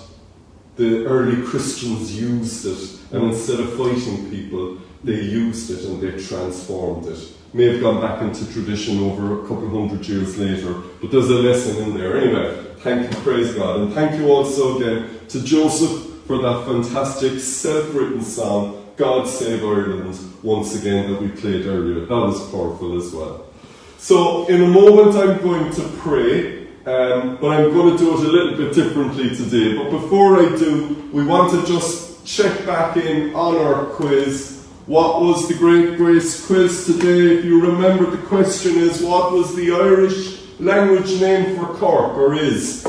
The 0.76 1.04
early 1.06 1.42
Christians 1.42 2.18
used 2.20 2.64
it, 2.66 3.00
and 3.12 3.24
instead 3.24 3.58
of 3.58 3.76
fighting 3.76 4.30
people, 4.30 4.78
they 5.02 5.20
used 5.20 5.70
it 5.70 5.84
and 5.84 6.00
they 6.00 6.22
transformed 6.22 7.06
it. 7.06 7.32
May 7.54 7.72
have 7.72 7.80
gone 7.80 8.00
back 8.00 8.20
into 8.22 8.50
tradition 8.52 9.00
over 9.00 9.40
a 9.40 9.48
couple 9.48 9.68
hundred 9.70 10.06
years 10.06 10.36
later, 10.36 10.74
but 11.00 11.10
there's 11.10 11.30
a 11.30 11.34
lesson 11.34 11.82
in 11.82 11.96
there. 11.96 12.18
Anyway, 12.18 12.74
thank 12.80 13.10
you, 13.10 13.16
praise 13.22 13.54
God. 13.54 13.80
And 13.80 13.92
thank 13.94 14.20
you 14.20 14.30
also 14.30 14.76
again 14.76 15.26
to 15.28 15.42
Joseph 15.42 16.08
for 16.26 16.42
that 16.42 16.66
fantastic 16.66 17.40
self 17.40 17.94
written 17.94 18.22
song, 18.22 18.92
God 18.96 19.26
Save 19.26 19.64
Ireland, 19.64 20.18
once 20.42 20.78
again, 20.78 21.10
that 21.10 21.22
we 21.22 21.28
played 21.28 21.64
earlier. 21.64 22.00
That 22.00 22.10
was 22.10 22.50
powerful 22.50 22.98
as 22.98 23.12
well. 23.12 23.46
So, 23.96 24.46
in 24.48 24.62
a 24.62 24.66
moment, 24.66 25.16
I'm 25.16 25.42
going 25.42 25.72
to 25.72 25.82
pray, 25.98 26.66
um, 26.84 27.38
but 27.40 27.48
I'm 27.48 27.72
going 27.72 27.96
to 27.96 27.98
do 27.98 28.12
it 28.12 28.26
a 28.26 28.30
little 28.30 28.56
bit 28.58 28.74
differently 28.74 29.34
today. 29.34 29.74
But 29.74 29.90
before 29.90 30.38
I 30.38 30.54
do, 30.56 31.08
we 31.14 31.24
want 31.24 31.50
to 31.52 31.66
just 31.66 32.26
check 32.26 32.66
back 32.66 32.98
in 32.98 33.34
on 33.34 33.56
our 33.56 33.86
quiz. 33.86 34.57
What 34.88 35.20
was 35.20 35.46
the 35.48 35.54
Great 35.54 35.98
Grace 35.98 36.46
quiz 36.46 36.86
today? 36.86 37.36
If 37.36 37.44
you 37.44 37.60
remember, 37.60 38.10
the 38.10 38.26
question 38.26 38.78
is 38.78 39.02
what 39.02 39.32
was 39.32 39.54
the 39.54 39.70
Irish 39.70 40.40
language 40.58 41.20
name 41.20 41.58
for 41.58 41.66
Cork, 41.74 42.16
or 42.16 42.32
is? 42.34 42.86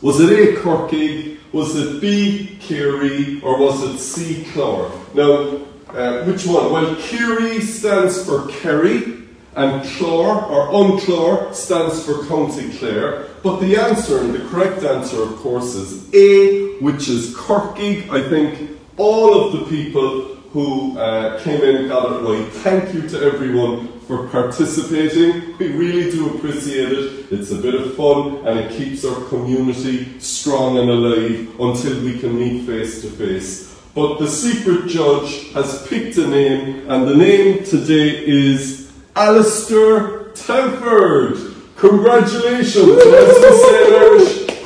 Was 0.00 0.18
it 0.20 0.30
A, 0.30 0.62
Corcaigh? 0.62 1.36
Was 1.52 1.76
it 1.76 2.00
B, 2.00 2.56
Kerry? 2.58 3.38
Or 3.42 3.58
was 3.58 3.82
it 3.82 3.98
C, 3.98 4.44
Clore? 4.54 4.90
Now, 5.14 5.66
uh, 5.94 6.24
which 6.24 6.46
one? 6.46 6.72
Well, 6.72 6.96
Kerry 6.96 7.60
stands 7.60 8.24
for 8.24 8.48
Kerry, 8.48 9.26
and 9.56 9.82
Clore, 9.82 10.48
or 10.48 10.68
Unclore, 10.68 11.54
stands 11.54 12.02
for 12.02 12.24
County 12.28 12.78
Clare. 12.78 13.26
But 13.42 13.60
the 13.60 13.76
answer, 13.76 14.20
and 14.20 14.32
the 14.34 14.48
correct 14.48 14.82
answer, 14.84 15.22
of 15.22 15.36
course, 15.36 15.74
is 15.74 16.08
A, 16.14 16.78
which 16.78 17.10
is 17.10 17.36
Corcaigh. 17.36 18.08
I 18.08 18.26
think 18.26 18.70
all 18.96 19.44
of 19.44 19.52
the 19.60 19.66
people 19.66 20.33
who 20.54 20.96
uh, 20.96 21.40
came 21.40 21.60
in 21.62 21.88
got 21.88 22.12
it 22.12 22.20
right. 22.22 22.48
Thank 22.52 22.94
you 22.94 23.08
to 23.08 23.20
everyone 23.20 23.98
for 24.02 24.28
participating. 24.28 25.58
We 25.58 25.72
really 25.72 26.12
do 26.12 26.36
appreciate 26.36 26.92
it. 26.92 27.32
It's 27.32 27.50
a 27.50 27.56
bit 27.56 27.74
of 27.74 27.96
fun 27.96 28.46
and 28.46 28.60
it 28.60 28.70
keeps 28.78 29.04
our 29.04 29.20
community 29.24 30.20
strong 30.20 30.78
and 30.78 30.88
alive 30.88 31.58
until 31.58 32.00
we 32.04 32.20
can 32.20 32.38
meet 32.38 32.66
face 32.66 33.02
to 33.02 33.08
face. 33.08 33.74
But 33.96 34.18
the 34.20 34.28
secret 34.28 34.88
judge 34.88 35.52
has 35.54 35.86
picked 35.88 36.16
a 36.18 36.26
name, 36.26 36.88
and 36.88 37.08
the 37.08 37.16
name 37.16 37.64
today 37.64 38.24
is 38.24 38.92
Alistair 39.16 40.30
Telford. 40.34 41.36
Congratulations, 41.76 42.76
as 42.76 43.36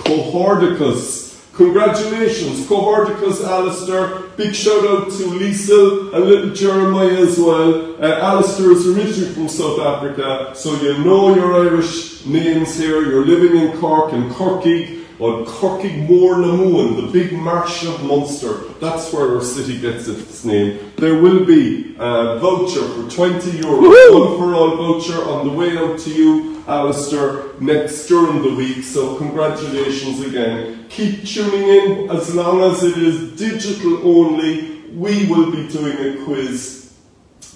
Cohordicus. 0.04 1.27
Congratulations, 1.58 2.68
Cohordicus 2.68 3.44
Alistair. 3.44 4.20
Big 4.36 4.54
shout 4.54 4.86
out 4.86 5.10
to 5.10 5.26
Lisa 5.26 6.08
and 6.14 6.24
little 6.24 6.54
Jeremiah 6.54 7.16
as 7.16 7.36
well. 7.36 8.00
Uh, 8.00 8.20
Alistair 8.20 8.70
is 8.70 8.86
originally 8.86 9.34
from 9.34 9.48
South 9.48 9.80
Africa, 9.80 10.52
so 10.54 10.80
you 10.80 10.98
know 10.98 11.34
your 11.34 11.68
Irish 11.68 12.24
names 12.24 12.78
here. 12.78 13.02
You're 13.02 13.26
living 13.26 13.60
in 13.60 13.76
Cork 13.80 14.12
and 14.12 14.30
Corky 14.34 14.97
on 15.20 15.44
Corcaigh 15.44 16.06
Mór 16.06 16.40
na 16.40 16.48
Mumhan, 16.56 16.96
the 16.96 17.12
big 17.12 17.32
marsh 17.32 17.84
of 17.84 18.04
Munster. 18.04 18.58
That's 18.80 19.12
where 19.12 19.34
our 19.34 19.42
city 19.42 19.80
gets 19.80 20.06
its 20.06 20.44
name. 20.44 20.92
There 20.96 21.20
will 21.20 21.44
be 21.44 21.96
a 21.98 22.38
voucher 22.38 22.86
for 22.86 23.10
20 23.10 23.50
euros, 23.58 24.12
one 24.12 24.38
for 24.38 24.54
all 24.54 24.76
voucher 24.76 25.20
on 25.24 25.46
the 25.48 25.52
way 25.52 25.76
out 25.76 25.98
to 26.00 26.10
you, 26.10 26.62
Alistair, 26.68 27.46
next 27.60 28.06
during 28.06 28.42
the 28.42 28.54
week. 28.54 28.84
So 28.84 29.16
congratulations 29.16 30.20
again. 30.20 30.86
Keep 30.88 31.24
tuning 31.26 31.68
in 31.68 32.10
as 32.10 32.34
long 32.34 32.62
as 32.62 32.84
it 32.84 32.96
is 32.96 33.36
digital 33.36 34.06
only. 34.08 34.82
We 34.92 35.26
will 35.26 35.50
be 35.50 35.68
doing 35.68 35.98
a 35.98 36.24
quiz 36.24 36.94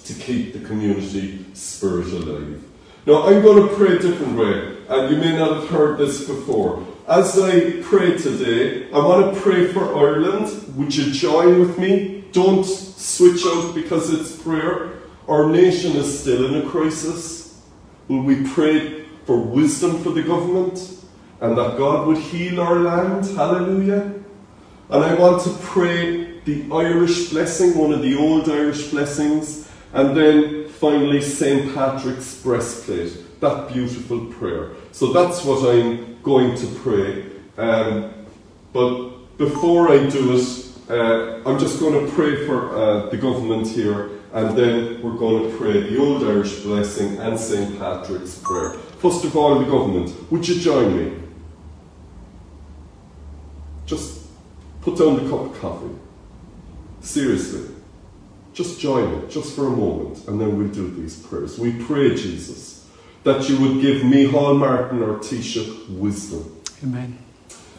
to 0.05 0.13
keep 0.13 0.53
the 0.53 0.59
community 0.59 1.45
spirit 1.53 2.07
alive. 2.07 2.61
Now, 3.05 3.27
I'm 3.27 3.41
going 3.41 3.67
to 3.67 3.75
pray 3.75 3.95
a 3.95 3.99
different 3.99 4.37
way. 4.37 4.73
and 4.89 5.13
you 5.13 5.17
may 5.17 5.35
not 5.35 5.61
have 5.61 5.69
heard 5.69 5.97
this 5.97 6.27
before. 6.27 6.85
As 7.07 7.37
I 7.37 7.81
pray 7.81 8.17
today, 8.17 8.89
I 8.93 8.97
want 8.97 9.35
to 9.35 9.41
pray 9.41 9.67
for 9.67 9.93
Ireland. 9.93 10.73
Would 10.77 10.95
you 10.95 11.11
join 11.11 11.59
with 11.59 11.77
me? 11.77 12.23
Don't 12.31 12.63
switch 12.63 13.43
out 13.45 13.75
because 13.75 14.09
it's 14.13 14.41
prayer. 14.41 14.99
Our 15.27 15.49
nation 15.49 15.97
is 15.97 16.21
still 16.21 16.45
in 16.45 16.65
a 16.65 16.69
crisis. 16.69 17.61
Will 18.07 18.21
we 18.21 18.47
pray 18.47 19.03
for 19.25 19.37
wisdom 19.37 20.01
for 20.01 20.11
the 20.11 20.23
government 20.23 20.95
and 21.41 21.57
that 21.57 21.77
God 21.77 22.07
would 22.07 22.19
heal 22.19 22.61
our 22.61 22.75
land? 22.75 23.25
Hallelujah. 23.35 24.13
And 24.89 25.03
I 25.03 25.13
want 25.15 25.43
to 25.43 25.49
pray 25.59 26.39
the 26.45 26.65
Irish 26.71 27.31
blessing, 27.31 27.77
one 27.77 27.91
of 27.91 28.01
the 28.01 28.15
old 28.15 28.47
Irish 28.47 28.91
blessings, 28.91 29.69
and 29.91 30.15
then 30.15 30.69
finally 30.69 31.19
St. 31.19 31.75
Patrick's 31.75 32.41
breastplate, 32.41 33.41
that 33.41 33.73
beautiful 33.73 34.27
prayer. 34.27 34.71
So 34.93 35.11
that's 35.11 35.43
what 35.43 35.69
I'm 35.69 36.12
going 36.23 36.55
to 36.55 36.67
pray. 36.79 37.25
Um, 37.57 38.13
but 38.71 39.37
before 39.37 39.91
I 39.91 40.09
do 40.09 40.37
it, 40.37 40.63
uh, 40.89 41.41
I'm 41.45 41.59
just 41.59 41.79
going 41.79 42.05
to 42.05 42.11
pray 42.13 42.45
for 42.45 42.75
uh, 42.75 43.09
the 43.09 43.17
government 43.17 43.67
here, 43.67 44.09
and 44.33 44.57
then 44.57 45.01
we're 45.01 45.17
going 45.17 45.51
to 45.51 45.57
pray 45.57 45.81
the 45.81 45.99
Old 45.99 46.23
Irish 46.23 46.61
Blessing 46.61 47.17
and 47.17 47.39
St. 47.39 47.77
Patrick's 47.77 48.39
Prayer. 48.39 48.73
First 48.73 49.25
of 49.25 49.35
all, 49.35 49.59
the 49.59 49.65
government, 49.65 50.15
would 50.31 50.47
you 50.47 50.59
join 50.59 50.97
me? 50.97 51.19
Just 53.85 54.21
put 54.81 54.97
down 54.97 55.23
the 55.23 55.29
cup 55.29 55.41
of 55.41 55.59
coffee. 55.59 55.95
Seriously. 57.01 57.69
Just 58.53 58.79
join 58.79 59.13
it, 59.15 59.29
just 59.29 59.55
for 59.55 59.67
a 59.67 59.71
moment, 59.71 60.27
and 60.27 60.39
then 60.39 60.57
we'll 60.57 60.67
do 60.69 60.89
these 60.89 61.17
prayers. 61.17 61.59
We 61.59 61.73
pray, 61.83 62.15
Jesus, 62.15 62.72
that 63.23 63.49
you 63.49 63.59
would 63.59 63.81
give 63.81 64.01
Micheál 64.01 64.57
Martin, 64.57 65.01
or 65.01 65.19
Taoiseach, 65.19 65.89
wisdom. 65.97 66.61
Amen. 66.83 67.17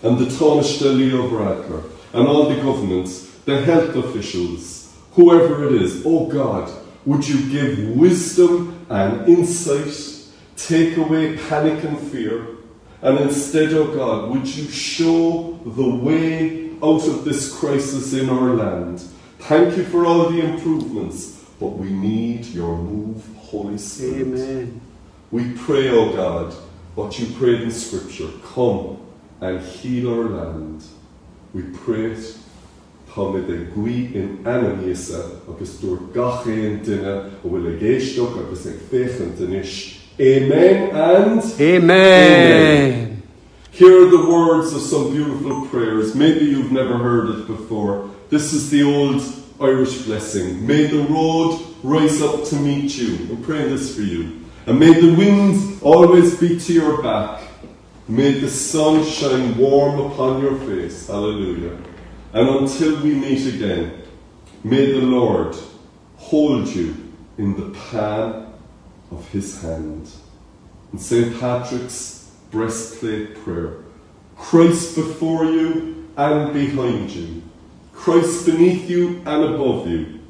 And 0.02 0.18
the 0.18 0.26
Taoiseach 0.26 0.96
Leo 0.96 1.28
Varadkar, 1.28 1.90
and 2.12 2.26
all 2.26 2.48
the 2.48 2.56
governments, 2.56 3.30
the 3.44 3.60
health 3.60 3.94
officials, 3.96 4.92
whoever 5.12 5.66
it 5.66 5.82
is, 5.82 6.02
oh 6.06 6.26
God, 6.26 6.70
would 7.04 7.26
you 7.28 7.50
give 7.50 7.90
wisdom 7.90 8.86
and 8.88 9.28
insight, 9.28 9.94
take 10.56 10.96
away 10.96 11.36
panic 11.36 11.84
and 11.84 11.98
fear, 11.98 12.46
and 13.02 13.18
instead, 13.20 13.74
oh 13.74 13.94
God, 13.94 14.30
would 14.30 14.46
you 14.46 14.66
show 14.70 15.60
the 15.66 15.94
way 15.94 16.70
out 16.82 17.06
of 17.06 17.24
this 17.24 17.54
crisis 17.54 18.14
in 18.14 18.30
our 18.30 18.54
land? 18.54 19.00
Thank 19.40 19.76
you 19.76 19.84
for 19.84 20.06
all 20.06 20.30
the 20.30 20.40
improvements, 20.40 21.44
but 21.60 21.68
we 21.68 21.90
need 21.90 22.46
your 22.46 22.78
move, 22.78 23.22
Holy 23.36 23.76
Spirit. 23.76 24.22
Amen. 24.22 24.80
We 25.34 25.50
pray, 25.50 25.88
O 25.88 25.98
oh 25.98 26.12
God, 26.12 26.52
what 26.94 27.18
you 27.18 27.26
prayed 27.34 27.62
in 27.62 27.72
Scripture 27.72 28.28
come 28.54 28.98
and 29.40 29.60
heal 29.60 30.14
our 30.14 30.28
land. 30.28 30.84
We 31.52 31.62
pray 31.62 32.12
it 32.12 32.38
Tá 33.10 33.22
mé 33.32 33.44
de 33.44 33.64
gui 33.74 34.14
in 34.14 34.44
anamíasa 34.44 35.40
agus 35.48 35.80
dúr 35.80 35.98
gachéon 36.14 36.84
duine 36.84 37.04
a 37.04 37.30
bhfuil 37.42 37.66
a 37.66 37.80
géisteach 37.80 38.38
agus 38.44 38.66
ag 38.66 38.78
féchan 38.92 39.36
denis. 39.36 39.98
Amen 40.20 40.94
and 40.94 41.42
Amen. 41.60 43.22
Here 43.72 44.06
are 44.06 44.10
the 44.10 44.30
words 44.30 44.72
of 44.72 44.82
some 44.82 45.10
beautiful 45.10 45.66
prayers. 45.66 46.14
Maybe 46.14 46.44
you've 46.44 46.70
never 46.70 46.96
heard 46.96 47.28
it 47.30 47.48
before. 47.48 48.08
This 48.30 48.52
is 48.52 48.70
the 48.70 48.84
old 48.84 49.20
Irish 49.60 50.02
blessing. 50.02 50.64
May 50.64 50.86
the 50.86 51.02
road 51.10 51.58
rise 51.82 52.22
up 52.22 52.44
to 52.50 52.54
meet 52.54 52.96
you. 52.96 53.16
I'm 53.30 53.42
praying 53.42 53.70
this 53.70 53.96
for 53.96 54.02
you. 54.02 54.43
And 54.66 54.80
may 54.80 54.98
the 54.98 55.14
wind 55.14 55.82
always 55.82 56.38
be 56.38 56.58
to 56.58 56.72
your 56.72 57.02
back. 57.02 57.42
May 58.08 58.32
the 58.40 58.48
sun 58.48 59.04
shine 59.04 59.56
warm 59.58 60.00
upon 60.10 60.42
your 60.42 60.58
face. 60.60 61.06
Hallelujah. 61.06 61.76
And 62.32 62.48
until 62.48 63.02
we 63.02 63.14
meet 63.14 63.54
again, 63.54 64.02
may 64.62 64.92
the 64.92 65.02
Lord 65.02 65.54
hold 66.16 66.68
you 66.68 66.96
in 67.36 67.56
the 67.56 67.78
palm 67.78 68.54
of 69.10 69.28
his 69.28 69.60
hand. 69.60 70.10
In 70.92 70.98
St. 70.98 71.38
Patrick's 71.38 72.32
breastplate 72.50 73.36
prayer 73.42 73.74
Christ 74.36 74.96
before 74.96 75.44
you 75.44 76.08
and 76.16 76.52
behind 76.52 77.10
you, 77.10 77.42
Christ 77.92 78.46
beneath 78.46 78.88
you 78.88 79.22
and 79.26 79.54
above 79.54 79.88
you, 79.88 80.20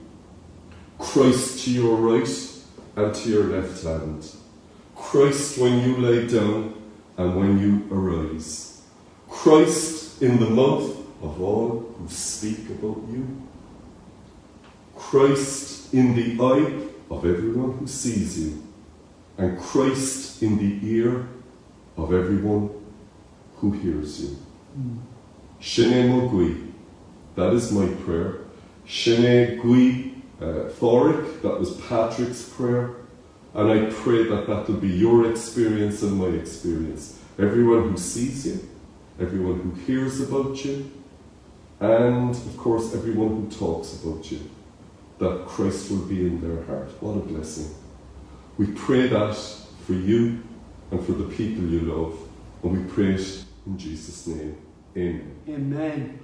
Christ 0.99 1.65
to 1.65 1.71
your 1.71 1.97
right 1.97 2.27
and 2.97 3.15
to 3.15 3.29
your 3.29 3.45
left 3.45 3.83
hand, 3.83 4.31
Christ 4.95 5.59
when 5.59 5.81
you 5.81 5.97
lay 5.97 6.27
down 6.27 6.75
and 7.17 7.37
when 7.37 7.59
you 7.59 7.89
arise, 7.91 8.83
Christ 9.29 10.23
in 10.23 10.39
the 10.39 10.51
mouth 10.51 10.97
of 11.23 11.41
all 11.41 11.95
who 11.99 12.09
speak 12.09 12.69
about 12.71 13.03
you, 13.11 13.43
Christ 14.97 15.93
in 15.93 16.15
the 16.15 16.43
eye 16.43 16.89
of 17.11 17.25
everyone 17.25 17.79
who 17.79 17.87
sees 17.87 18.39
you, 18.39 18.63
and 19.39 19.59
Christ 19.59 20.43
in 20.43 20.57
the 20.59 20.89
ear 20.89 21.29
of 21.97 22.13
everyone 22.13 22.71
who 23.57 23.73
hears 23.73 24.21
you. 24.21 24.37
Hmm. 24.75 24.97
Shine 25.61 26.11
Mogui, 26.11 26.73
that 27.37 27.53
is 27.53 27.73
my 27.73 27.87
prayer. 28.05 28.39
Shene 28.87 29.61
Gui 29.61 30.14
uh, 30.45 30.69
Thoric, 30.71 31.41
that 31.43 31.59
was 31.59 31.73
Patrick's 31.89 32.49
prayer. 32.49 32.97
And 33.55 33.71
I 33.71 33.91
pray 33.91 34.25
that 34.25 34.47
that 34.47 34.69
will 34.69 34.81
be 34.81 34.89
your 34.89 35.31
experience 35.31 36.03
and 36.03 36.17
my 36.17 36.27
experience. 36.27 37.19
Everyone 37.39 37.91
who 37.91 37.97
sees 37.97 38.47
you, 38.47 38.69
everyone 39.21 39.61
who 39.61 39.71
hears 39.83 40.21
about 40.21 40.65
you, 40.65 40.91
and 41.81 42.31
of 42.31 42.57
course 42.57 42.95
everyone 42.95 43.29
who 43.29 43.51
talks 43.51 44.03
about 44.03 44.31
you, 44.31 44.41
that 45.19 45.47
Christ 45.47 45.91
will 45.91 46.05
be 46.07 46.27
in 46.27 46.41
their 46.41 46.65
heart. 46.65 46.91
What 47.01 47.17
a 47.17 47.21
blessing. 47.21 47.73
We 48.59 48.67
pray 48.67 49.07
that 49.09 49.37
for 49.87 49.95
you 49.95 50.43
and 50.91 51.05
for 51.05 51.13
the 51.13 51.29
people 51.29 51.65
you 51.65 51.81
love, 51.81 52.19
and 52.63 52.73
we 52.73 52.93
pray 52.93 53.15
it 53.15 53.45
in 53.67 53.79
Jesus' 53.79 54.27
name. 54.27 54.57
Amen. 54.97 55.37
Amen. 55.49 56.24